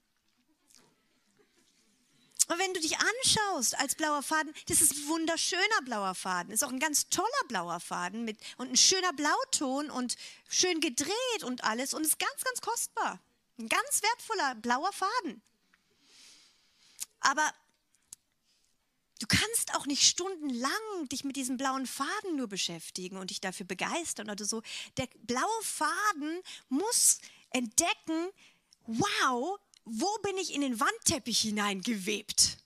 Und 2.51 2.59
wenn 2.59 2.73
du 2.73 2.81
dich 2.81 2.97
anschaust 2.97 3.79
als 3.79 3.95
blauer 3.95 4.21
Faden, 4.23 4.53
das 4.67 4.81
ist 4.81 4.93
ein 4.93 5.07
wunderschöner 5.07 5.81
blauer 5.85 6.13
Faden. 6.15 6.51
Ist 6.51 6.65
auch 6.65 6.71
ein 6.71 6.81
ganz 6.81 7.07
toller 7.07 7.27
blauer 7.47 7.79
Faden 7.79 8.25
mit 8.25 8.37
und 8.57 8.71
ein 8.71 8.75
schöner 8.75 9.13
Blauton 9.13 9.89
und 9.89 10.17
schön 10.49 10.81
gedreht 10.81 11.43
und 11.43 11.63
alles 11.63 11.93
und 11.93 12.05
ist 12.05 12.19
ganz, 12.19 12.43
ganz 12.43 12.59
kostbar. 12.59 13.21
Ein 13.57 13.69
ganz 13.69 14.01
wertvoller 14.01 14.55
blauer 14.55 14.91
Faden. 14.91 15.41
Aber 17.21 17.53
du 19.21 19.27
kannst 19.27 19.75
auch 19.75 19.85
nicht 19.85 20.03
stundenlang 20.03 20.71
dich 21.11 21.23
mit 21.23 21.35
diesem 21.35 21.57
blauen 21.57 21.85
Faden 21.85 22.35
nur 22.35 22.47
beschäftigen 22.47 23.17
und 23.17 23.29
dich 23.29 23.39
dafür 23.39 23.65
begeistern 23.65 24.29
oder 24.29 24.45
so. 24.45 24.63
Der 24.97 25.07
blaue 25.23 25.63
Faden 25.63 26.41
muss 26.69 27.19
entdecken, 27.51 28.29
wow, 28.87 29.59
wo 29.85 30.17
bin 30.23 30.37
ich 30.37 30.53
in 30.53 30.61
den 30.61 30.79
Wandteppich 30.79 31.41
hineingewebt? 31.41 32.57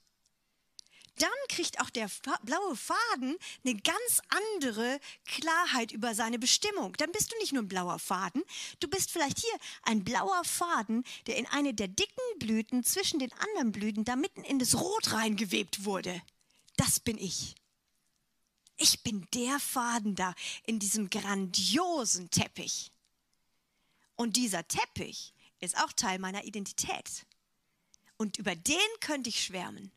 Dann 1.18 1.30
kriegt 1.49 1.80
auch 1.80 1.89
der 1.89 2.10
blaue 2.43 2.76
Faden 2.76 3.38
eine 3.64 3.76
ganz 3.76 4.22
andere 4.28 4.99
Klarheit 5.26 5.93
über 5.93 6.14
seine 6.14 6.39
Bestimmung. 6.39 6.93
Dann 6.97 7.12
bist 7.14 7.32
du 7.32 7.38
nicht 7.38 7.53
nur 7.53 7.64
ein 7.64 7.70
blauer 7.70 7.99
Faden, 7.99 8.43
du 8.82 8.89
bist 8.89 9.12
vielleicht 9.12 9.39
hier 9.39 9.58
ein 9.84 10.03
blauer 10.03 10.43
Faden, 10.43 11.06
der 11.28 11.38
in 11.38 11.47
eine 11.47 11.74
der 11.74 11.88
dicken 11.88 12.39
Blüten 12.39 12.84
zwischen 12.84 13.20
den 13.20 13.32
anderen 13.34 13.72
Blüten 13.72 14.03
da 14.03 14.18
mitten 14.18 14.43
in 14.43 14.60
das 14.60 14.76
Rot 14.76 15.14
reingewebt 15.14 15.86
wurde. 15.86 16.22
Das 16.78 16.99
bin 16.99 17.17
ich. 17.17 17.55
Ich 18.78 19.03
bin 19.03 19.28
der 19.34 19.59
Faden 19.59 20.15
da 20.15 20.34
in 20.63 20.80
diesem 20.80 21.09
grandiosen 21.09 22.30
Teppich. 22.30 22.91
Und 24.15 24.36
dieser 24.36 24.67
Teppich 24.67 25.34
ist 25.59 25.78
auch 25.78 25.93
Teil 25.93 26.19
meiner 26.19 26.43
Identität. 26.43 27.26
Und 28.17 28.38
über 28.38 28.55
den 28.55 28.78
könnte 28.99 29.30
ich 29.30 29.43
schwärmen. 29.43 29.91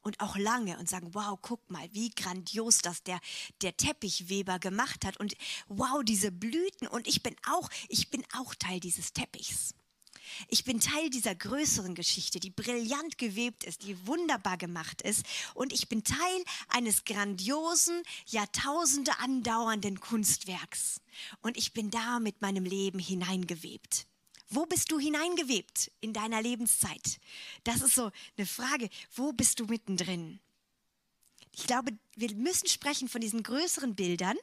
Und 0.00 0.20
auch 0.20 0.36
lange 0.36 0.78
und 0.78 0.88
sagen, 0.88 1.14
wow, 1.14 1.36
guck 1.42 1.68
mal, 1.68 1.88
wie 1.92 2.10
grandios 2.10 2.78
das 2.78 3.02
der, 3.02 3.20
der 3.62 3.76
Teppichweber 3.76 4.60
gemacht 4.60 5.04
hat. 5.04 5.16
Und 5.16 5.36
wow, 5.66 6.02
diese 6.04 6.30
Blüten. 6.30 6.86
Und 6.86 7.08
ich 7.08 7.24
bin 7.24 7.34
auch, 7.50 7.68
ich 7.88 8.10
bin 8.10 8.24
auch 8.32 8.54
Teil 8.54 8.78
dieses 8.78 9.12
Teppichs. 9.12 9.74
Ich 10.48 10.64
bin 10.64 10.80
Teil 10.80 11.10
dieser 11.10 11.34
größeren 11.34 11.94
Geschichte, 11.94 12.40
die 12.40 12.50
brillant 12.50 13.18
gewebt 13.18 13.64
ist, 13.64 13.82
die 13.82 14.06
wunderbar 14.06 14.56
gemacht 14.56 15.02
ist. 15.02 15.24
Und 15.54 15.72
ich 15.72 15.88
bin 15.88 16.04
Teil 16.04 16.44
eines 16.68 17.04
grandiosen, 17.04 18.02
Jahrtausende 18.26 19.18
andauernden 19.18 20.00
Kunstwerks. 20.00 21.00
Und 21.42 21.56
ich 21.56 21.72
bin 21.72 21.90
da 21.90 22.20
mit 22.20 22.40
meinem 22.42 22.64
Leben 22.64 22.98
hineingewebt. 22.98 24.06
Wo 24.48 24.64
bist 24.64 24.92
du 24.92 24.98
hineingewebt 24.98 25.90
in 26.00 26.12
deiner 26.12 26.40
Lebenszeit? 26.40 27.18
Das 27.64 27.82
ist 27.82 27.94
so 27.94 28.10
eine 28.36 28.46
Frage. 28.46 28.88
Wo 29.14 29.32
bist 29.32 29.58
du 29.58 29.66
mittendrin? 29.66 30.38
Ich 31.56 31.66
glaube, 31.66 31.92
wir 32.16 32.34
müssen 32.34 32.68
sprechen 32.68 33.08
von 33.08 33.22
diesen 33.22 33.42
größeren 33.42 33.94
Bildern 33.94 34.36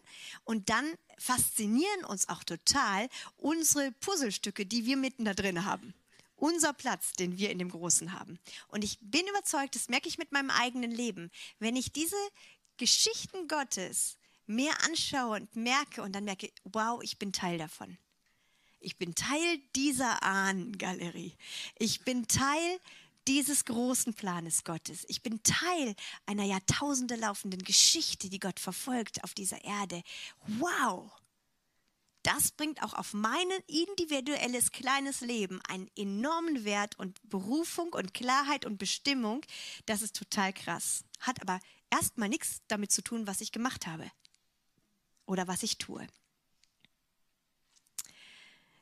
und 0.45 0.70
dann 0.70 0.86
faszinieren 1.20 2.05
uns 2.05 2.28
auch 2.28 2.43
total 2.43 3.07
unsere 3.38 3.91
Puzzlestücke, 3.91 4.66
die 4.66 4.86
wir 4.86 4.97
mitten 4.97 5.24
da 5.24 5.36
drin 5.36 5.64
haben. 5.64 5.93
Unser 6.36 6.74
Platz, 6.74 7.14
den 7.14 7.38
wir 7.38 7.51
in 7.51 7.59
dem 7.59 7.70
Großen 7.70 8.14
haben. 8.14 8.39
Und 8.68 8.84
ich 8.84 8.97
bin 8.99 9.28
überzeugt, 9.28 9.76
das 9.76 9.89
merke 9.89 10.07
ich 10.09 10.18
mit 10.18 10.32
meinem 10.32 10.49
eigenen 10.49 10.89
Leben. 10.89 11.30
Wenn 11.59 11.76
ich 11.76 11.93
diese 11.93 12.18
Geschichten 12.78 13.47
Gottes 13.47 14.18
mehr 14.47 14.74
anschaue 14.84 15.38
und 15.38 15.55
merke 15.55 16.01
und 16.01 16.14
dann 16.14 16.24
merke, 16.24 16.51
wow, 16.64 16.99
ich 17.03 17.20
bin 17.20 17.32
Teil 17.32 17.59
davon. 17.59 17.97
Ich 18.80 18.97
bin 18.97 19.14
Teil 19.14 19.59
dieser 19.76 20.24
Ahnengalerie. 20.24 21.38
Ich 21.78 22.01
bin 22.01 22.28
Teil 22.28 22.80
dieses 23.28 23.65
großen 23.65 24.13
Planes 24.13 24.63
Gottes. 24.63 25.05
Ich 25.07 25.21
bin 25.21 25.41
Teil 25.43 25.95
einer 26.26 26.43
Jahrtausende 26.43 27.15
laufenden 27.15 27.63
Geschichte, 27.63 28.30
die 28.30 28.39
Gott 28.39 28.59
verfolgt 28.59 29.24
auf 29.24 29.34
dieser 29.34 29.63
Erde. 29.63 30.01
Wow! 30.59 31.11
Das 32.24 32.51
bringt 32.51 32.82
auch 32.82 32.93
auf 32.93 33.13
mein 33.13 33.49
individuelles 33.67 34.71
kleines 34.71 35.19
Leben 35.19 35.61
einen 35.67 35.89
enormen 35.97 36.63
Wert 36.63 36.97
und 36.97 37.19
Berufung 37.30 37.91
und 37.91 38.13
Klarheit 38.13 38.65
und 38.65 38.78
Bestimmung. 38.78 39.45
Das 39.86 40.01
ist 40.01 40.15
total 40.15 40.53
krass. 40.53 41.03
Hat 41.19 41.41
aber 41.41 41.59
erstmal 41.89 42.30
nichts 42.30 42.61
damit 42.69 42.91
zu 42.91 43.01
tun, 43.03 43.28
was 43.28 43.41
ich 43.41 43.51
gemacht 43.51 43.88
habe 43.88 44.09
oder 45.26 45.47
was 45.49 45.63
ich 45.63 45.78
tue. 45.78 46.07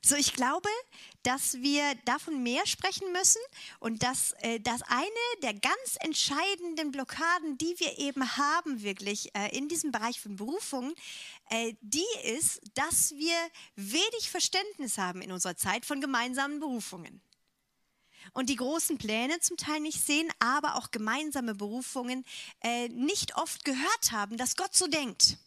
So, 0.03 0.15
ich 0.15 0.33
glaube, 0.33 0.69
dass 1.21 1.61
wir 1.61 1.93
davon 2.05 2.41
mehr 2.41 2.65
sprechen 2.65 3.11
müssen 3.11 3.41
und 3.79 4.01
dass 4.01 4.31
äh, 4.39 4.59
das 4.59 4.81
eine 4.81 5.05
der 5.43 5.53
ganz 5.53 5.97
entscheidenden 5.99 6.91
Blockaden, 6.91 7.59
die 7.59 7.75
wir 7.77 7.99
eben 7.99 8.35
haben, 8.35 8.81
wirklich 8.81 9.29
äh, 9.35 9.55
in 9.55 9.67
diesem 9.67 9.91
Bereich 9.91 10.19
von 10.19 10.35
Berufung, 10.35 10.95
äh, 11.51 11.75
die 11.81 12.03
ist, 12.23 12.61
dass 12.73 13.11
wir 13.11 13.35
wenig 13.75 14.31
Verständnis 14.31 14.97
haben 14.97 15.21
in 15.21 15.31
unserer 15.31 15.55
Zeit 15.55 15.85
von 15.85 16.01
gemeinsamen 16.01 16.59
Berufungen. 16.59 17.21
Und 18.33 18.49
die 18.49 18.55
großen 18.55 18.97
Pläne 18.97 19.39
zum 19.39 19.57
Teil 19.57 19.81
nicht 19.81 20.03
sehen, 20.03 20.31
aber 20.39 20.77
auch 20.77 20.89
gemeinsame 20.89 21.53
Berufungen 21.53 22.25
äh, 22.61 22.87
nicht 22.89 23.35
oft 23.37 23.65
gehört 23.65 24.11
haben, 24.11 24.37
dass 24.37 24.55
Gott 24.55 24.73
so 24.73 24.87
denkt. 24.87 25.37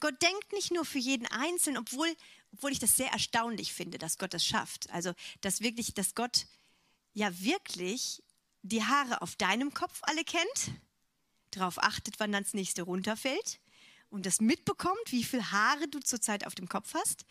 Gott 0.00 0.20
denkt 0.22 0.52
nicht 0.52 0.72
nur 0.72 0.84
für 0.86 0.98
jeden 0.98 1.26
Einzelnen, 1.26 1.78
obwohl 1.78 2.08
obwohl 2.52 2.72
ich 2.72 2.78
das 2.78 2.96
sehr 2.96 3.10
erstaunlich 3.10 3.72
finde, 3.72 3.98
dass 3.98 4.18
Gott 4.18 4.34
das 4.34 4.44
schafft. 4.44 4.90
Also, 4.90 5.12
dass 5.40 5.60
wirklich, 5.60 5.94
dass 5.94 6.14
Gott 6.14 6.46
ja 7.12 7.40
wirklich 7.40 8.22
die 8.62 8.84
Haare 8.84 9.22
auf 9.22 9.36
deinem 9.36 9.72
Kopf 9.72 10.00
alle 10.02 10.24
kennt, 10.24 10.72
darauf 11.50 11.78
achtet, 11.78 12.20
wann 12.20 12.32
dann 12.32 12.44
das 12.44 12.54
nächste 12.54 12.82
runterfällt 12.82 13.60
und 14.10 14.26
das 14.26 14.40
mitbekommt, 14.40 15.00
wie 15.06 15.24
viele 15.24 15.50
Haare 15.50 15.88
du 15.88 16.00
zurzeit 16.00 16.46
auf 16.46 16.54
dem 16.54 16.68
Kopf 16.68 16.94
hast. 16.94 17.24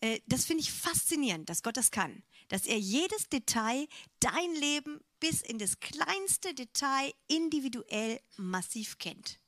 Äh, 0.00 0.20
das 0.26 0.44
finde 0.44 0.62
ich 0.62 0.72
faszinierend, 0.72 1.48
dass 1.48 1.62
Gott 1.62 1.76
das 1.76 1.90
kann. 1.90 2.22
Dass 2.48 2.66
er 2.66 2.78
jedes 2.78 3.28
Detail, 3.28 3.86
dein 4.20 4.54
Leben 4.54 5.00
bis 5.20 5.40
in 5.42 5.58
das 5.58 5.80
kleinste 5.80 6.54
Detail 6.54 7.12
individuell 7.28 8.20
massiv 8.36 8.98
kennt. 8.98 9.40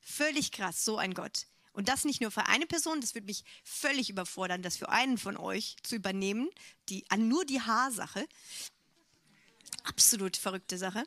Völlig 0.00 0.52
krass, 0.52 0.84
so 0.84 0.98
ein 0.98 1.14
Gott. 1.14 1.46
Und 1.74 1.88
das 1.88 2.04
nicht 2.04 2.20
nur 2.20 2.30
für 2.30 2.46
eine 2.46 2.66
Person, 2.66 3.00
das 3.00 3.14
würde 3.14 3.26
mich 3.26 3.44
völlig 3.64 4.08
überfordern, 4.08 4.62
das 4.62 4.76
für 4.76 4.88
einen 4.88 5.18
von 5.18 5.36
euch 5.36 5.76
zu 5.82 5.96
übernehmen, 5.96 6.48
die, 6.88 7.04
an 7.10 7.28
nur 7.28 7.44
die 7.44 7.60
Haarsache. 7.60 8.26
Absolut 9.82 10.36
verrückte 10.36 10.78
Sache. 10.78 11.04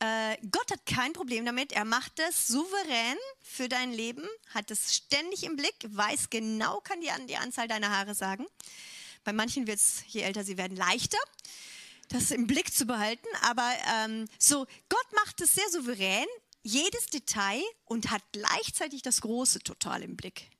Äh, 0.00 0.36
Gott 0.50 0.70
hat 0.70 0.84
kein 0.84 1.12
Problem 1.12 1.46
damit. 1.46 1.72
Er 1.72 1.84
macht 1.84 2.18
das 2.18 2.48
souverän 2.48 3.16
für 3.40 3.68
dein 3.68 3.92
Leben, 3.92 4.28
hat 4.52 4.70
es 4.70 4.94
ständig 4.94 5.44
im 5.44 5.56
Blick, 5.56 5.76
weiß 5.88 6.28
genau, 6.28 6.80
kann 6.80 7.00
dir 7.00 7.16
die 7.28 7.36
Anzahl 7.36 7.68
deiner 7.68 7.90
Haare 7.90 8.14
sagen. 8.14 8.46
Bei 9.24 9.32
manchen 9.32 9.66
wird 9.66 9.78
es, 9.78 10.02
je 10.08 10.20
älter 10.20 10.44
sie 10.44 10.58
werden, 10.58 10.76
leichter, 10.76 11.18
das 12.08 12.30
im 12.30 12.46
Blick 12.46 12.74
zu 12.74 12.86
behalten. 12.86 13.26
Aber 13.42 13.72
ähm, 13.94 14.26
so, 14.38 14.66
Gott 14.88 15.06
macht 15.14 15.40
es 15.40 15.54
sehr 15.54 15.68
souverän 15.70 16.26
jedes 16.66 17.06
Detail 17.06 17.62
und 17.84 18.10
hat 18.10 18.22
gleichzeitig 18.32 19.02
das 19.02 19.20
Große 19.20 19.60
total 19.60 20.02
im 20.02 20.16
Blick. 20.16 20.50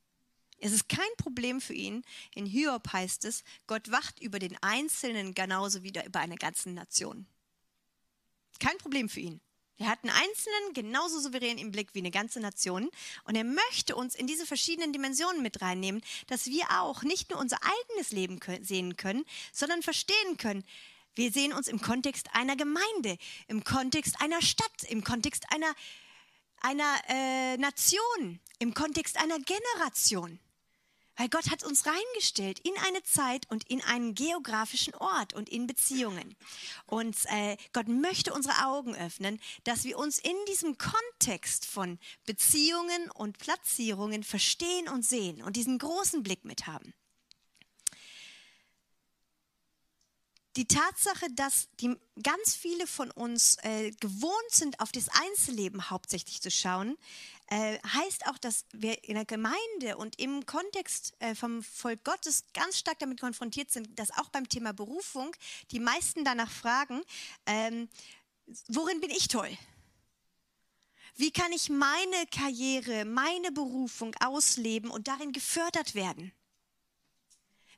Es 0.58 0.72
ist 0.72 0.88
kein 0.88 1.04
Problem 1.18 1.60
für 1.60 1.74
ihn. 1.74 2.02
In 2.34 2.46
Hiob 2.46 2.92
heißt 2.92 3.24
es, 3.24 3.42
Gott 3.66 3.90
wacht 3.90 4.20
über 4.20 4.38
den 4.38 4.56
Einzelnen 4.62 5.34
genauso 5.34 5.82
wie 5.82 5.92
über 6.06 6.20
eine 6.20 6.36
ganze 6.36 6.70
Nation. 6.70 7.26
Kein 8.58 8.78
Problem 8.78 9.08
für 9.08 9.20
ihn. 9.20 9.40
Er 9.78 9.88
hat 9.88 9.98
einen 10.02 10.14
Einzelnen 10.14 10.72
genauso 10.72 11.20
souverän 11.20 11.58
im 11.58 11.70
Blick 11.70 11.92
wie 11.92 11.98
eine 11.98 12.10
ganze 12.10 12.40
Nation. 12.40 12.88
Und 13.24 13.34
er 13.34 13.44
möchte 13.44 13.94
uns 13.94 14.14
in 14.14 14.26
diese 14.26 14.46
verschiedenen 14.46 14.92
Dimensionen 14.92 15.42
mit 15.42 15.60
reinnehmen, 15.60 16.02
dass 16.28 16.46
wir 16.46 16.64
auch 16.80 17.02
nicht 17.02 17.30
nur 17.30 17.38
unser 17.38 17.58
eigenes 17.62 18.12
Leben 18.12 18.40
sehen 18.62 18.96
können, 18.96 19.24
sondern 19.52 19.82
verstehen 19.82 20.38
können, 20.38 20.64
wir 21.16 21.32
sehen 21.32 21.52
uns 21.52 21.66
im 21.66 21.80
Kontext 21.80 22.28
einer 22.34 22.56
Gemeinde, 22.56 23.18
im 23.48 23.64
Kontext 23.64 24.20
einer 24.20 24.42
Stadt, 24.42 24.84
im 24.88 25.02
Kontext 25.02 25.44
einer, 25.50 25.74
einer 26.60 26.94
äh, 27.08 27.56
Nation, 27.56 28.40
im 28.58 28.74
Kontext 28.74 29.18
einer 29.18 29.38
Generation. 29.40 30.38
Weil 31.16 31.30
Gott 31.30 31.50
hat 31.50 31.64
uns 31.64 31.86
reingestellt 31.86 32.58
in 32.58 32.74
eine 32.86 33.02
Zeit 33.02 33.50
und 33.50 33.68
in 33.70 33.82
einen 33.82 34.14
geografischen 34.14 34.94
Ort 34.94 35.32
und 35.32 35.48
in 35.48 35.66
Beziehungen. 35.66 36.36
Und 36.84 37.16
äh, 37.30 37.56
Gott 37.72 37.88
möchte 37.88 38.34
unsere 38.34 38.66
Augen 38.66 38.94
öffnen, 38.94 39.40
dass 39.64 39.84
wir 39.84 39.98
uns 39.98 40.18
in 40.18 40.36
diesem 40.48 40.76
Kontext 40.76 41.64
von 41.64 41.98
Beziehungen 42.26 43.10
und 43.14 43.38
Platzierungen 43.38 44.24
verstehen 44.24 44.88
und 44.88 45.06
sehen 45.06 45.42
und 45.42 45.56
diesen 45.56 45.78
großen 45.78 46.22
Blick 46.22 46.44
mit 46.44 46.66
haben. 46.66 46.92
Die 50.56 50.66
Tatsache, 50.66 51.26
dass 51.32 51.68
die, 51.80 51.96
ganz 52.22 52.54
viele 52.54 52.86
von 52.86 53.10
uns 53.10 53.58
äh, 53.62 53.90
gewohnt 54.00 54.50
sind, 54.50 54.80
auf 54.80 54.90
das 54.90 55.08
Einzelleben 55.08 55.90
hauptsächlich 55.90 56.40
zu 56.40 56.50
schauen, 56.50 56.96
äh, 57.48 57.78
heißt 57.86 58.26
auch, 58.26 58.38
dass 58.38 58.64
wir 58.72 59.04
in 59.04 59.14
der 59.14 59.26
Gemeinde 59.26 59.96
und 59.98 60.18
im 60.18 60.46
Kontext 60.46 61.14
äh, 61.20 61.34
vom 61.34 61.62
Volk 61.62 62.02
Gottes 62.04 62.44
ganz 62.54 62.78
stark 62.78 62.98
damit 62.98 63.20
konfrontiert 63.20 63.70
sind, 63.70 63.98
dass 63.98 64.10
auch 64.16 64.30
beim 64.30 64.48
Thema 64.48 64.72
Berufung 64.72 65.30
die 65.70 65.78
meisten 65.78 66.24
danach 66.24 66.50
fragen, 66.50 67.02
ähm, 67.44 67.88
worin 68.68 69.00
bin 69.00 69.10
ich 69.10 69.28
toll? 69.28 69.56
Wie 71.16 71.30
kann 71.30 71.52
ich 71.52 71.70
meine 71.70 72.26
Karriere, 72.30 73.04
meine 73.04 73.52
Berufung 73.52 74.14
ausleben 74.20 74.90
und 74.90 75.08
darin 75.08 75.32
gefördert 75.32 75.94
werden? 75.94 76.32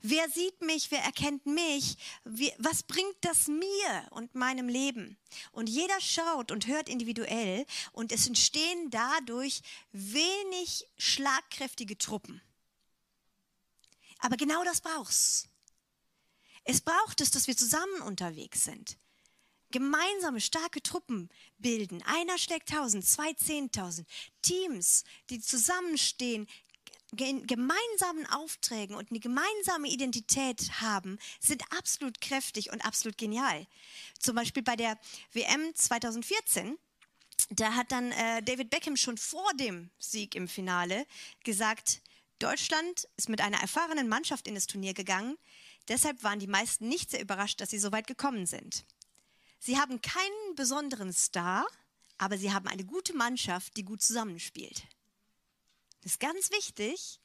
Wer 0.01 0.29
sieht 0.31 0.61
mich? 0.63 0.91
Wer 0.91 1.03
erkennt 1.03 1.45
mich? 1.47 1.97
Wie, 2.25 2.53
was 2.59 2.83
bringt 2.85 3.17
das 3.23 3.49
mir 3.49 4.07
und 4.11 4.35
meinem 4.35 4.69
Leben? 4.69 5.19
Und 5.51 5.69
jeder 5.69 6.01
schaut 6.01 6.53
und 6.53 6.67
hört 6.67 6.89
individuell 6.89 7.67
und 7.93 8.13
es 8.13 8.27
entstehen 8.27 8.91
dadurch 8.91 9.61
wenig 9.91 10.87
schlagkräftige 10.99 11.99
Truppen. 11.99 12.41
Aber 14.21 14.37
genau 14.37 14.63
das 14.65 14.81
braucht's. 14.81 15.49
Es 16.65 16.81
braucht 16.81 17.21
es, 17.21 17.31
dass 17.31 17.47
wir 17.47 17.57
zusammen 17.57 18.03
unterwegs 18.03 18.65
sind. 18.65 18.99
Gemeinsame 19.71 20.41
starke 20.41 20.83
Truppen 20.83 21.29
bilden. 21.59 22.03
Einer 22.03 22.39
schlägt 22.39 22.71
tausend, 22.71 23.07
zwei 23.07 23.35
zehntausend. 23.35 24.09
Teams, 24.43 25.05
die 25.29 25.41
zusammenstehen, 25.41 26.47
gemeinsamen 27.13 28.27
Aufträgen 28.27 28.95
und 28.95 29.11
eine 29.11 29.21
gemeinsame 29.21 29.89
Identität 29.89 30.81
haben, 30.81 31.19
sind 31.41 31.63
absolut 31.77 32.21
kräftig 32.21 32.71
und 32.71 32.85
absolut 32.85 33.17
genial. 33.17 33.67
Zum 34.19 34.35
Beispiel 34.37 34.63
bei 34.63 34.77
der 34.77 34.99
WM 35.33 35.75
2014, 35.75 36.77
da 37.51 37.75
hat 37.75 37.93
dann 37.93 38.13
äh, 38.13 38.43
David 38.43 38.71
Beckham 38.71 38.97
schon 38.97 39.17
vor 39.17 39.51
dem 39.55 39.91
Sieg 39.99 40.35
im 40.35 40.49
Finale 40.49 41.07
gesagt, 41.45 42.03
Deutschland 42.39 43.09
ist 43.17 43.29
mit 43.29 43.41
einer 43.41 43.61
erfahrenen 43.61 44.09
Mannschaft 44.09 44.47
in 44.47 44.55
das 44.55 44.67
Turnier 44.67 44.95
gegangen. 44.95 45.37
Deshalb 45.89 46.23
waren 46.23 46.39
die 46.39 46.47
meisten 46.47 46.89
nicht 46.89 47.11
sehr 47.11 47.23
überrascht, 47.23 47.61
dass 47.61 47.71
sie 47.71 47.79
so 47.79 47.91
weit 47.91 48.07
gekommen 48.07 48.47
sind. 48.47 48.85
Sie 49.59 49.79
haben 49.79 50.01
keinen 50.03 50.55
besonderen 50.55 51.13
Star, 51.13 51.67
aber 52.19 52.39
sie 52.39 52.53
haben 52.53 52.69
eine 52.69 52.85
gute 52.85 53.17
Mannschaft, 53.17 53.77
die 53.77 53.85
gut 53.85 54.03
zusammenspielt. 54.03 54.85
Ist 56.09 56.21
ganz 56.21 56.51
wichtig. 56.51 57.21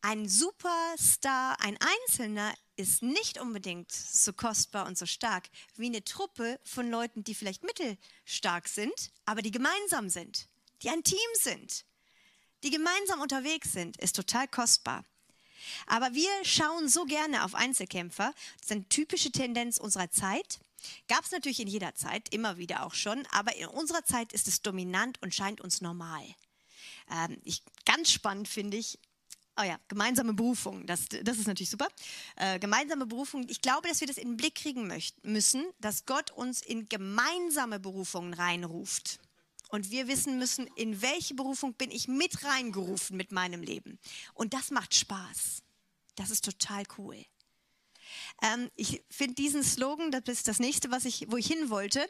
Ein 0.00 0.28
Superstar, 0.28 1.60
ein 1.60 1.78
Einzelner 1.80 2.52
ist 2.74 3.02
nicht 3.02 3.40
unbedingt 3.40 3.92
so 3.92 4.32
kostbar 4.32 4.84
und 4.88 4.98
so 4.98 5.06
stark 5.06 5.48
wie 5.76 5.86
eine 5.86 6.02
Truppe 6.02 6.58
von 6.64 6.90
Leuten, 6.90 7.22
die 7.22 7.36
vielleicht 7.36 7.62
mittelstark 7.62 8.66
sind, 8.66 9.12
aber 9.26 9.42
die 9.42 9.52
gemeinsam 9.52 10.10
sind, 10.10 10.48
die 10.82 10.90
ein 10.90 11.04
Team 11.04 11.18
sind, 11.34 11.84
die 12.64 12.70
gemeinsam 12.70 13.20
unterwegs 13.20 13.70
sind, 13.70 13.96
ist 13.98 14.16
total 14.16 14.48
kostbar. 14.48 15.04
Aber 15.86 16.14
wir 16.14 16.32
schauen 16.42 16.88
so 16.88 17.04
gerne 17.04 17.44
auf 17.44 17.54
Einzelkämpfer. 17.54 18.34
Das 18.56 18.64
ist 18.64 18.72
eine 18.72 18.88
typische 18.88 19.30
Tendenz 19.30 19.78
unserer 19.78 20.10
Zeit. 20.10 20.58
Gab 21.06 21.24
es 21.24 21.30
natürlich 21.30 21.60
in 21.60 21.68
jeder 21.68 21.94
Zeit, 21.94 22.34
immer 22.34 22.58
wieder 22.58 22.84
auch 22.84 22.94
schon, 22.94 23.24
aber 23.30 23.54
in 23.54 23.68
unserer 23.68 24.04
Zeit 24.04 24.32
ist 24.32 24.48
es 24.48 24.62
dominant 24.62 25.22
und 25.22 25.32
scheint 25.32 25.60
uns 25.60 25.80
normal. 25.80 26.24
Ähm, 27.10 27.38
ich, 27.44 27.62
ganz 27.84 28.10
spannend 28.10 28.48
finde 28.48 28.76
ich, 28.76 28.98
Oh 29.60 29.64
ja, 29.64 29.76
gemeinsame 29.88 30.34
Berufung, 30.34 30.86
das, 30.86 31.08
das 31.08 31.36
ist 31.36 31.48
natürlich 31.48 31.70
super. 31.70 31.88
Äh, 32.36 32.60
gemeinsame 32.60 33.06
Berufung, 33.06 33.44
ich 33.48 33.60
glaube, 33.60 33.88
dass 33.88 34.00
wir 34.00 34.06
das 34.06 34.16
in 34.16 34.28
den 34.28 34.36
Blick 34.36 34.54
kriegen 34.54 34.86
möchten, 34.86 35.32
müssen, 35.32 35.66
dass 35.80 36.06
Gott 36.06 36.30
uns 36.30 36.62
in 36.62 36.88
gemeinsame 36.88 37.80
Berufungen 37.80 38.34
reinruft. 38.34 39.18
Und 39.68 39.90
wir 39.90 40.06
wissen 40.06 40.38
müssen, 40.38 40.68
in 40.76 41.02
welche 41.02 41.34
Berufung 41.34 41.74
bin 41.74 41.90
ich 41.90 42.06
mit 42.06 42.44
reingerufen 42.44 43.16
mit 43.16 43.32
meinem 43.32 43.62
Leben. 43.62 43.98
Und 44.32 44.54
das 44.54 44.70
macht 44.70 44.94
Spaß. 44.94 45.64
Das 46.14 46.30
ist 46.30 46.44
total 46.44 46.84
cool. 46.96 47.16
Ähm, 48.40 48.70
ich 48.76 49.02
finde 49.10 49.34
diesen 49.34 49.64
Slogan, 49.64 50.10
das 50.10 50.22
ist 50.26 50.48
das 50.48 50.60
nächste, 50.60 50.90
was 50.90 51.04
ich, 51.04 51.26
wo 51.28 51.36
ich 51.36 51.46
hin 51.46 51.70
wollte, 51.70 52.08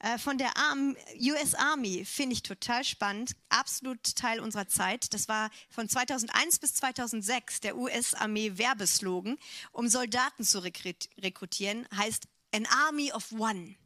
äh, 0.00 0.18
von 0.18 0.36
der 0.36 0.56
Arm, 0.56 0.96
US 1.20 1.54
Army, 1.54 2.04
finde 2.04 2.34
ich 2.34 2.42
total 2.42 2.82
spannend. 2.82 3.36
Absolut 3.48 4.16
Teil 4.16 4.40
unserer 4.40 4.66
Zeit. 4.66 5.14
Das 5.14 5.28
war 5.28 5.50
von 5.68 5.88
2001 5.88 6.58
bis 6.58 6.74
2006 6.74 7.60
der 7.60 7.76
US-Armee 7.76 8.58
Werbeslogan, 8.58 9.38
um 9.72 9.88
Soldaten 9.88 10.44
zu 10.44 10.58
rekrutieren, 10.58 11.86
heißt 11.96 12.26
An 12.52 12.66
Army 12.66 13.12
of 13.12 13.30
One. 13.32 13.76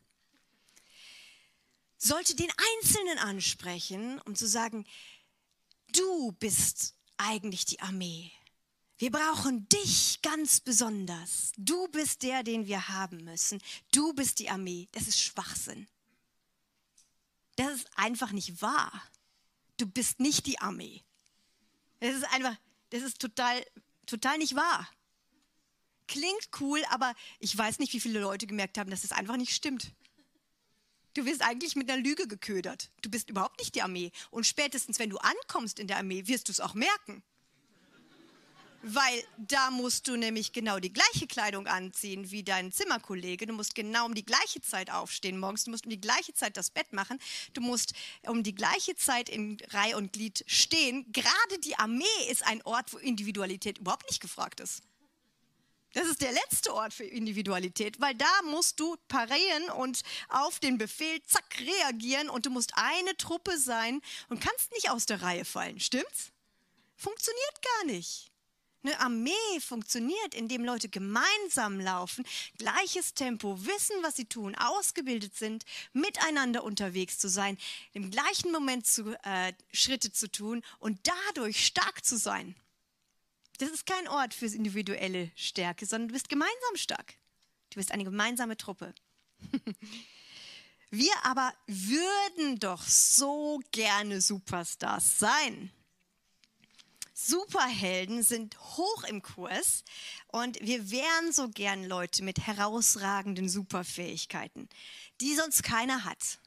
Sollte 1.98 2.34
den 2.34 2.50
Einzelnen 2.80 3.18
ansprechen, 3.18 4.20
um 4.26 4.34
zu 4.34 4.46
sagen, 4.46 4.86
du 5.92 6.32
bist 6.32 6.94
eigentlich 7.16 7.64
die 7.64 7.80
Armee. 7.80 8.32
Wir 8.98 9.10
brauchen 9.10 9.68
dich 9.68 10.20
ganz 10.22 10.60
besonders. 10.60 11.52
Du 11.56 11.88
bist 11.88 12.22
der, 12.22 12.42
den 12.42 12.66
wir 12.66 12.88
haben 12.88 13.24
müssen. 13.24 13.60
Du 13.92 14.12
bist 14.12 14.38
die 14.38 14.50
Armee. 14.50 14.88
Das 14.92 15.08
ist 15.08 15.20
Schwachsinn. 15.20 15.88
Das 17.56 17.74
ist 17.74 17.90
einfach 17.96 18.32
nicht 18.32 18.62
wahr. 18.62 18.92
Du 19.76 19.86
bist 19.86 20.20
nicht 20.20 20.46
die 20.46 20.60
Armee. 20.60 21.02
Das 22.00 22.14
ist 22.14 22.24
einfach, 22.32 22.56
das 22.90 23.02
ist 23.02 23.18
total, 23.18 23.64
total 24.06 24.38
nicht 24.38 24.54
wahr. 24.54 24.88
Klingt 26.06 26.48
cool, 26.60 26.84
aber 26.90 27.14
ich 27.40 27.56
weiß 27.56 27.78
nicht, 27.78 27.92
wie 27.94 28.00
viele 28.00 28.20
Leute 28.20 28.46
gemerkt 28.46 28.78
haben, 28.78 28.90
dass 28.90 29.02
das 29.02 29.12
einfach 29.12 29.36
nicht 29.36 29.54
stimmt. 29.54 29.92
Du 31.14 31.24
wirst 31.24 31.42
eigentlich 31.42 31.76
mit 31.76 31.90
einer 31.90 32.02
Lüge 32.02 32.28
geködert. 32.28 32.90
Du 33.02 33.10
bist 33.10 33.30
überhaupt 33.30 33.58
nicht 33.58 33.74
die 33.74 33.82
Armee. 33.82 34.12
Und 34.30 34.46
spätestens, 34.46 34.98
wenn 34.98 35.10
du 35.10 35.18
ankommst 35.18 35.78
in 35.78 35.86
der 35.86 35.98
Armee, 35.98 36.26
wirst 36.26 36.48
du 36.48 36.52
es 36.52 36.60
auch 36.60 36.74
merken. 36.74 37.22
Weil 38.86 39.24
da 39.38 39.70
musst 39.70 40.08
du 40.08 40.16
nämlich 40.16 40.52
genau 40.52 40.78
die 40.78 40.92
gleiche 40.92 41.26
Kleidung 41.26 41.66
anziehen 41.66 42.30
wie 42.30 42.42
dein 42.42 42.70
Zimmerkollege. 42.70 43.46
Du 43.46 43.54
musst 43.54 43.74
genau 43.74 44.04
um 44.04 44.14
die 44.14 44.26
gleiche 44.26 44.60
Zeit 44.60 44.90
aufstehen 44.90 45.38
morgens. 45.38 45.64
Du 45.64 45.70
musst 45.70 45.86
um 45.86 45.90
die 45.90 46.00
gleiche 46.02 46.34
Zeit 46.34 46.58
das 46.58 46.68
Bett 46.68 46.92
machen. 46.92 47.18
Du 47.54 47.62
musst 47.62 47.94
um 48.26 48.42
die 48.42 48.54
gleiche 48.54 48.94
Zeit 48.94 49.30
in 49.30 49.56
Reihe 49.70 49.96
und 49.96 50.12
Glied 50.12 50.44
stehen. 50.46 51.10
Gerade 51.12 51.58
die 51.60 51.76
Armee 51.76 52.04
ist 52.28 52.46
ein 52.46 52.60
Ort, 52.66 52.92
wo 52.92 52.98
Individualität 52.98 53.78
überhaupt 53.78 54.06
nicht 54.10 54.20
gefragt 54.20 54.60
ist. 54.60 54.82
Das 55.94 56.06
ist 56.06 56.20
der 56.20 56.32
letzte 56.32 56.74
Ort 56.74 56.92
für 56.92 57.04
Individualität, 57.04 58.02
weil 58.02 58.14
da 58.14 58.42
musst 58.50 58.80
du 58.80 58.96
parieren 59.08 59.70
und 59.78 60.02
auf 60.28 60.60
den 60.60 60.76
Befehl 60.76 61.22
zack 61.22 61.58
reagieren 61.58 62.28
und 62.28 62.44
du 62.44 62.50
musst 62.50 62.72
eine 62.74 63.16
Truppe 63.16 63.58
sein 63.58 64.02
und 64.28 64.42
kannst 64.42 64.72
nicht 64.72 64.90
aus 64.90 65.06
der 65.06 65.22
Reihe 65.22 65.46
fallen. 65.46 65.80
Stimmt's? 65.80 66.32
Funktioniert 66.96 67.62
gar 67.62 67.86
nicht. 67.86 68.33
Eine 68.84 69.00
Armee 69.00 69.60
funktioniert, 69.60 70.34
indem 70.34 70.62
Leute 70.62 70.90
gemeinsam 70.90 71.80
laufen, 71.80 72.22
gleiches 72.58 73.14
Tempo, 73.14 73.58
wissen, 73.64 73.96
was 74.02 74.16
sie 74.16 74.26
tun, 74.26 74.54
ausgebildet 74.54 75.34
sind, 75.34 75.64
miteinander 75.94 76.62
unterwegs 76.62 77.18
zu 77.18 77.30
sein, 77.30 77.56
im 77.94 78.10
gleichen 78.10 78.52
Moment 78.52 78.86
zu, 78.86 79.16
äh, 79.24 79.54
Schritte 79.72 80.12
zu 80.12 80.30
tun 80.30 80.62
und 80.80 81.00
dadurch 81.04 81.64
stark 81.64 82.04
zu 82.04 82.18
sein. 82.18 82.54
Das 83.58 83.70
ist 83.70 83.86
kein 83.86 84.06
Ort 84.06 84.34
für 84.34 84.46
individuelle 84.46 85.30
Stärke, 85.34 85.86
sondern 85.86 86.08
du 86.08 86.14
bist 86.14 86.28
gemeinsam 86.28 86.76
stark. 86.76 87.14
Du 87.70 87.76
bist 87.76 87.90
eine 87.90 88.04
gemeinsame 88.04 88.58
Truppe. 88.58 88.94
Wir 90.90 91.12
aber 91.22 91.54
würden 91.66 92.58
doch 92.60 92.82
so 92.82 93.60
gerne 93.72 94.20
Superstars 94.20 95.18
sein. 95.18 95.72
Superhelden 97.14 98.24
sind 98.24 98.58
hoch 98.58 99.04
im 99.04 99.22
Kurs 99.22 99.84
und 100.26 100.60
wir 100.60 100.90
wären 100.90 101.32
so 101.32 101.48
gern 101.48 101.84
Leute 101.84 102.24
mit 102.24 102.44
herausragenden 102.44 103.48
Superfähigkeiten, 103.48 104.68
die 105.20 105.36
sonst 105.36 105.62
keiner 105.62 106.04
hat. 106.04 106.40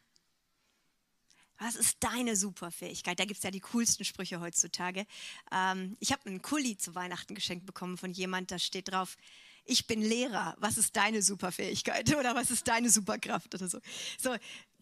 Was 1.58 1.76
ist 1.76 1.98
deine 2.02 2.36
Superfähigkeit? 2.36 3.18
Da 3.18 3.26
gibt 3.26 3.38
es 3.38 3.44
ja 3.44 3.50
die 3.50 3.62
coolsten 3.62 4.04
Sprüche 4.04 4.42
heutzutage. 4.42 5.08
Ähm, 5.52 5.96
ich 6.00 6.12
habe 6.12 6.26
einen 6.26 6.42
Kuli 6.42 6.78
zu 6.78 6.94
Weihnachten 6.94 7.34
geschenkt 7.34 7.66
bekommen 7.66 7.98
von 7.98 8.12
jemand, 8.12 8.52
da 8.52 8.60
steht 8.60 8.92
drauf, 8.92 9.16
ich 9.68 9.86
bin 9.86 10.02
Lehrer, 10.02 10.56
was 10.60 10.78
ist 10.78 10.96
deine 10.96 11.22
Superfähigkeit 11.22 12.16
oder 12.20 12.36
was 12.36 12.52
ist 12.52 12.68
deine 12.68 12.90
Superkraft 12.90 13.54
oder 13.56 13.68
so. 13.68 13.80
So, 14.18 14.36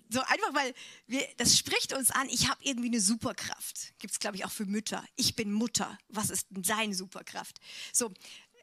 so 0.09 0.21
einfach, 0.21 0.53
weil 0.53 0.73
wir, 1.07 1.27
das 1.37 1.57
spricht 1.57 1.93
uns 1.93 2.11
an, 2.11 2.29
ich 2.29 2.49
habe 2.49 2.63
irgendwie 2.63 2.87
eine 2.87 3.01
Superkraft. 3.01 3.93
Gibt 3.99 4.13
es, 4.13 4.19
glaube 4.19 4.37
ich, 4.37 4.45
auch 4.45 4.51
für 4.51 4.65
Mütter. 4.65 5.03
Ich 5.15 5.35
bin 5.35 5.51
Mutter, 5.51 5.97
was 6.09 6.29
ist 6.29 6.47
deine 6.49 6.93
Superkraft? 6.93 7.59
So, 7.91 8.11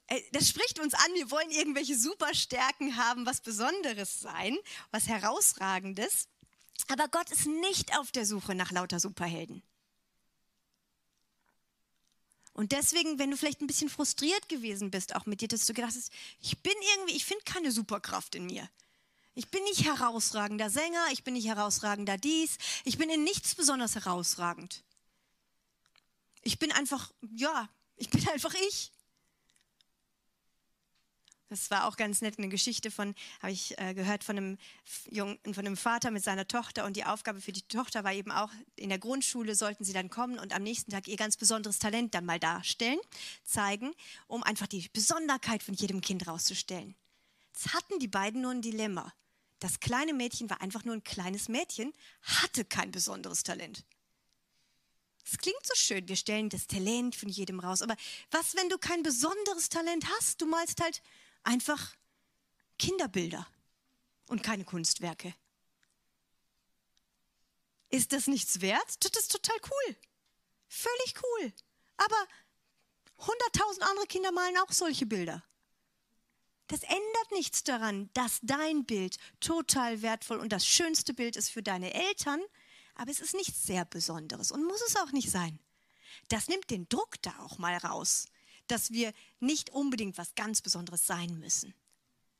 äh, 0.07 0.21
das 0.33 0.49
spricht 0.49 0.79
uns 0.79 0.95
an, 0.95 1.15
wir 1.15 1.31
wollen 1.31 1.51
irgendwelche 1.51 1.97
Superstärken 1.97 2.97
haben, 2.97 3.27
was 3.27 3.41
Besonderes 3.41 4.21
sein, 4.21 4.57
was 4.91 5.09
Herausragendes. 5.09 6.29
Aber 6.89 7.09
Gott 7.09 7.31
ist 7.31 7.47
nicht 7.47 7.97
auf 7.99 8.11
der 8.13 8.27
Suche 8.27 8.55
nach 8.55 8.71
lauter 8.71 9.01
Superhelden. 9.01 9.63
Und 12.55 12.73
deswegen, 12.73 13.19
wenn 13.19 13.31
du 13.31 13.37
vielleicht 13.37 13.63
ein 13.63 13.67
bisschen 13.67 13.89
frustriert 13.89 14.49
gewesen 14.49 14.91
bist, 14.91 15.15
auch 15.15 15.25
mit 15.25 15.41
dir, 15.41 15.49
dass 15.49 15.65
du 15.65 15.73
gedacht 15.73 15.95
hast, 15.97 16.13
ich 16.41 16.59
bin 16.59 16.75
irgendwie, 16.95 17.17
ich 17.17 17.25
finde 17.25 17.45
keine 17.45 17.73
Superkraft 17.73 18.35
in 18.35 18.47
mir. 18.47 18.69
Ich 19.35 19.49
bin 19.49 19.63
nicht 19.65 19.85
herausragender 19.85 20.69
Sänger, 20.69 21.07
ich 21.13 21.25
bin 21.25 21.35
nicht 21.35 21.47
herausragender 21.47 22.19
dies, 22.19 22.59
ich 22.85 22.99
bin 22.99 23.09
in 23.09 23.25
nichts 23.25 23.55
besonders 23.55 23.95
herausragend. 23.95 24.83
Ich 26.43 26.59
bin 26.59 26.71
einfach, 26.73 27.11
ja, 27.35 27.69
ich 27.97 28.11
bin 28.11 28.29
einfach 28.29 28.53
ich. 28.55 28.93
Das 31.49 31.71
war 31.71 31.87
auch 31.87 31.97
ganz 31.97 32.23
nett, 32.23 32.39
eine 32.39 32.49
Geschichte 32.49 32.91
von, 32.91 33.15
habe 33.43 33.53
ich 33.53 33.79
äh, 33.79 33.93
gehört, 33.93 34.25
von 34.25 34.39
einem, 34.39 34.59
Jungen, 35.11 35.39
von 35.45 35.59
einem 35.59 35.77
Vater 35.77 36.11
mit 36.11 36.25
seiner 36.25 36.49
Tochter. 36.49 36.87
Und 36.87 36.97
die 36.97 37.05
Aufgabe 37.05 37.43
für 37.43 37.53
die 37.53 37.61
Tochter 37.61 38.05
war 38.05 38.13
eben 38.15 38.33
auch, 38.33 38.51
in 38.75 38.89
der 38.89 38.99
Grundschule 38.99 39.55
sollten 39.55 39.85
sie 39.85 39.93
dann 39.93 40.09
kommen 40.09 40.39
und 40.39 40.55
am 40.55 40.63
nächsten 40.63 40.91
Tag 40.91 41.09
ihr 41.09 41.17
ganz 41.17 41.37
besonderes 41.37 41.79
Talent 41.79 42.15
dann 42.15 42.25
mal 42.25 42.41
darstellen, 42.41 42.99
zeigen, 43.45 43.93
um 44.29 44.43
einfach 44.43 44.67
die 44.67 44.89
Besonderheit 44.95 45.63
von 45.63 45.75
jedem 45.75 46.01
Kind 46.01 46.27
rauszustellen. 46.27 46.95
Jetzt 47.53 47.75
hatten 47.75 47.99
die 47.99 48.09
beiden 48.09 48.41
nur 48.41 48.51
ein 48.51 48.63
Dilemma. 48.63 49.13
Das 49.59 49.79
kleine 49.79 50.13
Mädchen 50.15 50.51
war 50.51 50.61
einfach 50.61 50.85
nur 50.85 50.95
ein 50.95 51.05
kleines 51.05 51.49
Mädchen, 51.49 51.93
hatte 52.23 52.65
kein 52.65 52.91
besonderes 52.91 53.43
Talent. 53.43 53.85
Es 55.25 55.39
klingt 55.39 55.65
so 55.65 55.75
schön, 55.77 56.09
wir 56.09 56.17
stellen 56.17 56.49
das 56.49 56.67
Talent 56.67 57.15
von 57.15 57.29
jedem 57.29 57.61
raus. 57.61 57.83
Aber 57.83 57.97
was, 58.31 58.57
wenn 58.57 58.69
du 58.69 58.79
kein 58.79 59.03
besonderes 59.03 59.69
Talent 59.69 60.05
hast? 60.17 60.41
Du 60.41 60.47
malst 60.47 60.81
halt 60.81 61.01
einfach 61.45 61.95
Kinderbilder 62.79 63.47
und 64.27 64.43
keine 64.43 64.65
Kunstwerke. 64.65 65.33
Ist 67.89 68.13
das 68.13 68.27
nichts 68.27 68.61
wert? 68.63 69.05
Das 69.05 69.13
ist 69.23 69.31
total 69.31 69.57
cool. 69.71 69.97
Völlig 70.67 71.15
cool. 71.23 71.53
Aber 71.99 72.17
hunderttausend 73.19 73.85
andere 73.85 74.07
Kinder 74.07 74.33
malen 74.33 74.57
auch 74.59 74.73
solche 74.73 75.07
Bilder. 75.07 75.45
Das 76.73 76.83
ändert 76.83 77.33
nichts 77.33 77.63
daran, 77.65 78.11
dass 78.15 78.41
dein 78.43 78.85
Bild 78.85 79.19
total 79.41 80.03
wertvoll 80.03 80.39
und 80.39 80.53
das 80.53 80.67
schönste 80.67 81.15
Bild 81.15 81.37
ist 81.37 81.51
für 81.51 81.63
deine 81.63 81.95
Eltern, 81.95 82.41
aber 82.95 83.11
es 83.11 83.21
ist 83.21 83.35
nichts 83.35 83.65
sehr 83.65 83.85
Besonderes 83.85 84.51
und 84.51 84.65
muss 84.65 84.83
es 84.87 84.97
auch 84.97 85.13
nicht 85.13 85.31
sein. 85.31 85.59
Das 86.29 86.49
nimmt 86.49 86.71
den 86.71 86.89
Druck 86.89 87.21
da 87.23 87.33
auch 87.41 87.59
mal 87.59 87.77
raus 87.77 88.27
dass 88.73 88.91
wir 88.91 89.13
nicht 89.41 89.71
unbedingt 89.71 90.19
was 90.19 90.35
ganz 90.35 90.63
Besonderes 90.63 91.07
sein 91.07 91.39
müssen. 91.39 91.75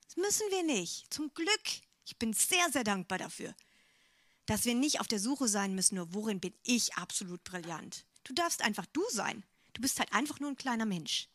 Das 0.07 0.17
müssen 0.17 0.51
wir 0.51 0.63
nicht. 0.63 1.13
Zum 1.13 1.33
Glück. 1.35 1.63
Ich 2.05 2.19
bin 2.19 2.33
sehr, 2.33 2.71
sehr 2.73 2.85
dankbar 2.85 3.19
dafür, 3.19 3.55
dass 4.47 4.65
wir 4.65 4.75
nicht 4.75 5.01
auf 5.01 5.07
der 5.07 5.21
Suche 5.21 5.47
sein 5.47 5.75
müssen, 5.75 5.95
nur 5.97 6.15
worin 6.15 6.41
bin 6.41 6.55
ich 6.65 6.95
absolut 6.95 7.45
brillant. 7.45 8.05
Du 8.25 8.35
darfst 8.35 8.63
einfach 8.63 8.87
du 8.87 9.03
sein. 9.11 9.45
Du 9.73 9.81
bist 9.81 9.99
halt 9.99 10.13
einfach 10.13 10.41
nur 10.41 10.51
ein 10.51 10.57
kleiner 10.57 10.87
Mensch. 10.87 11.29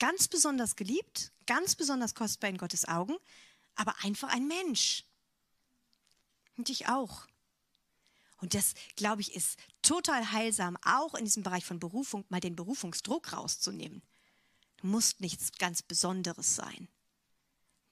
Ganz 0.00 0.26
besonders 0.26 0.74
geliebt, 0.74 1.30
ganz 1.46 1.76
besonders 1.76 2.16
kostbar 2.16 2.50
in 2.50 2.56
Gottes 2.56 2.88
Augen, 2.88 3.16
aber 3.76 3.94
einfach 4.02 4.30
ein 4.30 4.48
Mensch. 4.48 5.04
Und 6.56 6.68
ich 6.68 6.88
auch. 6.88 7.26
Und 8.40 8.54
das, 8.54 8.74
glaube 8.96 9.20
ich, 9.20 9.34
ist 9.34 9.58
total 9.82 10.32
heilsam, 10.32 10.78
auch 10.84 11.14
in 11.14 11.26
diesem 11.26 11.42
Bereich 11.42 11.64
von 11.64 11.78
Berufung, 11.78 12.24
mal 12.30 12.40
den 12.40 12.56
Berufungsdruck 12.56 13.34
rauszunehmen. 13.34 14.02
Du 14.78 14.86
musst 14.86 15.20
nichts 15.20 15.52
ganz 15.52 15.82
Besonderes 15.82 16.56
sein. 16.56 16.88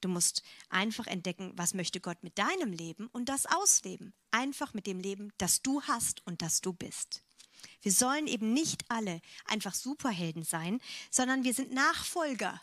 Du 0.01 0.09
musst 0.09 0.43
einfach 0.71 1.07
entdecken, 1.07 1.53
was 1.57 1.75
möchte 1.75 2.01
Gott 2.01 2.23
mit 2.23 2.39
deinem 2.39 2.73
Leben 2.73 3.09
und 3.09 3.29
das 3.29 3.45
ausleben. 3.47 4.15
Einfach 4.31 4.73
mit 4.73 4.87
dem 4.87 5.01
Leben, 5.01 5.33
das 5.37 5.61
du 5.61 5.83
hast 5.83 6.27
und 6.27 6.41
das 6.41 6.63
du 6.63 6.73
bist. 6.73 7.23
Wir 7.83 7.93
sollen 7.93 8.27
eben 8.27 8.53
nicht 8.53 8.85
alle 8.89 9.21
einfach 9.45 9.75
Superhelden 9.75 10.45
sein, 10.45 10.81
sondern 11.11 11.45
wir 11.45 11.55
sind 11.55 11.73
Nachfolger. 11.73 12.61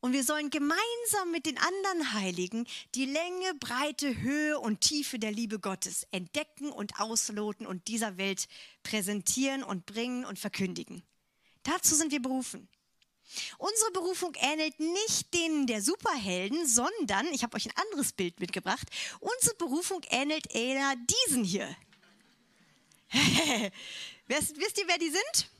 Und 0.00 0.14
wir 0.14 0.24
sollen 0.24 0.48
gemeinsam 0.48 1.30
mit 1.30 1.44
den 1.44 1.58
anderen 1.58 2.14
Heiligen 2.14 2.66
die 2.94 3.04
Länge, 3.04 3.54
Breite, 3.60 4.16
Höhe 4.22 4.58
und 4.58 4.80
Tiefe 4.80 5.18
der 5.18 5.30
Liebe 5.30 5.58
Gottes 5.58 6.06
entdecken 6.10 6.72
und 6.72 6.98
ausloten 7.00 7.66
und 7.66 7.86
dieser 7.88 8.16
Welt 8.16 8.48
präsentieren 8.82 9.62
und 9.62 9.84
bringen 9.84 10.24
und 10.24 10.38
verkündigen. 10.38 11.02
Dazu 11.64 11.94
sind 11.94 12.12
wir 12.12 12.22
berufen. 12.22 12.68
Unsere 13.58 13.92
Berufung 13.92 14.32
ähnelt 14.40 14.80
nicht 14.80 15.34
denen 15.34 15.66
der 15.66 15.82
Superhelden, 15.82 16.66
sondern, 16.66 17.26
ich 17.32 17.42
habe 17.42 17.56
euch 17.56 17.66
ein 17.66 17.76
anderes 17.84 18.12
Bild 18.12 18.40
mitgebracht, 18.40 18.88
unsere 19.20 19.54
Berufung 19.56 20.00
ähnelt 20.08 20.52
eher 20.52 20.94
diesen 21.26 21.44
hier. 21.44 21.76
wisst 24.28 24.78
ihr, 24.78 24.88
wer 24.88 24.98
die 24.98 25.10
sind? 25.10 25.50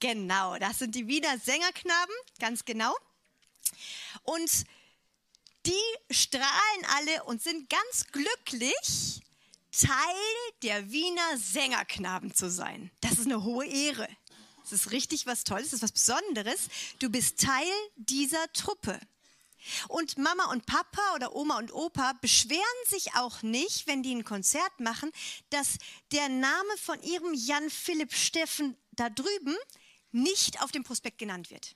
Genau, 0.00 0.58
das 0.58 0.80
sind 0.80 0.94
die 0.94 1.06
Wiener 1.06 1.38
Sängerknaben, 1.38 2.14
ganz 2.40 2.64
genau. 2.64 2.94
Und 4.24 4.64
die 5.64 5.72
strahlen 6.10 6.84
alle 6.96 7.24
und 7.24 7.40
sind 7.40 7.70
ganz 7.70 8.06
glücklich, 8.10 9.22
Teil 9.70 10.16
der 10.62 10.90
Wiener 10.90 11.38
Sängerknaben 11.38 12.34
zu 12.34 12.50
sein. 12.50 12.90
Das 13.00 13.12
ist 13.12 13.26
eine 13.26 13.42
hohe 13.42 13.66
Ehre. 13.66 14.08
Das 14.62 14.72
ist 14.72 14.90
richtig 14.90 15.26
was 15.26 15.44
Tolles, 15.44 15.70
das 15.70 15.74
ist 15.74 15.82
was 15.82 15.92
Besonderes. 15.92 16.68
Du 16.98 17.08
bist 17.08 17.40
Teil 17.40 17.72
dieser 17.96 18.52
Truppe. 18.52 19.00
Und 19.88 20.18
Mama 20.18 20.50
und 20.50 20.66
Papa 20.66 21.14
oder 21.14 21.34
Oma 21.34 21.58
und 21.58 21.72
Opa 21.72 22.14
beschweren 22.20 22.62
sich 22.86 23.14
auch 23.14 23.42
nicht, 23.42 23.86
wenn 23.86 24.02
die 24.02 24.14
ein 24.14 24.24
Konzert 24.24 24.80
machen, 24.80 25.10
dass 25.50 25.78
der 26.12 26.28
Name 26.28 26.76
von 26.78 27.02
ihrem 27.02 27.34
Jan 27.34 27.70
Philipp 27.70 28.12
Steffen 28.12 28.76
da 28.92 29.08
drüben 29.10 29.56
nicht 30.12 30.62
auf 30.62 30.72
dem 30.72 30.84
Prospekt 30.84 31.18
genannt 31.18 31.50
wird. 31.50 31.74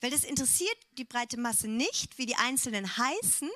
Weil 0.00 0.10
das 0.10 0.24
interessiert 0.24 0.76
die 0.92 1.04
breite 1.04 1.38
Masse 1.38 1.68
nicht, 1.68 2.18
wie 2.18 2.26
die 2.26 2.36
Einzelnen 2.36 2.96
heißen. 2.96 3.50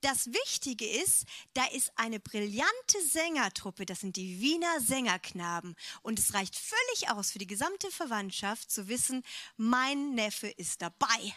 Das 0.00 0.26
Wichtige 0.26 0.88
ist, 0.88 1.26
da 1.52 1.64
ist 1.66 1.92
eine 1.94 2.20
brillante 2.20 3.02
Sängertruppe, 3.06 3.84
das 3.84 4.00
sind 4.00 4.16
die 4.16 4.40
Wiener 4.40 4.80
Sängerknaben. 4.80 5.76
Und 6.02 6.18
es 6.18 6.32
reicht 6.32 6.56
völlig 6.56 7.10
aus 7.10 7.32
für 7.32 7.38
die 7.38 7.46
gesamte 7.46 7.90
Verwandtschaft 7.90 8.70
zu 8.70 8.88
wissen, 8.88 9.22
mein 9.56 10.14
Neffe 10.14 10.48
ist 10.48 10.80
dabei. 10.80 11.34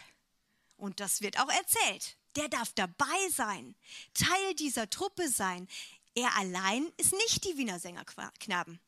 Und 0.76 1.00
das 1.00 1.20
wird 1.20 1.38
auch 1.38 1.50
erzählt. 1.50 2.16
Der 2.36 2.48
darf 2.48 2.72
dabei 2.72 3.28
sein, 3.30 3.76
Teil 4.12 4.54
dieser 4.56 4.90
Truppe 4.90 5.28
sein. 5.28 5.68
Er 6.14 6.36
allein 6.36 6.92
ist 6.96 7.12
nicht 7.12 7.44
die 7.44 7.56
Wiener 7.56 7.78
Sängerknaben 7.78 8.80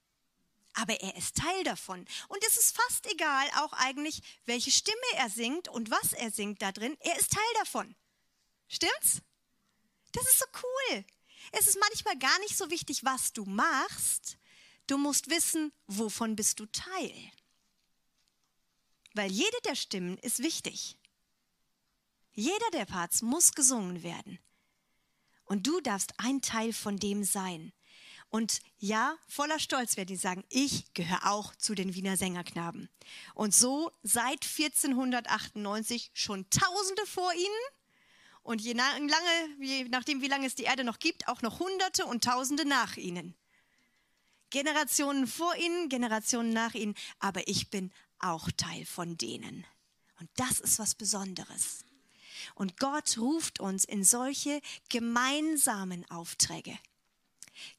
aber 0.76 1.01
er 1.01 1.16
ist 1.16 1.37
Teil 1.37 1.64
davon. 1.64 2.07
Und 2.28 2.45
es 2.47 2.57
ist 2.59 2.76
fast 2.76 3.11
egal 3.11 3.49
auch 3.61 3.72
eigentlich, 3.72 4.20
welche 4.45 4.70
Stimme 4.70 4.97
er 5.16 5.30
singt 5.30 5.68
und 5.68 5.91
was 5.91 6.12
er 6.12 6.30
singt 6.30 6.61
da 6.62 6.70
drin. 6.70 6.97
Er 7.01 7.18
ist 7.18 7.32
Teil 7.32 7.55
davon. 7.59 7.97
Stimmt's? 8.68 9.22
Das 10.12 10.24
ist 10.30 10.39
so 10.39 10.45
cool. 10.62 11.05
Es 11.53 11.66
ist 11.66 11.78
manchmal 11.80 12.18
gar 12.18 12.39
nicht 12.41 12.57
so 12.57 12.70
wichtig, 12.70 13.05
was 13.05 13.32
du 13.32 13.45
machst. 13.47 14.39
Du 14.87 14.99
musst 14.99 15.30
wissen, 15.30 15.72
wovon 15.87 16.37
bist 16.37 16.61
du 16.61 16.66
Teil. 16.66 17.32
Weil 19.14 19.32
jede 19.32 19.61
der 19.64 19.76
Stimmen 19.76 20.18
ist 20.18 20.43
wichtig. 20.43 20.99
Jeder 22.37 22.70
der 22.74 22.84
Parts 22.84 23.22
muss 23.22 23.53
gesungen 23.55 24.03
werden. 24.03 24.39
Und 25.47 25.66
du 25.66 25.80
darfst 25.80 26.12
ein 26.18 26.43
Teil 26.43 26.74
von 26.74 26.99
dem 26.99 27.24
sein. 27.24 27.72
Und 28.28 28.61
ja, 28.76 29.16
voller 29.26 29.59
Stolz 29.59 29.97
werden 29.97 30.09
die 30.09 30.16
sagen, 30.16 30.45
ich 30.51 30.93
gehöre 30.93 31.32
auch 31.32 31.55
zu 31.55 31.74
den 31.74 31.95
Wiener 31.95 32.18
Sängerknaben. 32.18 32.91
Und 33.34 33.55
so 33.55 33.91
seit 34.03 34.45
1498 34.45 36.11
schon 36.12 36.45
Tausende 36.51 37.07
vor 37.07 37.32
ihnen 37.32 37.47
und 38.43 38.61
je, 38.61 38.74
lange, 38.74 39.09
je 39.59 39.84
nachdem, 39.84 40.20
wie 40.20 40.28
lange 40.28 40.47
es 40.47 40.55
die 40.55 40.64
Erde 40.64 40.84
noch 40.84 40.99
gibt, 40.99 41.28
auch 41.28 41.41
noch 41.41 41.59
Hunderte 41.59 42.05
und 42.05 42.22
Tausende 42.22 42.66
nach 42.66 42.99
ihnen. 42.99 43.34
Generationen 44.51 45.26
vor 45.26 45.57
ihnen, 45.57 45.89
Generationen 45.89 46.53
nach 46.53 46.74
ihnen, 46.74 46.95
aber 47.18 47.49
ich 47.49 47.70
bin 47.70 47.93
auch 48.18 48.51
Teil 48.59 48.84
von 48.84 49.16
denen. 49.16 49.66
Und 50.20 50.28
das 50.37 50.61
ist 50.61 50.78
was 50.78 50.95
Besonderes. 50.95 51.86
Und 52.55 52.78
Gott 52.78 53.18
ruft 53.18 53.61
uns 53.61 53.84
in 53.84 54.05
solche 54.05 54.61
gemeinsamen 54.88 56.09
Aufträge. 56.11 56.78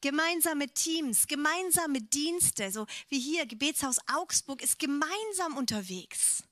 Gemeinsame 0.01 0.67
Teams, 0.69 1.27
gemeinsame 1.27 2.01
Dienste, 2.01 2.71
so 2.71 2.87
wie 3.09 3.19
hier 3.19 3.45
Gebetshaus 3.45 3.97
Augsburg 4.11 4.63
ist 4.63 4.79
gemeinsam 4.79 5.55
unterwegs. 5.55 6.43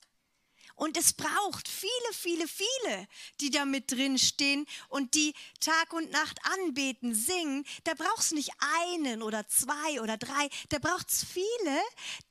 Und 0.75 0.97
es 0.97 1.13
braucht 1.13 1.69
viele, 1.69 1.91
viele, 2.13 2.47
viele, 2.47 3.07
die 3.39 3.49
da 3.49 3.63
mit 3.63 3.91
drin 3.91 4.17
stehen 4.17 4.65
und 4.89 5.13
die 5.13 5.33
Tag 5.61 5.93
und 5.93 6.11
Nacht 6.11 6.37
anbeten, 6.59 7.15
singen. 7.15 7.65
Da 7.85 7.93
brauchst 7.93 8.31
du 8.31 8.35
nicht 8.35 8.51
einen 8.83 9.21
oder 9.21 9.47
zwei 9.47 10.01
oder 10.01 10.17
drei. 10.17 10.49
Da 10.69 10.79
braucht 10.79 11.09
es 11.09 11.23
viele, 11.23 11.79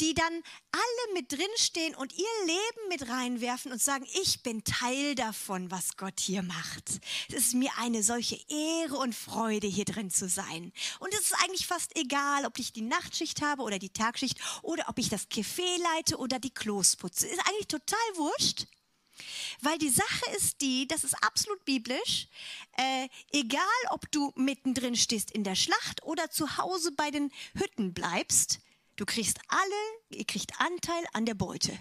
die 0.00 0.12
dann 0.12 0.42
alle 0.72 1.14
mit 1.14 1.32
drin 1.32 1.40
stehen 1.56 1.94
und 1.94 2.12
ihr 2.12 2.46
Leben 2.46 2.88
mit 2.90 3.08
reinwerfen 3.08 3.72
und 3.72 3.80
sagen, 3.80 4.06
ich 4.22 4.42
bin 4.42 4.62
Teil 4.62 5.14
davon, 5.14 5.70
was 5.70 5.96
Gott 5.96 6.20
hier 6.20 6.42
macht. 6.42 7.00
Es 7.28 7.46
ist 7.46 7.54
mir 7.54 7.70
eine 7.78 8.02
solche 8.02 8.38
Ehre 8.48 8.96
und 8.96 9.14
Freude, 9.14 9.66
hier 9.66 9.86
drin 9.86 10.10
zu 10.10 10.28
sein. 10.28 10.72
Und 10.98 11.14
es 11.14 11.20
ist 11.20 11.34
eigentlich 11.42 11.66
fast 11.66 11.96
egal, 11.96 12.44
ob 12.44 12.58
ich 12.58 12.72
die 12.72 12.82
Nachtschicht 12.82 13.40
habe 13.40 13.62
oder 13.62 13.78
die 13.78 13.90
Tagschicht 13.90 14.38
oder 14.62 14.88
ob 14.88 14.98
ich 14.98 15.08
das 15.08 15.30
Café 15.30 15.78
leite 15.94 16.18
oder 16.18 16.38
die 16.38 16.52
Klos 16.52 16.96
putze. 16.96 17.26
Ist 17.26 17.40
eigentlich 17.46 17.68
total 17.68 17.98
wurscht 18.16 18.33
wurscht. 18.38 18.66
Weil 19.60 19.78
die 19.78 19.90
Sache 19.90 20.30
ist 20.36 20.60
die, 20.60 20.86
das 20.88 21.04
ist 21.04 21.14
absolut 21.22 21.64
biblisch, 21.64 22.28
äh, 22.76 23.08
egal 23.32 23.62
ob 23.90 24.10
du 24.10 24.32
mittendrin 24.36 24.96
stehst 24.96 25.30
in 25.30 25.44
der 25.44 25.54
Schlacht 25.54 26.02
oder 26.02 26.30
zu 26.30 26.58
Hause 26.58 26.92
bei 26.92 27.10
den 27.10 27.30
Hütten 27.54 27.94
bleibst, 27.94 28.60
du 28.96 29.04
kriegst 29.04 29.38
alle, 29.48 30.18
ihr 30.18 30.24
kriegt 30.24 30.60
Anteil 30.60 31.04
an 31.12 31.26
der 31.26 31.34
Beute. 31.34 31.78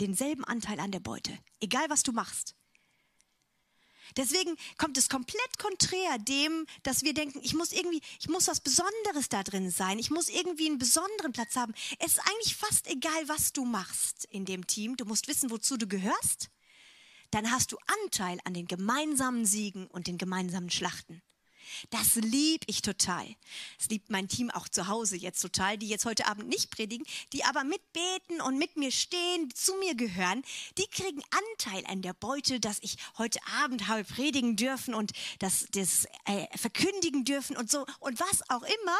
Denselben 0.00 0.44
Anteil 0.44 0.80
an 0.80 0.92
der 0.92 1.00
Beute. 1.00 1.38
Egal 1.60 1.84
was 1.90 2.02
du 2.02 2.12
machst. 2.12 2.54
Deswegen 4.16 4.56
kommt 4.78 4.98
es 4.98 5.08
komplett 5.08 5.58
konträr 5.58 6.18
dem, 6.18 6.66
dass 6.82 7.02
wir 7.02 7.14
denken, 7.14 7.40
ich 7.42 7.54
muss 7.54 7.72
irgendwie, 7.72 8.00
ich 8.18 8.28
muss 8.28 8.48
was 8.48 8.60
Besonderes 8.60 9.28
da 9.28 9.42
drin 9.42 9.70
sein, 9.70 9.98
ich 9.98 10.10
muss 10.10 10.28
irgendwie 10.28 10.66
einen 10.66 10.78
besonderen 10.78 11.32
Platz 11.32 11.56
haben. 11.56 11.74
Es 11.98 12.14
ist 12.14 12.20
eigentlich 12.20 12.56
fast 12.56 12.88
egal, 12.88 13.28
was 13.28 13.52
du 13.52 13.64
machst 13.64 14.26
in 14.30 14.44
dem 14.44 14.66
Team. 14.66 14.96
Du 14.96 15.04
musst 15.04 15.28
wissen, 15.28 15.50
wozu 15.50 15.76
du 15.76 15.86
gehörst. 15.86 16.50
Dann 17.30 17.50
hast 17.50 17.72
du 17.72 17.78
Anteil 18.04 18.38
an 18.44 18.54
den 18.54 18.66
gemeinsamen 18.66 19.46
Siegen 19.46 19.86
und 19.86 20.06
den 20.06 20.18
gemeinsamen 20.18 20.70
Schlachten. 20.70 21.22
Das 21.90 22.14
lieb 22.16 22.64
ich 22.66 22.82
total. 22.82 23.26
Das 23.78 23.88
liebt 23.88 24.10
mein 24.10 24.28
Team 24.28 24.50
auch 24.50 24.68
zu 24.68 24.88
Hause 24.88 25.16
jetzt 25.16 25.40
total, 25.40 25.78
die 25.78 25.88
jetzt 25.88 26.04
heute 26.04 26.26
Abend 26.26 26.48
nicht 26.48 26.70
predigen, 26.70 27.06
die 27.32 27.44
aber 27.44 27.64
mitbeten 27.64 28.40
und 28.40 28.58
mit 28.58 28.76
mir 28.76 28.90
stehen, 28.90 29.52
zu 29.54 29.74
mir 29.76 29.94
gehören. 29.94 30.42
Die 30.78 30.86
kriegen 30.86 31.22
Anteil 31.30 31.84
an 31.86 32.02
der 32.02 32.14
Beute, 32.14 32.60
dass 32.60 32.78
ich 32.82 32.96
heute 33.18 33.40
Abend 33.62 33.88
habe 33.88 34.04
predigen 34.04 34.56
dürfen 34.56 34.94
und 34.94 35.12
das, 35.38 35.66
das 35.72 36.06
äh, 36.24 36.46
verkündigen 36.56 37.24
dürfen 37.24 37.56
und 37.56 37.70
so 37.70 37.86
und 38.00 38.20
was 38.20 38.48
auch 38.48 38.62
immer 38.62 38.98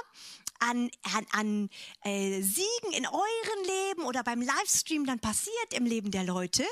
an, 0.60 0.90
an, 1.14 1.26
an 1.32 1.70
äh, 2.04 2.42
Siegen 2.42 2.92
in 2.92 3.06
euren 3.06 3.64
Leben 3.66 4.02
oder 4.02 4.22
beim 4.22 4.42
Livestream 4.42 5.06
dann 5.06 5.18
passiert 5.18 5.72
im 5.72 5.86
Leben 5.86 6.10
der 6.10 6.24
Leute. 6.24 6.64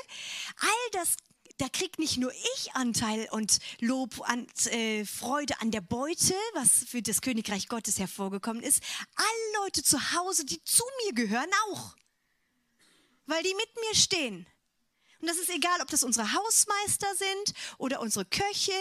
All 0.59 0.91
das 0.91 1.17
da 1.59 1.67
kriegt 1.67 1.99
nicht 1.99 2.17
nur 2.17 2.31
ich 2.55 2.73
Anteil 2.73 3.27
und 3.31 3.59
Lob 3.79 4.17
und 4.19 4.67
äh, 4.67 5.05
Freude 5.05 5.59
an 5.61 5.71
der 5.71 5.81
Beute, 5.81 6.33
was 6.53 6.85
für 6.85 7.01
das 7.01 7.21
Königreich 7.21 7.67
Gottes 7.67 7.99
hervorgekommen 7.99 8.63
ist. 8.63 8.81
Alle 9.15 9.63
Leute 9.63 9.83
zu 9.83 9.97
Hause, 10.13 10.45
die 10.45 10.63
zu 10.63 10.83
mir 11.05 11.13
gehören, 11.13 11.49
auch. 11.69 11.95
Weil 13.25 13.43
die 13.43 13.53
mit 13.53 13.69
mir 13.75 13.95
stehen. 13.95 14.47
Und 15.21 15.27
das 15.27 15.37
ist 15.37 15.49
egal, 15.49 15.81
ob 15.81 15.89
das 15.89 16.03
unsere 16.03 16.31
Hausmeister 16.33 17.07
sind 17.15 17.53
oder 17.77 17.99
unsere 17.99 18.23
Köchin 18.25 18.73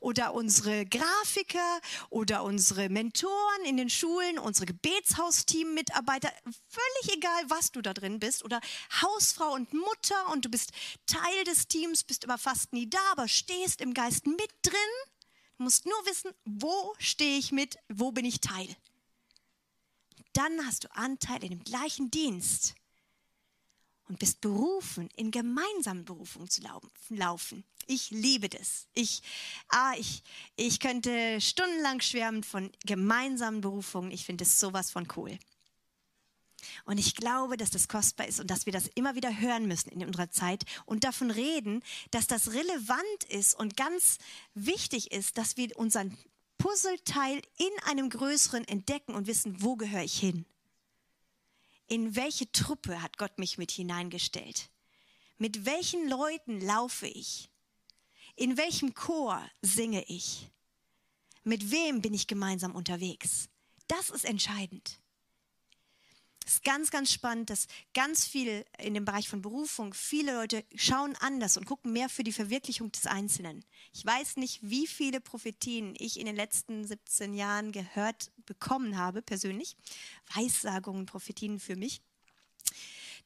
oder 0.00 0.34
unsere 0.34 0.84
Grafiker 0.84 1.80
oder 2.10 2.44
unsere 2.44 2.90
Mentoren 2.90 3.64
in 3.64 3.78
den 3.78 3.88
Schulen, 3.88 4.38
unsere 4.38 4.66
Gebetshausteam-Mitarbeiter. 4.66 6.30
Völlig 6.68 7.16
egal, 7.16 7.44
was 7.48 7.72
du 7.72 7.80
da 7.80 7.94
drin 7.94 8.18
bist. 8.18 8.44
Oder 8.44 8.60
Hausfrau 9.00 9.54
und 9.54 9.72
Mutter 9.72 10.32
und 10.32 10.44
du 10.44 10.50
bist 10.50 10.72
Teil 11.06 11.44
des 11.44 11.66
Teams, 11.66 12.04
bist 12.04 12.24
aber 12.24 12.36
fast 12.36 12.74
nie 12.74 12.90
da, 12.90 13.00
aber 13.12 13.26
stehst 13.26 13.80
im 13.80 13.94
Geist 13.94 14.26
mit 14.26 14.50
drin. 14.62 14.74
Du 15.56 15.64
musst 15.64 15.86
nur 15.86 16.06
wissen, 16.06 16.32
wo 16.44 16.94
stehe 16.98 17.38
ich 17.38 17.52
mit, 17.52 17.78
wo 17.88 18.12
bin 18.12 18.26
ich 18.26 18.40
Teil. 18.40 18.68
Dann 20.34 20.66
hast 20.66 20.84
du 20.84 20.94
Anteil 20.94 21.42
in 21.42 21.50
dem 21.50 21.64
gleichen 21.64 22.10
Dienst 22.10 22.74
und 24.08 24.18
bist 24.18 24.40
berufen, 24.40 25.08
in 25.16 25.30
gemeinsamen 25.30 26.04
Berufungen 26.04 26.48
zu 26.48 26.62
laufen. 27.10 27.64
Ich 27.86 28.10
liebe 28.10 28.48
das. 28.48 28.86
Ich, 28.94 29.22
ah, 29.68 29.94
ich, 29.96 30.22
ich 30.56 30.80
könnte 30.80 31.40
stundenlang 31.40 32.00
schwärmen 32.00 32.42
von 32.42 32.70
gemeinsamen 32.84 33.60
Berufungen. 33.60 34.10
Ich 34.10 34.24
finde 34.24 34.44
es 34.44 34.58
sowas 34.58 34.90
von 34.90 35.06
cool. 35.16 35.38
Und 36.84 36.98
ich 36.98 37.14
glaube, 37.14 37.56
dass 37.56 37.70
das 37.70 37.86
kostbar 37.86 38.26
ist 38.26 38.40
und 38.40 38.50
dass 38.50 38.66
wir 38.66 38.72
das 38.72 38.88
immer 38.94 39.14
wieder 39.14 39.38
hören 39.38 39.68
müssen 39.68 39.90
in 39.90 40.04
unserer 40.04 40.30
Zeit 40.30 40.64
und 40.84 41.04
davon 41.04 41.30
reden, 41.30 41.82
dass 42.10 42.26
das 42.26 42.52
relevant 42.52 43.24
ist 43.28 43.54
und 43.54 43.76
ganz 43.76 44.18
wichtig 44.54 45.12
ist, 45.12 45.38
dass 45.38 45.56
wir 45.56 45.76
unseren 45.78 46.16
Puzzleteil 46.58 47.40
in 47.58 47.82
einem 47.84 48.10
größeren 48.10 48.66
entdecken 48.66 49.14
und 49.14 49.26
wissen, 49.26 49.62
wo 49.62 49.76
gehöre 49.76 50.02
ich 50.02 50.18
hin 50.18 50.46
in 51.88 52.16
welche 52.16 52.50
Truppe 52.52 53.02
hat 53.02 53.18
Gott 53.18 53.38
mich 53.38 53.58
mit 53.58 53.70
hineingestellt? 53.70 54.70
Mit 55.38 55.66
welchen 55.66 56.08
Leuten 56.08 56.60
laufe 56.60 57.06
ich? 57.06 57.50
In 58.36 58.56
welchem 58.56 58.94
Chor 58.94 59.42
singe 59.62 60.04
ich? 60.04 60.50
Mit 61.44 61.70
wem 61.70 62.02
bin 62.02 62.14
ich 62.14 62.26
gemeinsam 62.26 62.74
unterwegs? 62.74 63.48
Das 63.88 64.10
ist 64.10 64.24
entscheidend. 64.24 64.98
Es 66.44 66.54
ist 66.54 66.64
ganz, 66.64 66.90
ganz 66.90 67.12
spannend, 67.12 67.50
dass 67.50 67.66
ganz 67.92 68.24
viel 68.24 68.64
in 68.78 68.94
dem 68.94 69.04
Bereich 69.04 69.28
von 69.28 69.42
Berufung, 69.42 69.92
viele 69.94 70.32
Leute 70.32 70.64
schauen 70.76 71.16
anders 71.16 71.56
und 71.56 71.66
gucken 71.66 71.92
mehr 71.92 72.08
für 72.08 72.22
die 72.22 72.32
Verwirklichung 72.32 72.92
des 72.92 73.06
Einzelnen. 73.06 73.64
Ich 73.92 74.06
weiß 74.06 74.36
nicht, 74.36 74.60
wie 74.62 74.86
viele 74.86 75.20
Prophetien 75.20 75.94
ich 75.98 76.20
in 76.20 76.26
den 76.26 76.36
letzten 76.36 76.86
17 76.86 77.34
Jahren 77.34 77.72
gehört 77.72 78.30
bekommen 78.46 78.96
habe, 78.96 79.22
persönlich. 79.22 79.76
Weissagungen, 80.34 81.06
Prophetien 81.06 81.60
für 81.60 81.76
mich 81.76 82.00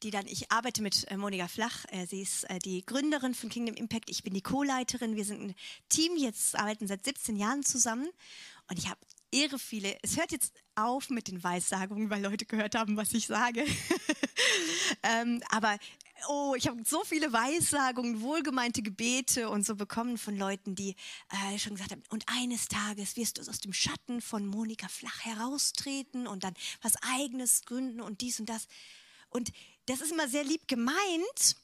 die 0.03 0.11
dann, 0.11 0.25
ich 0.27 0.51
arbeite 0.51 0.81
mit 0.81 1.09
äh, 1.11 1.17
Monika 1.17 1.47
Flach, 1.47 1.85
äh, 1.89 2.05
sie 2.07 2.21
ist 2.21 2.49
äh, 2.49 2.59
die 2.59 2.85
Gründerin 2.85 3.35
von 3.35 3.49
Kingdom 3.49 3.75
Impact, 3.75 4.09
ich 4.09 4.23
bin 4.23 4.33
die 4.33 4.41
Co-Leiterin, 4.41 5.15
wir 5.15 5.25
sind 5.25 5.41
ein 5.41 5.55
Team, 5.89 6.15
jetzt 6.17 6.57
arbeiten 6.57 6.87
seit 6.87 7.05
17 7.05 7.35
Jahren 7.35 7.63
zusammen 7.63 8.09
und 8.69 8.79
ich 8.79 8.89
habe 8.89 8.99
irre 9.31 9.59
viele. 9.59 9.97
Es 10.01 10.17
hört 10.17 10.31
jetzt 10.31 10.53
auf 10.75 11.09
mit 11.09 11.27
den 11.27 11.43
Weissagungen, 11.43 12.09
weil 12.09 12.21
Leute 12.21 12.45
gehört 12.45 12.75
haben, 12.75 12.97
was 12.97 13.13
ich 13.13 13.27
sage. 13.27 13.63
ähm, 15.03 15.41
aber 15.49 15.77
oh, 16.27 16.55
ich 16.55 16.67
habe 16.67 16.81
so 16.85 17.03
viele 17.03 17.33
Weissagungen, 17.33 18.21
wohlgemeinte 18.21 18.81
Gebete 18.81 19.49
und 19.49 19.65
so 19.65 19.75
bekommen 19.75 20.17
von 20.17 20.37
Leuten, 20.37 20.75
die 20.75 20.95
äh, 21.29 21.57
schon 21.57 21.75
gesagt 21.75 21.91
haben, 21.91 22.03
und 22.09 22.25
eines 22.27 22.67
Tages 22.67 23.15
wirst 23.15 23.37
du 23.37 23.49
aus 23.49 23.59
dem 23.59 23.73
Schatten 23.73 24.21
von 24.21 24.45
Monika 24.45 24.87
Flach 24.87 25.23
heraustreten 25.23 26.27
und 26.27 26.43
dann 26.43 26.53
was 26.81 26.93
eigenes 27.01 27.63
gründen 27.65 28.01
und 28.01 28.21
dies 28.21 28.39
und 28.39 28.47
das. 28.47 28.67
Und 29.29 29.51
das 29.85 30.01
ist 30.01 30.11
immer 30.11 30.27
sehr 30.27 30.43
lieb 30.43 30.67
gemeint, 30.67 31.55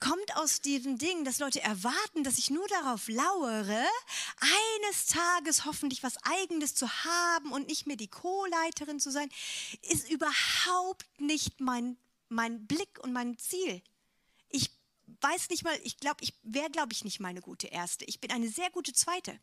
kommt 0.00 0.36
aus 0.36 0.60
diesem 0.60 0.98
Ding, 0.98 1.24
dass 1.24 1.38
Leute 1.38 1.62
erwarten, 1.62 2.24
dass 2.24 2.38
ich 2.38 2.50
nur 2.50 2.66
darauf 2.68 3.08
lauere, 3.08 3.86
eines 4.80 5.06
Tages 5.06 5.64
hoffentlich 5.64 6.02
was 6.02 6.16
Eigenes 6.24 6.74
zu 6.74 6.88
haben 7.04 7.52
und 7.52 7.68
nicht 7.68 7.86
mehr 7.86 7.96
die 7.96 8.08
Co-Leiterin 8.08 9.00
zu 9.00 9.10
sein, 9.10 9.28
ist 9.82 10.10
überhaupt 10.10 11.06
nicht 11.18 11.60
mein, 11.60 11.96
mein 12.28 12.66
Blick 12.66 12.98
und 13.02 13.12
mein 13.12 13.38
Ziel. 13.38 13.82
Ich 15.24 15.30
weiß 15.30 15.48
nicht 15.48 15.64
mal, 15.64 15.80
ich 15.82 15.96
glaube, 15.96 16.22
ich 16.22 16.34
wäre, 16.42 16.68
glaube 16.68 16.92
ich, 16.92 17.02
nicht 17.02 17.18
meine 17.18 17.40
gute 17.40 17.68
Erste. 17.68 18.04
Ich 18.04 18.20
bin 18.20 18.30
eine 18.30 18.46
sehr 18.46 18.68
gute 18.70 18.92
Zweite. 18.92 19.40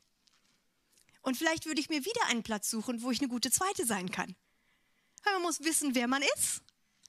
Und 1.21 1.37
vielleicht 1.37 1.65
würde 1.65 1.81
ich 1.81 1.89
mir 1.89 2.05
wieder 2.05 2.23
einen 2.27 2.43
Platz 2.43 2.69
suchen, 2.69 3.01
wo 3.01 3.09
ich 3.09 3.19
eine 3.19 3.29
gute 3.29 3.49
Zweite 3.49 3.87
sein 3.87 4.11
kann. 4.11 4.35
Man 5.25 5.41
muss 5.41 5.61
wissen, 5.61 5.95
wer 5.95 6.05
man 6.05 6.21
ist. 6.37 6.61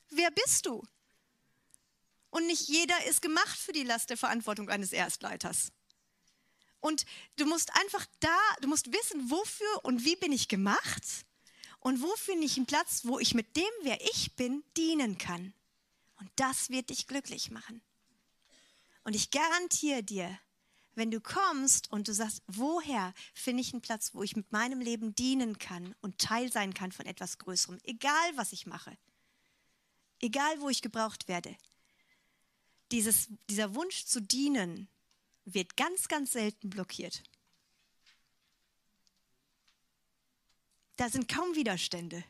Wer 0.09 0.31
bist 0.31 0.65
du? 0.65 0.83
Und 2.31 2.47
nicht 2.47 2.67
jeder 2.67 3.05
ist 3.05 3.21
gemacht 3.21 3.59
für 3.59 3.73
die 3.73 3.83
Last 3.83 4.09
der 4.09 4.17
Verantwortung 4.17 4.71
eines 4.71 4.95
Erstleiters. 4.95 5.71
Und 6.81 7.05
du 7.37 7.45
musst 7.45 7.77
einfach 7.77 8.07
da, 8.21 8.39
du 8.63 8.69
musst 8.69 8.91
wissen, 8.91 9.31
wofür 9.31 9.85
und 9.85 10.07
wie 10.07 10.17
bin 10.17 10.33
ich 10.33 10.49
gemacht 10.49 11.05
und 11.81 12.01
wo 12.01 12.17
finde 12.17 12.47
ich 12.47 12.57
einen 12.57 12.65
Platz, 12.65 13.03
wo 13.05 13.19
ich 13.19 13.35
mit 13.35 13.55
dem, 13.55 13.71
wer 13.83 14.01
ich 14.01 14.35
bin, 14.35 14.65
dienen 14.79 15.19
kann. 15.19 15.53
Und 16.17 16.31
das 16.37 16.71
wird 16.71 16.89
dich 16.89 17.07
glücklich 17.07 17.51
machen. 17.51 17.83
Und 19.05 19.15
ich 19.17 19.31
garantiere 19.31 20.03
dir, 20.03 20.39
wenn 20.95 21.11
du 21.11 21.21
kommst 21.21 21.91
und 21.91 22.09
du 22.09 22.15
sagst, 22.15 22.43
woher 22.47 23.15
finde 23.35 23.63
ich 23.63 23.73
einen 23.73 23.83
Platz, 23.83 24.15
wo 24.15 24.23
ich 24.23 24.37
mit 24.37 24.53
meinem 24.53 24.81
Leben 24.81 25.15
dienen 25.15 25.59
kann 25.59 25.95
und 26.01 26.19
Teil 26.19 26.53
sein 26.53 26.75
kann 26.75 26.93
von 26.93 27.07
etwas 27.07 27.39
Größerem, 27.39 27.79
egal 27.85 28.37
was 28.37 28.53
ich 28.53 28.67
mache, 28.67 28.97
egal 30.21 30.61
wo 30.61 30.69
ich 30.69 30.83
gebraucht 30.83 31.29
werde. 31.29 31.57
Dieses, 32.91 33.29
dieser 33.49 33.75
Wunsch 33.75 34.05
zu 34.05 34.21
dienen 34.21 34.89
wird 35.45 35.77
ganz, 35.77 36.09
ganz 36.09 36.33
selten 36.33 36.69
blockiert. 36.69 37.23
Da 40.97 41.09
sind 41.09 41.27
kaum 41.27 41.55
Widerstände, 41.55 42.23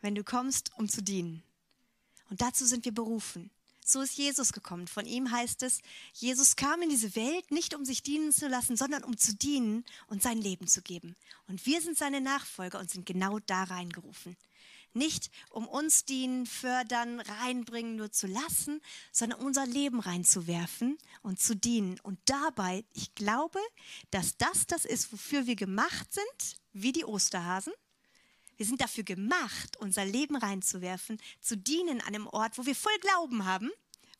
wenn 0.00 0.14
du 0.14 0.22
kommst, 0.22 0.70
um 0.78 0.88
zu 0.88 1.02
dienen. 1.02 1.42
Und 2.30 2.40
dazu 2.40 2.64
sind 2.64 2.84
wir 2.84 2.94
berufen. 2.94 3.50
So 3.90 4.02
ist 4.02 4.16
Jesus 4.16 4.52
gekommen. 4.52 4.86
Von 4.86 5.04
ihm 5.04 5.32
heißt 5.32 5.64
es, 5.64 5.80
Jesus 6.12 6.54
kam 6.54 6.80
in 6.82 6.90
diese 6.90 7.16
Welt 7.16 7.50
nicht, 7.50 7.74
um 7.74 7.84
sich 7.84 8.04
dienen 8.04 8.30
zu 8.30 8.46
lassen, 8.46 8.76
sondern 8.76 9.02
um 9.02 9.16
zu 9.16 9.34
dienen 9.34 9.84
und 10.06 10.22
sein 10.22 10.38
Leben 10.38 10.68
zu 10.68 10.80
geben. 10.80 11.16
Und 11.48 11.66
wir 11.66 11.80
sind 11.80 11.98
seine 11.98 12.20
Nachfolger 12.20 12.78
und 12.78 12.88
sind 12.88 13.04
genau 13.04 13.40
da 13.40 13.64
reingerufen. 13.64 14.36
Nicht 14.92 15.30
um 15.50 15.66
uns 15.66 16.04
dienen, 16.04 16.46
fördern, 16.46 17.18
reinbringen, 17.18 17.96
nur 17.96 18.12
zu 18.12 18.28
lassen, 18.28 18.80
sondern 19.10 19.40
unser 19.40 19.66
Leben 19.66 19.98
reinzuwerfen 19.98 20.96
und 21.22 21.40
zu 21.40 21.56
dienen. 21.56 21.98
Und 22.00 22.20
dabei, 22.26 22.84
ich 22.92 23.14
glaube, 23.16 23.58
dass 24.12 24.36
das 24.36 24.68
das 24.68 24.84
ist, 24.84 25.12
wofür 25.12 25.46
wir 25.46 25.56
gemacht 25.56 26.12
sind, 26.12 26.60
wie 26.72 26.92
die 26.92 27.04
Osterhasen. 27.04 27.72
Wir 28.60 28.66
sind 28.66 28.82
dafür 28.82 29.04
gemacht, 29.04 29.78
unser 29.78 30.04
Leben 30.04 30.36
reinzuwerfen, 30.36 31.16
zu 31.40 31.56
dienen 31.56 32.02
an 32.02 32.08
einem 32.08 32.26
Ort, 32.26 32.58
wo 32.58 32.66
wir 32.66 32.74
voll 32.74 32.92
Glauben 33.00 33.46
haben, 33.46 33.70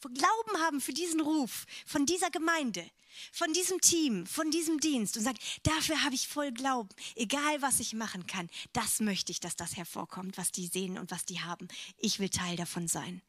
wo 0.01 0.09
Glauben 0.09 0.63
haben 0.63 0.81
für 0.81 0.95
diesen 0.95 1.21
Ruf 1.21 1.67
von 1.85 2.07
dieser 2.07 2.31
Gemeinde, 2.31 2.91
von 3.33 3.53
diesem 3.53 3.83
Team, 3.83 4.25
von 4.25 4.51
diesem 4.51 4.81
Dienst 4.81 5.19
und 5.19 5.25
sagen, 5.25 5.39
dafür 5.63 6.03
habe 6.05 6.15
ich 6.15 6.27
voll 6.27 6.53
Glauben, 6.53 6.89
egal 7.17 7.61
was 7.61 7.81
ich 7.81 7.93
machen 7.93 8.27
kann, 8.27 8.49
das 8.73 9.01
möchte 9.01 9.31
ich, 9.31 9.41
dass 9.41 9.57
das 9.57 9.77
hervorkommt, 9.77 10.39
was 10.39 10.53
die 10.53 10.69
sehen 10.69 10.97
und 10.97 11.11
was 11.11 11.27
die 11.27 11.41
haben. 11.41 11.69
Ich 11.99 12.19
will 12.19 12.31
Teil 12.31 12.57
davon 12.57 12.89
sein. 12.89 13.21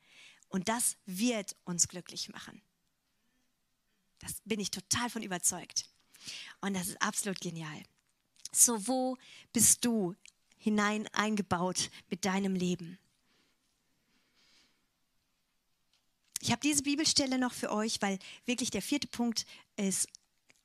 Und 0.48 0.70
das 0.70 0.96
wird 1.06 1.58
uns 1.66 1.90
glücklich 1.90 2.30
machen. 2.30 2.62
Das 4.20 4.36
bin 4.46 4.62
ich 4.62 4.72
total 4.72 5.10
von 5.10 5.24
überzeugt. 5.24 5.90
Und 6.62 6.74
das 6.74 6.88
ist 6.88 7.02
absolut 7.02 7.42
genial. 7.42 7.84
So, 8.54 8.88
wo 8.88 9.18
bist 9.52 9.84
du 9.84 10.16
hinein 10.62 11.08
eingebaut 11.12 11.90
mit 12.10 12.24
deinem 12.24 12.56
Leben. 12.56 12.98
Ich 16.40 16.52
habe 16.52 16.62
diese 16.62 16.84
Bibelstelle 16.84 17.38
noch 17.38 17.54
für 17.54 17.72
euch, 17.72 18.02
weil 18.02 18.18
wirklich 18.46 18.72
der 18.72 18.82
vierte 18.82 19.08
Punkt 19.08 19.46
ist, 19.76 20.08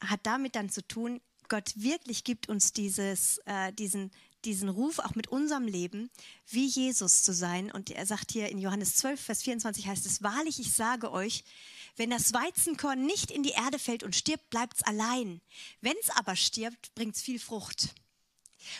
hat 0.00 0.20
damit 0.22 0.54
dann 0.54 0.70
zu 0.70 0.86
tun, 0.86 1.20
Gott 1.48 1.72
wirklich 1.76 2.24
gibt 2.24 2.48
uns 2.48 2.72
dieses, 2.72 3.38
äh, 3.44 3.72
diesen, 3.72 4.10
diesen 4.44 4.68
Ruf 4.68 4.98
auch 4.98 5.14
mit 5.14 5.28
unserem 5.28 5.66
Leben, 5.66 6.10
wie 6.48 6.66
Jesus 6.66 7.22
zu 7.22 7.32
sein. 7.32 7.70
Und 7.70 7.90
er 7.90 8.06
sagt 8.06 8.32
hier 8.32 8.48
in 8.48 8.58
Johannes 8.58 8.96
12, 8.96 9.20
Vers 9.20 9.42
24 9.42 9.86
heißt 9.86 10.06
es, 10.06 10.22
wahrlich, 10.22 10.58
ich 10.58 10.72
sage 10.72 11.12
euch, 11.12 11.44
wenn 11.96 12.10
das 12.10 12.32
Weizenkorn 12.32 13.06
nicht 13.06 13.30
in 13.30 13.42
die 13.42 13.50
Erde 13.50 13.78
fällt 13.78 14.02
und 14.02 14.16
stirbt, 14.16 14.50
bleibt 14.50 14.74
es 14.74 14.82
allein. 14.82 15.40
Wenn 15.80 15.94
es 16.00 16.10
aber 16.10 16.36
stirbt, 16.36 16.94
bringt 16.94 17.16
es 17.16 17.22
viel 17.22 17.38
Frucht. 17.38 17.94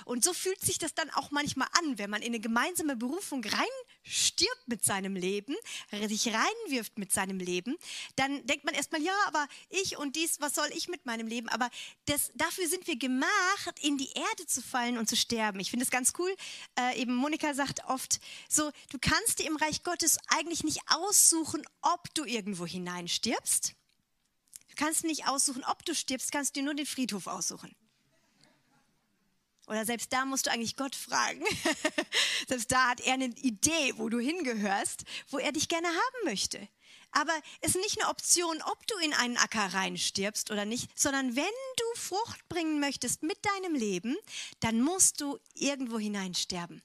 Und 0.04 0.24
so 0.24 0.32
fühlt 0.32 0.60
sich 0.60 0.78
das 0.78 0.94
dann 0.94 1.10
auch 1.10 1.30
manchmal 1.30 1.68
an, 1.78 1.98
wenn 1.98 2.10
man 2.10 2.22
in 2.22 2.28
eine 2.28 2.40
gemeinsame 2.40 2.96
Berufung 2.96 3.42
reinstirbt 3.44 4.66
mit 4.66 4.84
seinem 4.84 5.16
Leben, 5.16 5.54
sich 6.06 6.28
reinwirft 6.28 6.98
mit 6.98 7.12
seinem 7.12 7.38
Leben, 7.38 7.76
dann 8.16 8.46
denkt 8.46 8.64
man 8.64 8.74
erstmal, 8.74 9.02
ja, 9.02 9.14
aber 9.26 9.46
ich 9.70 9.96
und 9.96 10.16
dies, 10.16 10.40
was 10.40 10.54
soll 10.54 10.68
ich 10.74 10.88
mit 10.88 11.06
meinem 11.06 11.26
Leben? 11.26 11.48
Aber 11.48 11.70
das, 12.06 12.30
dafür 12.34 12.68
sind 12.68 12.86
wir 12.86 12.96
gemacht, 12.96 13.78
in 13.80 13.98
die 13.98 14.10
Erde 14.14 14.46
zu 14.46 14.62
fallen 14.62 14.98
und 14.98 15.08
zu 15.08 15.16
sterben. 15.16 15.60
Ich 15.60 15.70
finde 15.70 15.84
es 15.84 15.90
ganz 15.90 16.12
cool. 16.18 16.34
Äh, 16.78 17.00
eben 17.00 17.14
Monika 17.14 17.54
sagt 17.54 17.84
oft 17.86 18.20
so, 18.48 18.70
du 18.90 18.98
kannst 19.00 19.38
dir 19.38 19.46
im 19.46 19.56
Reich 19.56 19.82
Gottes 19.82 20.18
eigentlich 20.28 20.64
nicht 20.64 20.80
aussuchen, 20.88 21.62
ob 21.82 22.12
du 22.14 22.24
irgendwo 22.24 22.66
hineinstirbst. 22.66 23.74
Du 24.68 24.74
kannst 24.84 25.04
nicht 25.04 25.26
aussuchen, 25.26 25.64
ob 25.64 25.84
du 25.84 25.94
stirbst, 25.94 26.32
kannst 26.32 26.56
dir 26.56 26.62
nur 26.62 26.74
den 26.74 26.86
Friedhof 26.86 27.26
aussuchen. 27.26 27.74
Oder 29.66 29.84
selbst 29.84 30.12
da 30.12 30.24
musst 30.24 30.46
du 30.46 30.52
eigentlich 30.52 30.76
Gott 30.76 30.94
fragen. 30.94 31.42
selbst 32.48 32.70
da 32.70 32.90
hat 32.90 33.00
er 33.00 33.14
eine 33.14 33.26
Idee, 33.26 33.94
wo 33.96 34.08
du 34.08 34.20
hingehörst, 34.20 35.04
wo 35.28 35.38
er 35.38 35.52
dich 35.52 35.68
gerne 35.68 35.88
haben 35.88 36.24
möchte. 36.24 36.68
Aber 37.10 37.32
es 37.60 37.74
ist 37.74 37.82
nicht 37.82 38.00
eine 38.00 38.10
Option, 38.10 38.60
ob 38.62 38.86
du 38.86 38.96
in 38.98 39.14
einen 39.14 39.36
Acker 39.38 39.72
reinstirbst 39.72 40.50
oder 40.50 40.64
nicht, 40.64 40.96
sondern 40.98 41.34
wenn 41.34 41.44
du 41.44 42.00
Frucht 42.00 42.48
bringen 42.48 42.78
möchtest 42.78 43.22
mit 43.22 43.38
deinem 43.44 43.74
Leben, 43.74 44.16
dann 44.60 44.82
musst 44.82 45.20
du 45.20 45.38
irgendwo 45.54 45.98
hineinsterben. 45.98 46.82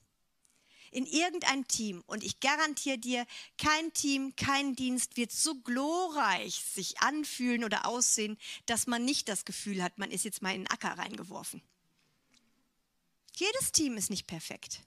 In 0.91 1.05
irgendein 1.05 1.67
Team. 1.67 2.03
Und 2.07 2.23
ich 2.23 2.39
garantiere 2.39 2.97
dir, 2.97 3.25
kein 3.57 3.93
Team, 3.93 4.35
kein 4.35 4.75
Dienst 4.75 5.17
wird 5.17 5.31
so 5.31 5.55
glorreich 5.55 6.63
sich 6.73 6.99
anfühlen 6.99 7.63
oder 7.63 7.85
aussehen, 7.85 8.37
dass 8.65 8.87
man 8.87 9.05
nicht 9.05 9.29
das 9.29 9.45
Gefühl 9.45 9.83
hat, 9.83 9.97
man 9.97 10.11
ist 10.11 10.25
jetzt 10.25 10.41
mal 10.41 10.55
in 10.55 10.63
den 10.63 10.71
Acker 10.71 10.97
reingeworfen. 10.97 11.61
Jedes 13.35 13.71
Team 13.71 13.97
ist 13.97 14.09
nicht 14.09 14.27
perfekt. 14.27 14.81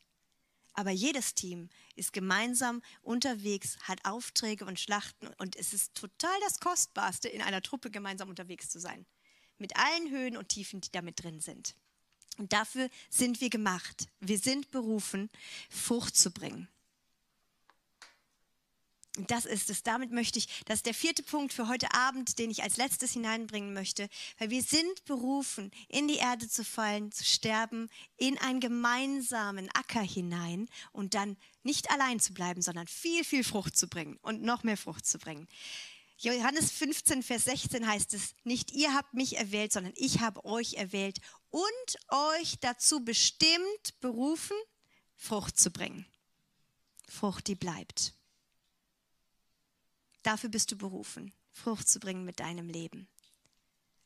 Aber 0.75 0.91
jedes 0.91 1.35
Team 1.35 1.69
ist 1.95 2.13
gemeinsam 2.13 2.83
unterwegs, 3.03 3.79
hat 3.83 4.05
Aufträge 4.05 4.65
und 4.65 4.81
Schlachten 4.81 5.29
und 5.39 5.55
es 5.55 5.73
ist 5.73 5.95
total 5.95 6.37
das 6.41 6.59
Kostbarste, 6.59 7.29
in 7.29 7.43
einer 7.43 7.63
Truppe 7.63 7.91
gemeinsam 7.91 8.29
unterwegs 8.29 8.69
zu 8.69 8.81
sein. 8.81 9.07
Mit 9.59 9.77
allen 9.77 10.11
Höhen 10.11 10.37
und 10.37 10.49
Tiefen, 10.49 10.81
die 10.81 10.91
damit 10.91 11.23
drin 11.23 11.41
sind. 11.41 11.77
Und 12.39 12.53
dafür 12.53 12.91
sind 13.09 13.41
wir 13.41 13.51
gemacht. 13.51 14.09
Wir 14.19 14.39
sind 14.39 14.73
berufen, 14.73 15.31
Frucht 15.71 16.17
zu 16.17 16.33
bringen. 16.33 16.69
Das 19.17 19.45
ist 19.45 19.71
es. 19.71 19.85
Damit 19.85 20.11
möchte 20.11 20.41
ich, 20.41 20.49
das 20.65 20.79
ist 20.79 20.87
der 20.87 20.95
vierte 20.95 21.23
Punkt 21.23 21.53
für 21.53 21.69
heute 21.69 21.93
Abend, 21.95 22.39
den 22.41 22.51
ich 22.51 22.65
als 22.65 22.77
letztes 22.77 23.13
hineinbringen 23.13 23.73
möchte, 23.73 24.09
weil 24.39 24.51
wir 24.51 24.63
sind 24.63 25.05
berufen, 25.05 25.71
in 25.89 26.09
die 26.09 26.17
Erde 26.17 26.49
zu 26.49 26.65
fallen, 26.65 27.13
zu 27.13 27.23
sterben, 27.25 27.89
in 28.17 28.39
einen 28.39 28.59
gemeinsamen 28.59 29.71
Acker 29.71 30.03
hinein 30.03 30.69
und 30.91 31.15
dann 31.15 31.37
nicht 31.63 31.91
allein 31.93 32.19
zu 32.19 32.35
bleiben, 32.35 32.61
sondern 32.61 32.89
viel, 32.89 33.23
viel 33.23 33.45
Frucht 33.45 33.77
zu 33.77 33.87
bringen 33.87 34.19
und 34.23 34.43
noch 34.43 34.65
mehr 34.65 34.77
Frucht 34.77 35.07
zu 35.07 35.19
bringen. 35.19 35.47
Johannes 36.19 36.73
15, 36.73 37.23
Vers 37.23 37.45
16 37.45 37.87
heißt 37.87 38.15
es, 38.15 38.35
nicht 38.43 38.73
ihr 38.73 38.95
habt 38.95 39.15
mich 39.15 39.37
erwählt, 39.37 39.73
sondern 39.73 39.93
ich 39.97 40.21
habe 40.21 40.45
euch 40.45 40.75
erwählt 40.75 41.21
und 41.51 41.63
euch 42.09 42.57
dazu 42.61 43.05
bestimmt 43.05 44.01
berufen, 44.01 44.57
Frucht 45.15 45.59
zu 45.59 45.71
bringen. 45.71 46.05
Frucht, 47.09 47.47
die 47.47 47.55
bleibt. 47.55 48.15
Dafür 50.25 50.49
bist 50.49 50.73
du 50.73 50.77
berufen, 50.77 51.33
Frucht 51.53 51.89
zu 51.89 52.01
bringen 52.01 52.25
mit 52.25 52.41
deinem 52.41 52.69
Leben. 52.69 53.07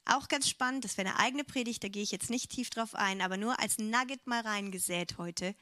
Auch 0.04 0.26
ganz 0.28 0.48
spannend, 0.48 0.84
das 0.84 0.98
wäre 0.98 1.08
eine 1.08 1.18
eigene 1.18 1.44
Predigt, 1.44 1.84
da 1.84 1.88
gehe 1.88 2.02
ich 2.02 2.10
jetzt 2.10 2.28
nicht 2.28 2.50
tief 2.50 2.70
drauf 2.70 2.94
ein, 2.94 3.20
aber 3.20 3.36
nur 3.36 3.60
als 3.60 3.78
Nugget 3.78 4.26
mal 4.26 4.40
reingesät 4.40 5.16
heute. 5.16 5.54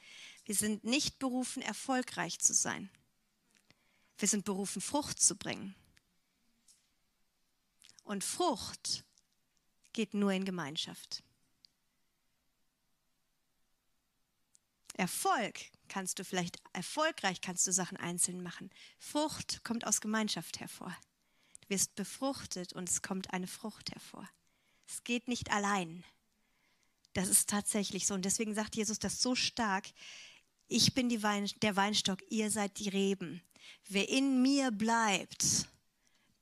Wir 0.47 0.55
sind 0.55 0.83
nicht 0.83 1.19
berufen, 1.19 1.63
erfolgreich 1.63 2.39
zu 2.39 2.55
sein. 2.55 2.89
Wir 4.19 4.29
sind 4.29 4.45
berufen, 4.45 4.81
Frucht 4.81 5.21
zu 5.21 5.37
bringen. 5.37 5.75
Und 8.05 8.25
Frucht 8.25 9.05
geht 9.93 10.15
nur 10.15 10.33
in 10.33 10.47
Gemeinschaft. 10.47 11.23
Erfolg 14.95 15.61
kannst 15.89 16.19
du 16.19 16.25
vielleicht 16.25 16.59
erfolgreich 16.73 17.41
kannst 17.41 17.67
du 17.67 17.73
Sachen 17.73 17.97
einzeln 17.97 18.43
machen. 18.43 18.71
Frucht 18.99 19.65
kommt 19.65 19.87
aus 19.87 20.01
Gemeinschaft 20.01 20.61
hervor. 20.61 20.95
Du 21.63 21.71
wirst 21.71 21.95
befruchtet 21.95 22.73
und 22.73 22.89
es 22.89 23.03
kommt 23.03 23.33
eine 23.33 23.47
Frucht 23.47 23.91
hervor. 23.93 24.29
Es 24.87 25.03
geht 25.05 25.29
nicht 25.29 25.51
allein. 25.51 26.05
Das 27.13 27.29
ist 27.29 27.49
tatsächlich 27.49 28.07
so. 28.07 28.15
Und 28.15 28.25
deswegen 28.25 28.55
sagt 28.55 28.77
Jesus 28.77 28.99
das 28.99 29.21
so 29.23 29.35
stark. 29.35 29.87
Ich 30.69 30.95
bin 30.95 31.23
Wein, 31.23 31.51
der 31.63 31.77
Weinstock, 31.77 32.21
ihr 32.29 32.51
seid 32.51 32.79
die 32.79 32.89
Reben. 32.89 33.41
Wer 33.89 34.09
in 34.09 34.43
mir 34.43 34.71
bleibt, 34.71 35.69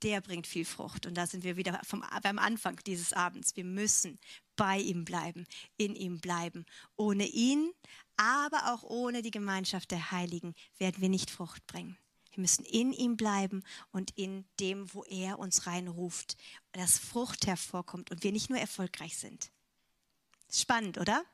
der 0.05 0.21
bringt 0.21 0.47
viel 0.47 0.65
Frucht. 0.65 1.07
Und 1.07 1.15
da 1.15 1.27
sind 1.27 1.43
wir 1.43 1.57
wieder 1.57 1.81
vom, 1.85 2.05
beim 2.23 2.39
Anfang 2.39 2.79
dieses 2.87 3.13
Abends. 3.13 3.57
Wir 3.57 3.65
müssen 3.65 4.19
bei 4.55 4.79
ihm 4.79 5.05
bleiben, 5.05 5.47
in 5.77 5.97
ihm 5.97 6.21
bleiben. 6.21 6.65
Ohne 6.97 7.27
ihn 7.27 7.73
aber 8.17 8.73
auch 8.73 8.83
ohne 8.85 9.23
die 9.23 9.31
Gemeinschaft 9.31 9.91
der 9.91 10.13
Heiligen 10.13 10.55
werden 10.79 11.01
wir 11.01 11.09
nicht 11.09 11.31
Frucht 11.31 11.67
bringen. 11.67 11.99
Wir 12.31 12.41
müssen 12.41 12.65
in 12.65 12.93
ihm 12.93 13.17
bleiben 13.17 13.63
und 13.91 14.11
in 14.17 14.45
dem, 14.61 14.93
wo 14.93 15.05
er 15.05 15.39
uns 15.39 15.67
reinruft, 15.67 16.37
dass 16.73 16.99
Frucht 16.99 17.47
hervorkommt 17.47 18.11
und 18.11 18.23
wir 18.23 18.33
nicht 18.33 18.51
nur 18.51 18.59
erfolgreich 18.59 19.17
sind. 19.17 19.51
Spannend, 20.51 20.99
oder? 20.99 21.25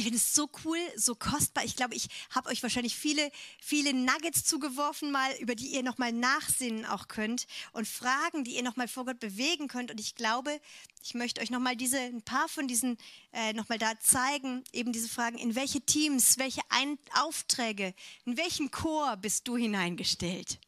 Ich 0.00 0.04
finde 0.04 0.16
es 0.16 0.34
so 0.34 0.48
cool, 0.64 0.78
so 0.96 1.14
kostbar. 1.14 1.62
Ich 1.62 1.76
glaube, 1.76 1.94
ich 1.94 2.08
habe 2.30 2.48
euch 2.48 2.62
wahrscheinlich 2.62 2.96
viele, 2.96 3.30
viele 3.60 3.92
Nuggets 3.92 4.44
zugeworfen, 4.44 5.10
mal, 5.10 5.30
über 5.40 5.54
die 5.54 5.66
ihr 5.66 5.82
nochmal 5.82 6.10
nachsinnen 6.10 6.86
auch 6.86 7.06
könnt 7.06 7.46
und 7.72 7.86
Fragen, 7.86 8.42
die 8.42 8.56
ihr 8.56 8.62
nochmal 8.62 8.88
vor 8.88 9.04
Gott 9.04 9.20
bewegen 9.20 9.68
könnt. 9.68 9.90
Und 9.90 10.00
ich 10.00 10.14
glaube, 10.14 10.58
ich 11.02 11.12
möchte 11.12 11.42
euch 11.42 11.50
nochmal 11.50 11.76
diese, 11.76 11.98
ein 11.98 12.22
paar 12.22 12.48
von 12.48 12.66
diesen 12.66 12.96
äh, 13.32 13.52
nochmal 13.52 13.76
da 13.76 13.92
zeigen, 14.00 14.64
eben 14.72 14.94
diese 14.94 15.10
Fragen, 15.10 15.36
in 15.36 15.54
welche 15.54 15.82
Teams, 15.82 16.38
welche 16.38 16.62
ein 16.70 16.98
Aufträge, 17.16 17.92
in 18.24 18.38
welchen 18.38 18.70
Chor 18.70 19.18
bist 19.18 19.48
du 19.48 19.58
hineingestellt? 19.58 20.60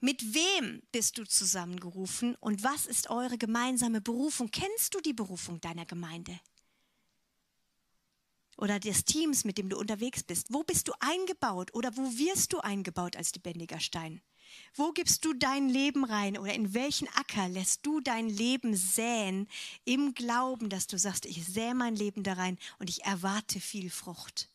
Mit 0.00 0.34
wem 0.34 0.82
bist 0.90 1.16
du 1.16 1.24
zusammengerufen 1.24 2.34
und 2.40 2.64
was 2.64 2.86
ist 2.86 3.08
eure 3.08 3.38
gemeinsame 3.38 4.00
Berufung? 4.00 4.50
Kennst 4.50 4.96
du 4.96 5.00
die 5.00 5.14
Berufung 5.14 5.60
deiner 5.60 5.86
Gemeinde? 5.86 6.40
Oder 8.58 8.78
des 8.78 9.04
Teams, 9.04 9.44
mit 9.44 9.56
dem 9.56 9.68
du 9.68 9.78
unterwegs 9.78 10.22
bist. 10.22 10.48
Wo 10.50 10.62
bist 10.62 10.88
du 10.88 10.92
eingebaut 11.00 11.72
oder 11.74 11.96
wo 11.96 12.02
wirst 12.18 12.52
du 12.52 12.58
eingebaut 12.58 13.16
als 13.16 13.34
lebendiger 13.34 13.80
Stein? 13.80 14.20
Wo 14.74 14.92
gibst 14.92 15.24
du 15.24 15.32
dein 15.34 15.68
Leben 15.68 16.04
rein 16.04 16.38
oder 16.38 16.54
in 16.54 16.74
welchen 16.74 17.08
Acker 17.08 17.48
lässt 17.48 17.84
du 17.84 18.00
dein 18.00 18.28
Leben 18.28 18.74
säen 18.74 19.46
im 19.84 20.14
Glauben, 20.14 20.70
dass 20.70 20.86
du 20.86 20.98
sagst, 20.98 21.26
ich 21.26 21.44
sähe 21.46 21.74
mein 21.74 21.94
Leben 21.94 22.22
da 22.22 22.34
rein 22.34 22.58
und 22.78 22.90
ich 22.90 23.04
erwarte 23.04 23.60
viel 23.60 23.90
Frucht? 23.90 24.50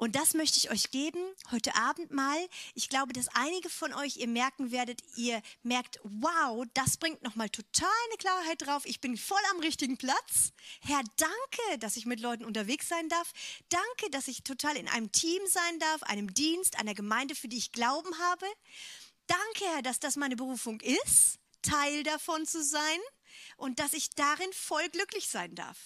Und 0.00 0.16
das 0.16 0.32
möchte 0.32 0.56
ich 0.56 0.70
euch 0.70 0.90
geben 0.90 1.22
heute 1.50 1.74
Abend 1.74 2.10
mal. 2.10 2.48
Ich 2.74 2.88
glaube, 2.88 3.12
dass 3.12 3.28
einige 3.34 3.68
von 3.68 3.92
euch 3.92 4.16
ihr 4.16 4.28
merken 4.28 4.72
werdet, 4.72 5.02
ihr 5.14 5.42
merkt, 5.62 6.00
wow, 6.02 6.64
das 6.72 6.96
bringt 6.96 7.22
nochmal 7.22 7.50
total 7.50 7.90
eine 8.08 8.16
Klarheit 8.16 8.62
drauf. 8.62 8.86
Ich 8.86 9.02
bin 9.02 9.18
voll 9.18 9.42
am 9.50 9.60
richtigen 9.60 9.98
Platz. 9.98 10.54
Herr, 10.80 11.02
danke, 11.18 11.78
dass 11.80 11.98
ich 11.98 12.06
mit 12.06 12.18
Leuten 12.18 12.46
unterwegs 12.46 12.88
sein 12.88 13.10
darf. 13.10 13.30
Danke, 13.68 14.10
dass 14.10 14.26
ich 14.26 14.42
total 14.42 14.78
in 14.78 14.88
einem 14.88 15.12
Team 15.12 15.42
sein 15.46 15.78
darf, 15.80 16.02
einem 16.04 16.32
Dienst, 16.32 16.78
einer 16.78 16.94
Gemeinde, 16.94 17.34
für 17.34 17.48
die 17.48 17.58
ich 17.58 17.72
Glauben 17.72 18.18
habe. 18.20 18.46
Danke, 19.26 19.66
Herr, 19.74 19.82
dass 19.82 20.00
das 20.00 20.16
meine 20.16 20.36
Berufung 20.36 20.80
ist, 20.80 21.40
Teil 21.60 22.04
davon 22.04 22.46
zu 22.46 22.64
sein 22.64 23.00
und 23.58 23.78
dass 23.78 23.92
ich 23.92 24.08
darin 24.08 24.50
voll 24.54 24.88
glücklich 24.88 25.28
sein 25.28 25.54
darf. 25.54 25.76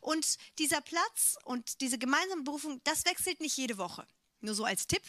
Und 0.00 0.36
dieser 0.58 0.80
Platz 0.80 1.36
und 1.44 1.80
diese 1.80 1.98
gemeinsame 1.98 2.42
Berufung, 2.42 2.80
das 2.84 3.04
wechselt 3.04 3.40
nicht 3.40 3.56
jede 3.56 3.78
Woche. 3.78 4.06
Nur 4.40 4.54
so 4.54 4.64
als 4.64 4.86
Tipp. 4.86 5.02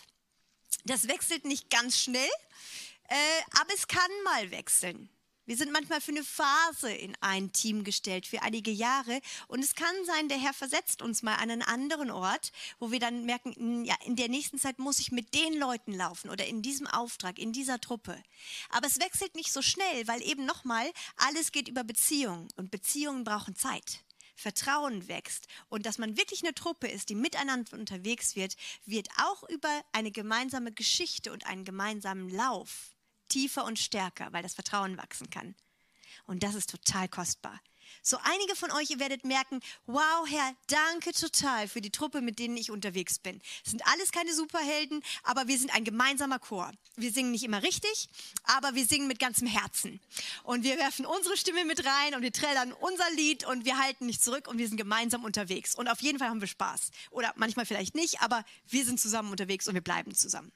Das 0.85 1.07
wechselt 1.07 1.45
nicht 1.45 1.69
ganz 1.69 1.97
schnell, 1.97 2.29
äh, 3.09 3.59
aber 3.59 3.73
es 3.73 3.87
kann 3.87 4.09
mal 4.23 4.51
wechseln. 4.51 5.09
Wir 5.45 5.57
sind 5.57 5.71
manchmal 5.71 5.99
für 5.99 6.11
eine 6.11 6.23
Phase 6.23 6.91
in 6.93 7.17
ein 7.19 7.51
Team 7.51 7.83
gestellt, 7.83 8.27
für 8.27 8.41
einige 8.41 8.71
Jahre. 8.71 9.19
Und 9.47 9.63
es 9.63 9.75
kann 9.75 9.93
sein, 10.05 10.29
der 10.29 10.37
Herr 10.37 10.53
versetzt 10.53 11.01
uns 11.01 11.23
mal 11.23 11.35
an 11.35 11.49
einen 11.49 11.61
anderen 11.63 12.11
Ort, 12.11 12.51
wo 12.79 12.91
wir 12.91 12.99
dann 12.99 13.25
merken, 13.25 13.53
hm, 13.55 13.83
ja, 13.83 13.95
in 14.05 14.15
der 14.15 14.29
nächsten 14.29 14.59
Zeit 14.59 14.79
muss 14.79 14.99
ich 14.99 15.11
mit 15.11 15.33
den 15.33 15.57
Leuten 15.57 15.93
laufen 15.93 16.29
oder 16.29 16.45
in 16.45 16.61
diesem 16.61 16.87
Auftrag, 16.87 17.39
in 17.39 17.51
dieser 17.51 17.81
Truppe. 17.81 18.21
Aber 18.69 18.87
es 18.87 18.99
wechselt 18.99 19.35
nicht 19.35 19.51
so 19.51 19.61
schnell, 19.61 20.07
weil 20.07 20.21
eben 20.21 20.45
nochmal, 20.45 20.89
alles 21.17 21.51
geht 21.51 21.67
über 21.67 21.83
Beziehungen 21.83 22.47
und 22.55 22.71
Beziehungen 22.71 23.23
brauchen 23.23 23.55
Zeit. 23.55 23.99
Vertrauen 24.41 25.07
wächst 25.07 25.47
und 25.69 25.85
dass 25.85 25.97
man 25.97 26.17
wirklich 26.17 26.43
eine 26.43 26.53
Truppe 26.53 26.87
ist, 26.87 27.09
die 27.09 27.15
miteinander 27.15 27.77
unterwegs 27.77 28.35
wird, 28.35 28.55
wird 28.85 29.07
auch 29.17 29.47
über 29.49 29.69
eine 29.91 30.11
gemeinsame 30.11 30.71
Geschichte 30.71 31.31
und 31.31 31.45
einen 31.45 31.63
gemeinsamen 31.63 32.29
Lauf 32.29 32.95
tiefer 33.29 33.65
und 33.65 33.79
stärker, 33.79 34.33
weil 34.33 34.43
das 34.43 34.55
Vertrauen 34.55 34.97
wachsen 34.97 35.29
kann. 35.29 35.55
Und 36.25 36.43
das 36.43 36.55
ist 36.55 36.69
total 36.69 37.07
kostbar. 37.07 37.61
So 38.03 38.17
einige 38.23 38.55
von 38.55 38.71
euch, 38.71 38.89
ihr 38.89 38.99
werdet 38.99 39.25
merken, 39.25 39.59
wow, 39.85 40.27
Herr, 40.27 40.55
danke 40.67 41.11
total 41.11 41.67
für 41.67 41.81
die 41.81 41.91
Truppe, 41.91 42.21
mit 42.21 42.39
denen 42.39 42.57
ich 42.57 42.71
unterwegs 42.71 43.19
bin. 43.19 43.39
Es 43.63 43.71
sind 43.71 43.85
alles 43.85 44.11
keine 44.11 44.33
Superhelden, 44.33 45.03
aber 45.23 45.47
wir 45.47 45.57
sind 45.59 45.73
ein 45.73 45.83
gemeinsamer 45.83 46.39
Chor. 46.39 46.71
Wir 46.95 47.11
singen 47.11 47.31
nicht 47.31 47.43
immer 47.43 47.61
richtig, 47.61 48.09
aber 48.43 48.73
wir 48.73 48.85
singen 48.85 49.07
mit 49.07 49.19
ganzem 49.19 49.47
Herzen. 49.47 49.99
Und 50.43 50.63
wir 50.63 50.77
werfen 50.77 51.05
unsere 51.05 51.37
Stimme 51.37 51.63
mit 51.63 51.85
rein 51.85 52.15
und 52.15 52.23
wir 52.23 52.33
trällern 52.33 52.73
unser 52.73 53.09
Lied 53.11 53.45
und 53.45 53.65
wir 53.65 53.77
halten 53.77 54.07
nicht 54.07 54.23
zurück 54.23 54.47
und 54.47 54.57
wir 54.57 54.67
sind 54.67 54.77
gemeinsam 54.77 55.23
unterwegs. 55.23 55.75
Und 55.75 55.87
auf 55.87 56.01
jeden 56.01 56.17
Fall 56.17 56.29
haben 56.29 56.41
wir 56.41 56.47
Spaß. 56.47 56.89
Oder 57.11 57.33
manchmal 57.35 57.67
vielleicht 57.67 57.93
nicht, 57.93 58.21
aber 58.21 58.43
wir 58.67 58.83
sind 58.83 58.99
zusammen 58.99 59.29
unterwegs 59.29 59.67
und 59.67 59.75
wir 59.75 59.81
bleiben 59.81 60.15
zusammen. 60.15 60.51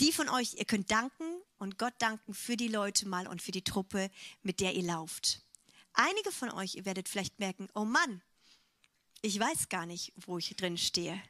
Die 0.00 0.12
von 0.12 0.28
euch, 0.28 0.54
ihr 0.54 0.64
könnt 0.66 0.90
danken 0.90 1.24
und 1.58 1.78
Gott 1.78 1.94
danken 1.98 2.34
für 2.34 2.56
die 2.56 2.68
Leute 2.68 3.08
mal 3.08 3.26
und 3.26 3.40
für 3.40 3.52
die 3.52 3.64
Truppe, 3.64 4.10
mit 4.42 4.60
der 4.60 4.74
ihr 4.74 4.82
lauft. 4.82 5.42
Einige 5.92 6.32
von 6.32 6.50
euch, 6.50 6.76
ihr 6.76 6.84
werdet 6.84 7.08
vielleicht 7.08 7.38
merken, 7.38 7.68
oh 7.74 7.84
Mann, 7.84 8.22
ich 9.22 9.38
weiß 9.38 9.68
gar 9.68 9.86
nicht, 9.86 10.12
wo 10.16 10.38
ich 10.38 10.54
drin 10.56 10.78
stehe. 10.78 11.20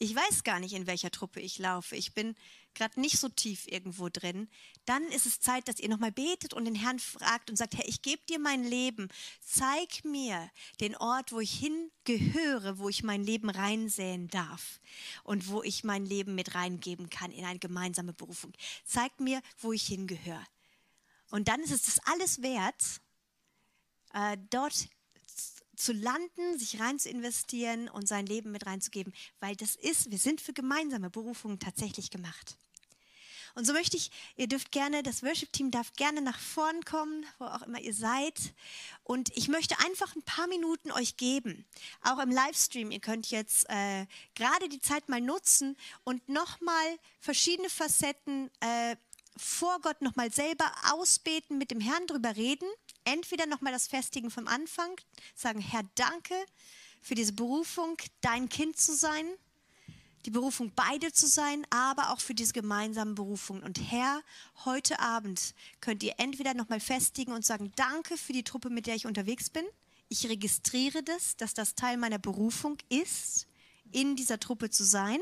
Ich 0.00 0.14
weiß 0.14 0.44
gar 0.44 0.60
nicht, 0.60 0.74
in 0.74 0.86
welcher 0.86 1.10
Truppe 1.10 1.40
ich 1.40 1.58
laufe. 1.58 1.96
Ich 1.96 2.14
bin 2.14 2.36
gerade 2.74 3.00
nicht 3.00 3.18
so 3.18 3.28
tief 3.28 3.66
irgendwo 3.66 4.08
drin. 4.08 4.48
Dann 4.84 5.02
ist 5.08 5.26
es 5.26 5.40
Zeit, 5.40 5.66
dass 5.66 5.80
ihr 5.80 5.88
nochmal 5.88 6.12
betet 6.12 6.54
und 6.54 6.66
den 6.66 6.76
Herrn 6.76 7.00
fragt 7.00 7.50
und 7.50 7.56
sagt, 7.56 7.76
Herr, 7.76 7.88
ich 7.88 8.02
gebe 8.02 8.22
dir 8.28 8.38
mein 8.38 8.62
Leben. 8.62 9.08
Zeig 9.40 10.04
mir 10.04 10.48
den 10.78 10.96
Ort, 10.96 11.32
wo 11.32 11.40
ich 11.40 11.52
hingehöre, 11.58 12.78
wo 12.78 12.88
ich 12.88 13.02
mein 13.02 13.24
Leben 13.24 13.50
reinsäen 13.50 14.28
darf 14.28 14.78
und 15.24 15.48
wo 15.48 15.64
ich 15.64 15.82
mein 15.82 16.06
Leben 16.06 16.36
mit 16.36 16.54
reingeben 16.54 17.10
kann 17.10 17.32
in 17.32 17.44
eine 17.44 17.58
gemeinsame 17.58 18.12
Berufung. 18.12 18.52
Zeig 18.84 19.18
mir, 19.18 19.42
wo 19.58 19.72
ich 19.72 19.86
hingehöre. 19.86 20.46
Und 21.30 21.48
dann 21.48 21.60
ist 21.60 21.72
es 21.72 21.82
das 21.82 21.98
alles 22.06 22.40
wert, 22.42 22.84
äh, 24.18 24.36
dort 24.50 24.88
zu 25.76 25.92
landen, 25.92 26.58
sich 26.58 26.80
rein 26.80 26.98
zu 26.98 27.08
investieren 27.08 27.88
und 27.88 28.08
sein 28.08 28.26
Leben 28.26 28.50
mit 28.50 28.66
reinzugeben, 28.66 29.14
weil 29.38 29.54
das 29.54 29.76
ist, 29.76 30.10
wir 30.10 30.18
sind 30.18 30.40
für 30.40 30.52
gemeinsame 30.52 31.08
Berufungen 31.08 31.60
tatsächlich 31.60 32.10
gemacht. 32.10 32.56
Und 33.54 33.64
so 33.64 33.72
möchte 33.72 33.96
ich, 33.96 34.10
ihr 34.36 34.46
dürft 34.46 34.70
gerne, 34.70 35.02
das 35.02 35.22
Worship-Team 35.22 35.70
darf 35.70 35.92
gerne 35.94 36.20
nach 36.20 36.38
vorn 36.38 36.84
kommen, 36.84 37.26
wo 37.38 37.44
auch 37.46 37.62
immer 37.62 37.80
ihr 37.80 37.94
seid. 37.94 38.54
Und 39.02 39.36
ich 39.36 39.48
möchte 39.48 39.78
einfach 39.80 40.14
ein 40.14 40.22
paar 40.22 40.46
Minuten 40.48 40.92
euch 40.92 41.16
geben, 41.16 41.64
auch 42.02 42.18
im 42.18 42.30
Livestream. 42.30 42.90
Ihr 42.90 43.00
könnt 43.00 43.30
jetzt 43.30 43.68
äh, 43.68 44.06
gerade 44.34 44.68
die 44.68 44.80
Zeit 44.80 45.08
mal 45.08 45.20
nutzen 45.20 45.76
und 46.04 46.28
nochmal 46.28 46.98
verschiedene 47.20 47.70
Facetten 47.70 48.50
äh, 48.60 48.96
vor 49.38 49.80
Gott 49.80 50.02
nochmal 50.02 50.32
selber 50.32 50.70
ausbeten, 50.92 51.58
mit 51.58 51.70
dem 51.70 51.80
Herrn 51.80 52.06
drüber 52.06 52.36
reden 52.36 52.68
entweder 53.08 53.46
nochmal 53.46 53.72
das 53.72 53.86
Festigen 53.86 54.30
vom 54.30 54.46
Anfang, 54.46 54.90
sagen, 55.34 55.60
Herr, 55.60 55.82
danke 55.94 56.34
für 57.00 57.14
diese 57.14 57.32
Berufung, 57.32 57.96
dein 58.20 58.48
Kind 58.48 58.78
zu 58.78 58.94
sein, 58.94 59.26
die 60.26 60.30
Berufung, 60.30 60.72
beide 60.74 61.12
zu 61.12 61.26
sein, 61.26 61.66
aber 61.70 62.12
auch 62.12 62.20
für 62.20 62.34
diese 62.34 62.52
gemeinsamen 62.52 63.14
Berufungen. 63.14 63.62
Und 63.62 63.78
Herr, 63.90 64.22
heute 64.64 65.00
Abend 65.00 65.54
könnt 65.80 66.02
ihr 66.02 66.14
entweder 66.18 66.52
nochmal 66.54 66.80
festigen 66.80 67.32
und 67.32 67.46
sagen, 67.46 67.72
danke 67.76 68.18
für 68.18 68.32
die 68.32 68.42
Truppe, 68.42 68.68
mit 68.68 68.86
der 68.86 68.96
ich 68.96 69.06
unterwegs 69.06 69.48
bin. 69.48 69.64
Ich 70.08 70.28
registriere 70.28 71.02
das, 71.02 71.36
dass 71.36 71.54
das 71.54 71.74
Teil 71.74 71.96
meiner 71.96 72.18
Berufung 72.18 72.76
ist, 72.88 73.46
in 73.90 74.16
dieser 74.16 74.38
Truppe 74.38 74.68
zu 74.68 74.84
sein. 74.84 75.20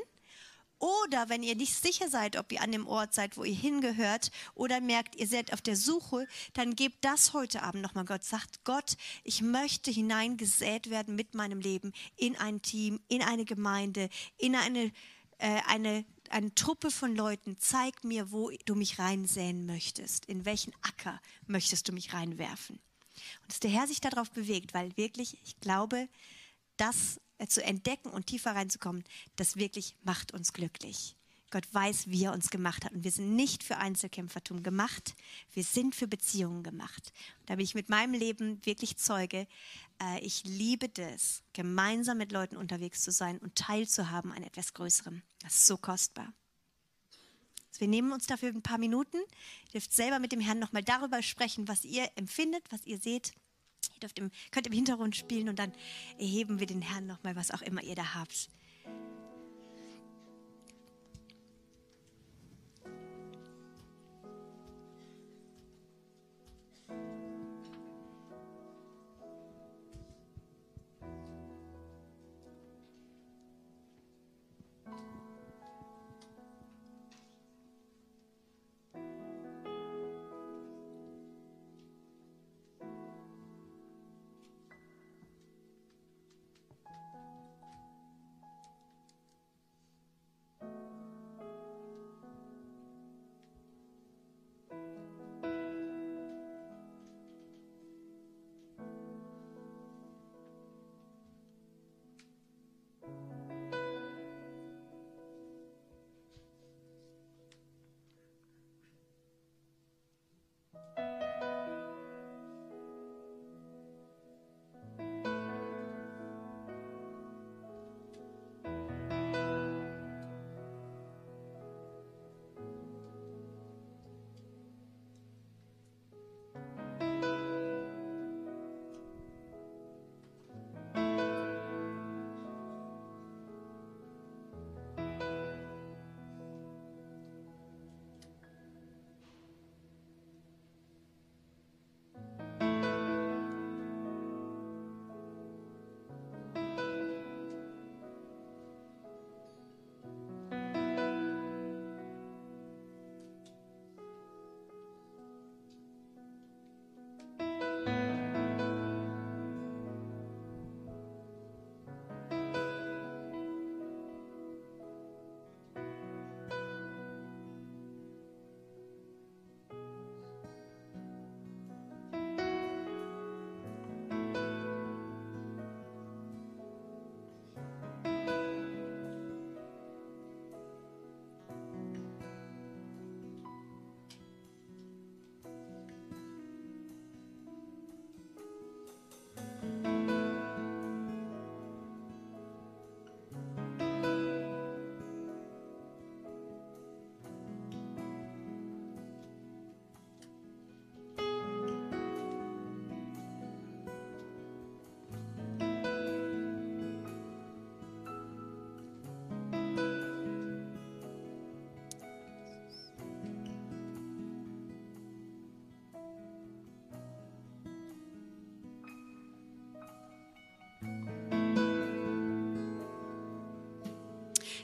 Oder 0.78 1.28
wenn 1.30 1.42
ihr 1.42 1.54
nicht 1.54 1.74
sicher 1.74 2.10
seid, 2.10 2.36
ob 2.36 2.52
ihr 2.52 2.60
an 2.60 2.72
dem 2.72 2.86
Ort 2.86 3.14
seid, 3.14 3.36
wo 3.36 3.44
ihr 3.44 3.54
hingehört, 3.54 4.30
oder 4.54 4.80
merkt, 4.80 5.16
ihr 5.16 5.26
seid 5.26 5.52
auf 5.52 5.62
der 5.62 5.76
Suche, 5.76 6.26
dann 6.52 6.74
gebt 6.74 7.04
das 7.04 7.32
heute 7.32 7.62
Abend 7.62 7.82
nochmal 7.82 8.04
Gott. 8.04 8.24
Sagt 8.24 8.64
Gott, 8.64 8.96
ich 9.24 9.40
möchte 9.40 9.90
hineingesät 9.90 10.90
werden 10.90 11.16
mit 11.16 11.34
meinem 11.34 11.60
Leben 11.60 11.92
in 12.16 12.36
ein 12.36 12.60
Team, 12.60 13.00
in 13.08 13.22
eine 13.22 13.46
Gemeinde, 13.46 14.10
in 14.36 14.54
eine, 14.54 14.92
äh, 15.38 15.60
eine, 15.66 16.04
eine 16.28 16.54
Truppe 16.54 16.90
von 16.90 17.16
Leuten. 17.16 17.56
Zeig 17.58 18.04
mir, 18.04 18.30
wo 18.30 18.50
du 18.66 18.74
mich 18.74 18.98
reinsäen 18.98 19.64
möchtest. 19.64 20.26
In 20.26 20.44
welchen 20.44 20.74
Acker 20.82 21.20
möchtest 21.46 21.88
du 21.88 21.92
mich 21.92 22.12
reinwerfen? 22.12 22.80
Und 23.40 23.50
dass 23.50 23.60
der 23.60 23.70
Herr 23.70 23.86
sich 23.86 24.02
darauf 24.02 24.30
bewegt, 24.30 24.74
weil 24.74 24.94
wirklich, 24.98 25.38
ich 25.42 25.58
glaube, 25.60 26.08
das 26.76 27.18
zu 27.48 27.62
entdecken 27.62 28.08
und 28.08 28.26
tiefer 28.26 28.52
reinzukommen, 28.52 29.04
das 29.36 29.56
wirklich 29.56 29.94
macht 30.02 30.32
uns 30.32 30.52
glücklich. 30.52 31.16
Gott 31.50 31.72
weiß, 31.72 32.08
wie 32.08 32.24
er 32.24 32.32
uns 32.32 32.50
gemacht 32.50 32.84
hat. 32.84 32.92
Und 32.92 33.04
wir 33.04 33.10
sind 33.10 33.36
nicht 33.36 33.62
für 33.62 33.76
Einzelkämpfertum 33.76 34.62
gemacht, 34.62 35.14
wir 35.54 35.62
sind 35.62 35.94
für 35.94 36.08
Beziehungen 36.08 36.62
gemacht. 36.62 37.12
Und 37.40 37.50
da 37.50 37.54
bin 37.54 37.64
ich 37.64 37.74
mit 37.74 37.88
meinem 37.88 38.14
Leben 38.14 38.64
wirklich 38.64 38.96
Zeuge. 38.96 39.46
Äh, 40.02 40.20
ich 40.20 40.44
liebe 40.44 40.88
das, 40.88 41.42
gemeinsam 41.52 42.18
mit 42.18 42.32
Leuten 42.32 42.56
unterwegs 42.56 43.02
zu 43.02 43.12
sein 43.12 43.38
und 43.38 43.54
teilzuhaben 43.54 44.32
an 44.32 44.42
etwas 44.42 44.74
Größerem. 44.74 45.22
Das 45.40 45.54
ist 45.54 45.66
so 45.66 45.76
kostbar. 45.76 46.32
Also 47.68 47.80
wir 47.80 47.88
nehmen 47.88 48.12
uns 48.12 48.26
dafür 48.26 48.48
ein 48.48 48.62
paar 48.62 48.78
Minuten. 48.78 49.18
Ihr 49.18 49.72
dürft 49.72 49.92
selber 49.92 50.18
mit 50.18 50.32
dem 50.32 50.40
Herrn 50.40 50.58
nochmal 50.58 50.82
darüber 50.82 51.22
sprechen, 51.22 51.68
was 51.68 51.84
ihr 51.84 52.10
empfindet, 52.16 52.64
was 52.70 52.84
ihr 52.86 52.98
seht. 52.98 53.32
Ihr 53.94 54.00
dürft 54.00 54.18
im, 54.18 54.30
könnt 54.50 54.66
im 54.66 54.72
Hintergrund 54.72 55.16
spielen 55.16 55.48
und 55.48 55.58
dann 55.58 55.72
erheben 56.18 56.60
wir 56.60 56.66
den 56.66 56.82
Herrn 56.82 57.06
nochmal, 57.06 57.36
was 57.36 57.50
auch 57.50 57.62
immer 57.62 57.82
ihr 57.82 57.94
da 57.94 58.14
habt. 58.14 58.48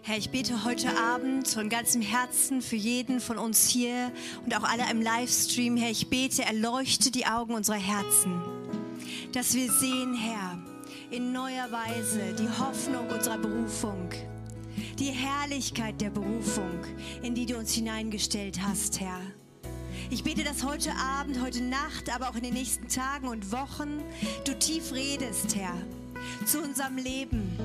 Herr, 0.04 0.18
ich 0.18 0.30
bete 0.30 0.64
heute 0.64 0.88
Abend 0.98 1.46
von 1.46 1.68
ganzem 1.68 2.02
Herzen 2.02 2.60
für 2.60 2.74
jeden 2.74 3.20
von 3.20 3.38
uns 3.38 3.68
hier 3.68 4.10
und 4.44 4.52
auch 4.56 4.64
alle 4.64 4.90
im 4.90 5.00
Livestream. 5.00 5.76
Herr, 5.76 5.90
ich 5.90 6.10
bete, 6.10 6.42
erleuchte 6.42 7.12
die 7.12 7.26
Augen 7.26 7.54
unserer 7.54 7.76
Herzen, 7.76 8.42
dass 9.32 9.54
wir 9.54 9.70
sehen, 9.70 10.14
Herr, 10.14 10.58
in 11.12 11.30
neuer 11.30 11.70
Weise 11.70 12.34
die 12.36 12.48
Hoffnung 12.48 13.08
unserer 13.10 13.38
Berufung, 13.38 14.10
die 14.98 15.12
Herrlichkeit 15.12 16.00
der 16.00 16.10
Berufung, 16.10 16.80
in 17.22 17.36
die 17.36 17.46
du 17.46 17.56
uns 17.56 17.72
hineingestellt 17.72 18.60
hast, 18.60 18.98
Herr. 18.98 19.20
Ich 20.10 20.24
bete, 20.24 20.42
dass 20.42 20.64
heute 20.64 20.90
Abend, 20.96 21.40
heute 21.40 21.62
Nacht, 21.62 22.12
aber 22.12 22.28
auch 22.28 22.34
in 22.34 22.42
den 22.42 22.54
nächsten 22.54 22.88
Tagen 22.88 23.28
und 23.28 23.52
Wochen 23.52 24.02
du 24.44 24.58
tief 24.58 24.92
redest, 24.92 25.54
Herr, 25.54 25.76
zu 26.44 26.60
unserem 26.60 26.96
Leben 26.96 27.56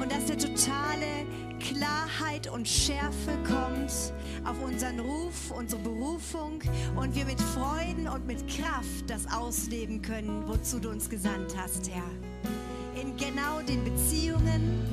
und 0.00 0.12
dass 0.12 0.26
der 0.26 0.38
totale 0.38 1.17
Klarheit 2.38 2.48
und 2.48 2.68
Schärfe 2.68 3.32
kommt 3.46 3.90
auf 4.44 4.62
unseren 4.62 5.00
Ruf, 5.00 5.50
unsere 5.50 5.80
Berufung 5.82 6.60
und 6.96 7.14
wir 7.14 7.24
mit 7.24 7.40
Freuden 7.40 8.08
und 8.08 8.26
mit 8.26 8.46
Kraft 8.48 9.08
das 9.08 9.26
ausleben 9.32 10.02
können, 10.02 10.46
wozu 10.46 10.78
du 10.78 10.90
uns 10.90 11.08
gesandt 11.08 11.54
hast, 11.56 11.90
Herr. 11.90 12.02
In 13.00 13.16
genau 13.16 13.60
den 13.66 13.84
Beziehungen, 13.84 14.84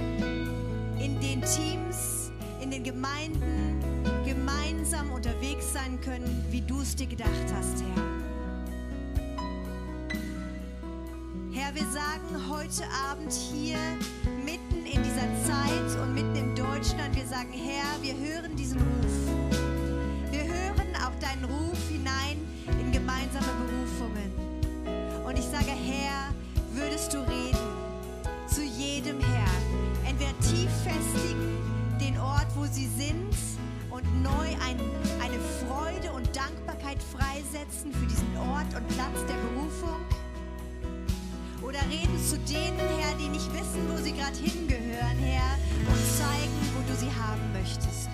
in 1.00 1.20
den 1.20 1.42
Teams, 1.42 2.32
in 2.62 2.72
den 2.72 2.84
Gemeinden 2.84 3.80
gemeinsam 4.26 5.12
unterwegs 5.12 5.74
sein 5.74 6.00
können, 6.02 6.46
wie 6.50 6.62
du 6.62 6.82
es 6.82 6.96
dir 6.96 7.08
gedacht 7.08 7.30
hast, 7.54 7.84
Herr. 7.84 8.04
Herr, 11.52 11.76
wir 11.76 11.86
sagen 11.92 12.50
heute 12.50 12.84
Abend 13.10 13.32
hier 13.32 13.78
mitten 14.44 14.86
in 14.86 15.04
dieser 15.04 15.30
Zeit 15.46 16.02
und 16.02 16.14
mitten 16.14 16.25
Deutschland, 16.86 17.16
wir 17.16 17.26
sagen, 17.26 17.52
Herr, 17.52 18.00
wir 18.04 18.14
hören 18.14 18.56
diesen 18.56 18.78
Ruf. 18.78 20.30
Wir 20.30 20.44
hören 20.44 20.96
auch 20.98 21.20
deinen 21.20 21.46
Ruf 21.46 21.80
hinein 21.90 22.38
in 22.80 22.92
gemeinsame 22.92 23.48
Berufungen. 23.66 24.32
Und 25.26 25.40
ich 25.40 25.46
sage, 25.46 25.72
Herr, 25.72 26.32
würdest 26.74 27.12
du 27.12 27.18
reden 27.22 27.58
zu 28.46 28.62
jedem 28.62 29.20
Herr. 29.20 30.08
Entweder 30.08 30.38
tief 30.42 30.70
festigen 30.84 31.58
den 32.00 32.20
Ort, 32.20 32.48
wo 32.56 32.66
sie 32.66 32.88
sind 32.96 33.34
und 33.90 34.22
neu 34.22 34.50
ein, 34.64 34.80
eine 35.24 35.40
Freude 35.66 36.12
und 36.12 36.36
Dankbarkeit 36.36 37.02
freisetzen 37.02 37.94
für 37.94 38.06
diesen 38.06 38.38
Ort 38.38 38.76
und 38.76 38.88
Platz 38.90 39.26
der 39.28 39.38
Berufung 39.50 40.15
oder 41.66 41.80
reden 41.90 42.18
zu 42.24 42.38
denen, 42.40 42.78
Herr, 43.00 43.16
die 43.18 43.30
nicht 43.30 43.52
wissen, 43.52 43.90
wo 43.90 43.98
sie 43.98 44.14
gerade 44.14 44.38
hingehören, 44.38 45.18
Herr, 45.18 45.58
und 45.88 46.04
zeigen, 46.18 46.58
wo 46.76 46.82
du 46.88 46.96
sie 46.96 47.10
haben 47.10 47.42
möchtest. 47.54 48.10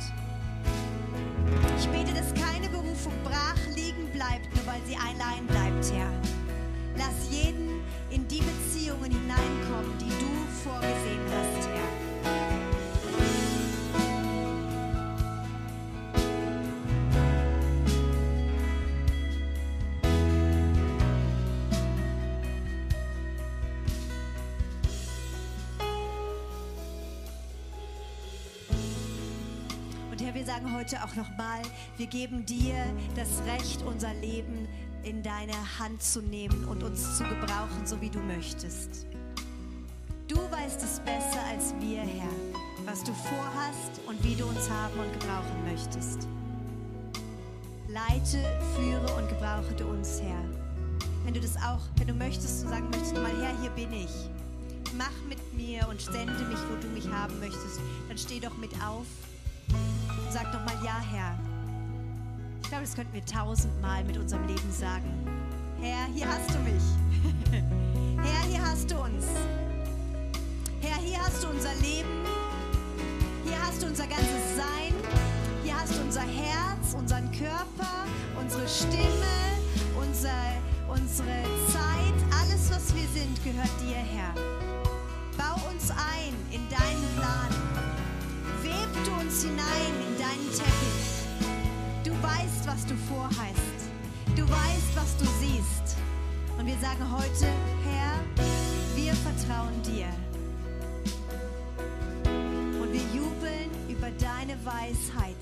Ich 1.78 1.88
bete, 1.90 2.14
dass 2.14 2.34
keine 2.34 2.70
Berufung 2.70 3.14
brach 3.24 3.60
liegen 3.76 4.08
bleibt, 4.14 4.48
nur 4.56 4.66
weil 4.66 4.82
sie 4.88 4.96
allein 4.96 5.46
bleibt, 5.48 5.92
Herr. 5.92 6.12
Lass 6.98 7.30
jeden 7.30 7.82
in 8.10 8.28
die 8.28 8.42
Beziehungen 8.42 9.12
hineinkommen, 9.12 9.98
die 10.00 10.10
du 10.10 10.32
vorgesehen 10.64 11.26
hast, 11.28 11.68
Herr. 11.68 11.91
Heute 30.82 31.04
auch 31.04 31.16
nochmal, 31.16 31.62
wir 31.98 32.08
geben 32.08 32.44
dir 32.44 32.74
das 33.16 33.44
Recht, 33.46 33.84
unser 33.84 34.12
Leben 34.16 34.68
in 35.04 35.22
deine 35.22 35.54
Hand 35.78 36.02
zu 36.02 36.22
nehmen 36.24 36.66
und 36.66 36.82
uns 36.82 37.20
zu 37.20 37.24
gebrauchen, 37.24 37.86
so 37.86 38.02
wie 38.02 38.10
du 38.10 38.18
möchtest. 38.18 39.06
Du 40.28 40.38
weißt 40.38 40.82
es 40.82 41.00
besser 41.02 41.44
als 41.52 41.76
wir, 41.80 42.00
Herr, 42.00 42.32
was 42.86 43.04
du 43.04 43.14
vorhast 43.14 44.02
und 44.08 44.24
wie 44.24 44.34
du 44.34 44.44
uns 44.46 44.68
haben 44.72 45.00
und 45.00 45.14
gebrauchen 45.14 45.72
möchtest. 45.72 46.28
Leite, 47.88 48.40
führe 48.76 49.22
und 49.22 49.30
gebrauche 49.30 49.76
du 49.78 49.86
uns, 49.86 50.20
Herr. 50.20 50.44
Wenn 51.26 51.36
du 51.36 51.42
das 51.42 51.58
auch, 51.58 51.82
wenn 51.98 52.08
du 52.08 52.16
möchtest 52.16 52.64
und 52.64 52.72
sagen 52.72 52.90
möchtest, 52.90 53.14
mal 53.14 53.40
Herr, 53.40 53.62
hier 53.62 53.70
bin 53.72 53.94
ich. 53.94 54.30
Mach 54.98 55.14
mit 55.30 55.54
mir 55.54 55.88
und 55.90 56.02
sende 56.02 56.44
mich, 56.46 56.60
wo 56.72 56.82
du 56.82 56.88
mich 56.88 57.08
haben 57.08 57.40
möchtest. 57.40 57.80
Dann 58.08 58.18
steh 58.18 58.40
doch 58.40 58.58
mit 58.58 58.72
auf 58.84 59.06
Sag 60.32 60.50
doch 60.54 60.64
mal 60.64 60.82
ja, 60.82 60.98
Herr. 61.12 61.38
Ich 62.62 62.70
glaube, 62.70 62.86
das 62.86 62.96
könnten 62.96 63.14
wir 63.14 63.26
tausendmal 63.26 64.02
mit 64.06 64.18
unserem 64.18 64.48
Leben 64.48 64.72
sagen. 64.72 65.12
Herr, 65.82 66.06
hier 66.06 66.26
hast 66.26 66.50
du 66.52 66.60
mich. 66.60 66.82
Herr, 68.24 68.50
hier 68.50 68.62
hast 68.66 68.90
du 68.90 68.96
uns. 68.96 69.26
Herr, 70.80 71.02
hier 71.02 71.20
hast 71.20 71.44
du 71.44 71.50
unser 71.50 71.74
Leben. 71.82 72.24
Hier 73.44 73.62
hast 73.62 73.84
du 73.84 73.88
unser 73.88 74.08
ganzes 74.08 74.56
Sein. 74.56 74.94
Hier 75.66 75.78
hast 75.78 75.98
du 75.98 76.02
unser 76.02 76.22
Herz, 76.22 76.94
unseren 76.98 77.30
Körper, 77.34 78.06
unsere 78.40 78.66
Stimme, 78.70 79.36
unser, 80.00 80.30
unsere 80.88 81.44
Zeit. 81.68 82.40
Alles, 82.40 82.72
was 82.72 82.96
wir 82.96 83.08
sind, 83.10 83.44
gehört 83.44 83.82
dir, 83.82 83.98
Herr. 83.98 84.34
Bau 85.38 85.56
uns 85.70 85.92
ein 85.92 86.34
in 86.52 86.62
deinen 86.70 87.18
Plan 87.18 87.81
web 88.72 89.06
du 89.06 89.12
uns 89.22 89.44
hinein 89.44 89.94
in 90.08 90.18
deinen 90.18 90.50
Teppich. 90.52 91.12
Du 92.04 92.12
weißt, 92.24 92.66
was 92.66 92.86
du 92.86 92.96
vorhast. 92.96 93.80
Du 94.36 94.44
weißt, 94.44 94.96
was 94.96 95.18
du 95.18 95.26
siehst. 95.40 95.98
Und 96.58 96.66
wir 96.66 96.78
sagen 96.78 97.06
heute, 97.12 97.48
Herr, 97.90 98.20
wir 98.96 99.14
vertrauen 99.14 99.82
dir. 99.84 100.08
Und 102.82 102.94
wir 102.94 103.02
jubeln 103.14 103.70
über 103.90 104.10
deine 104.12 104.58
Weisheit 104.66 105.36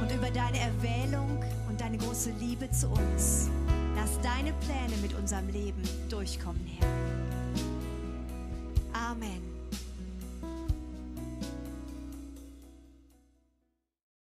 und 0.00 0.12
über 0.12 0.30
deine 0.30 0.58
Erwählung 0.58 1.42
und 1.68 1.80
deine 1.80 1.98
große 1.98 2.30
Liebe 2.40 2.70
zu 2.70 2.88
uns. 2.88 3.48
Lass 3.96 4.20
deine 4.22 4.52
Pläne 4.54 4.96
mit 5.02 5.14
unserem 5.14 5.48
Leben 5.48 5.82
durchkommen, 6.08 6.66
Herr. 6.66 6.88
Amen. 9.10 9.53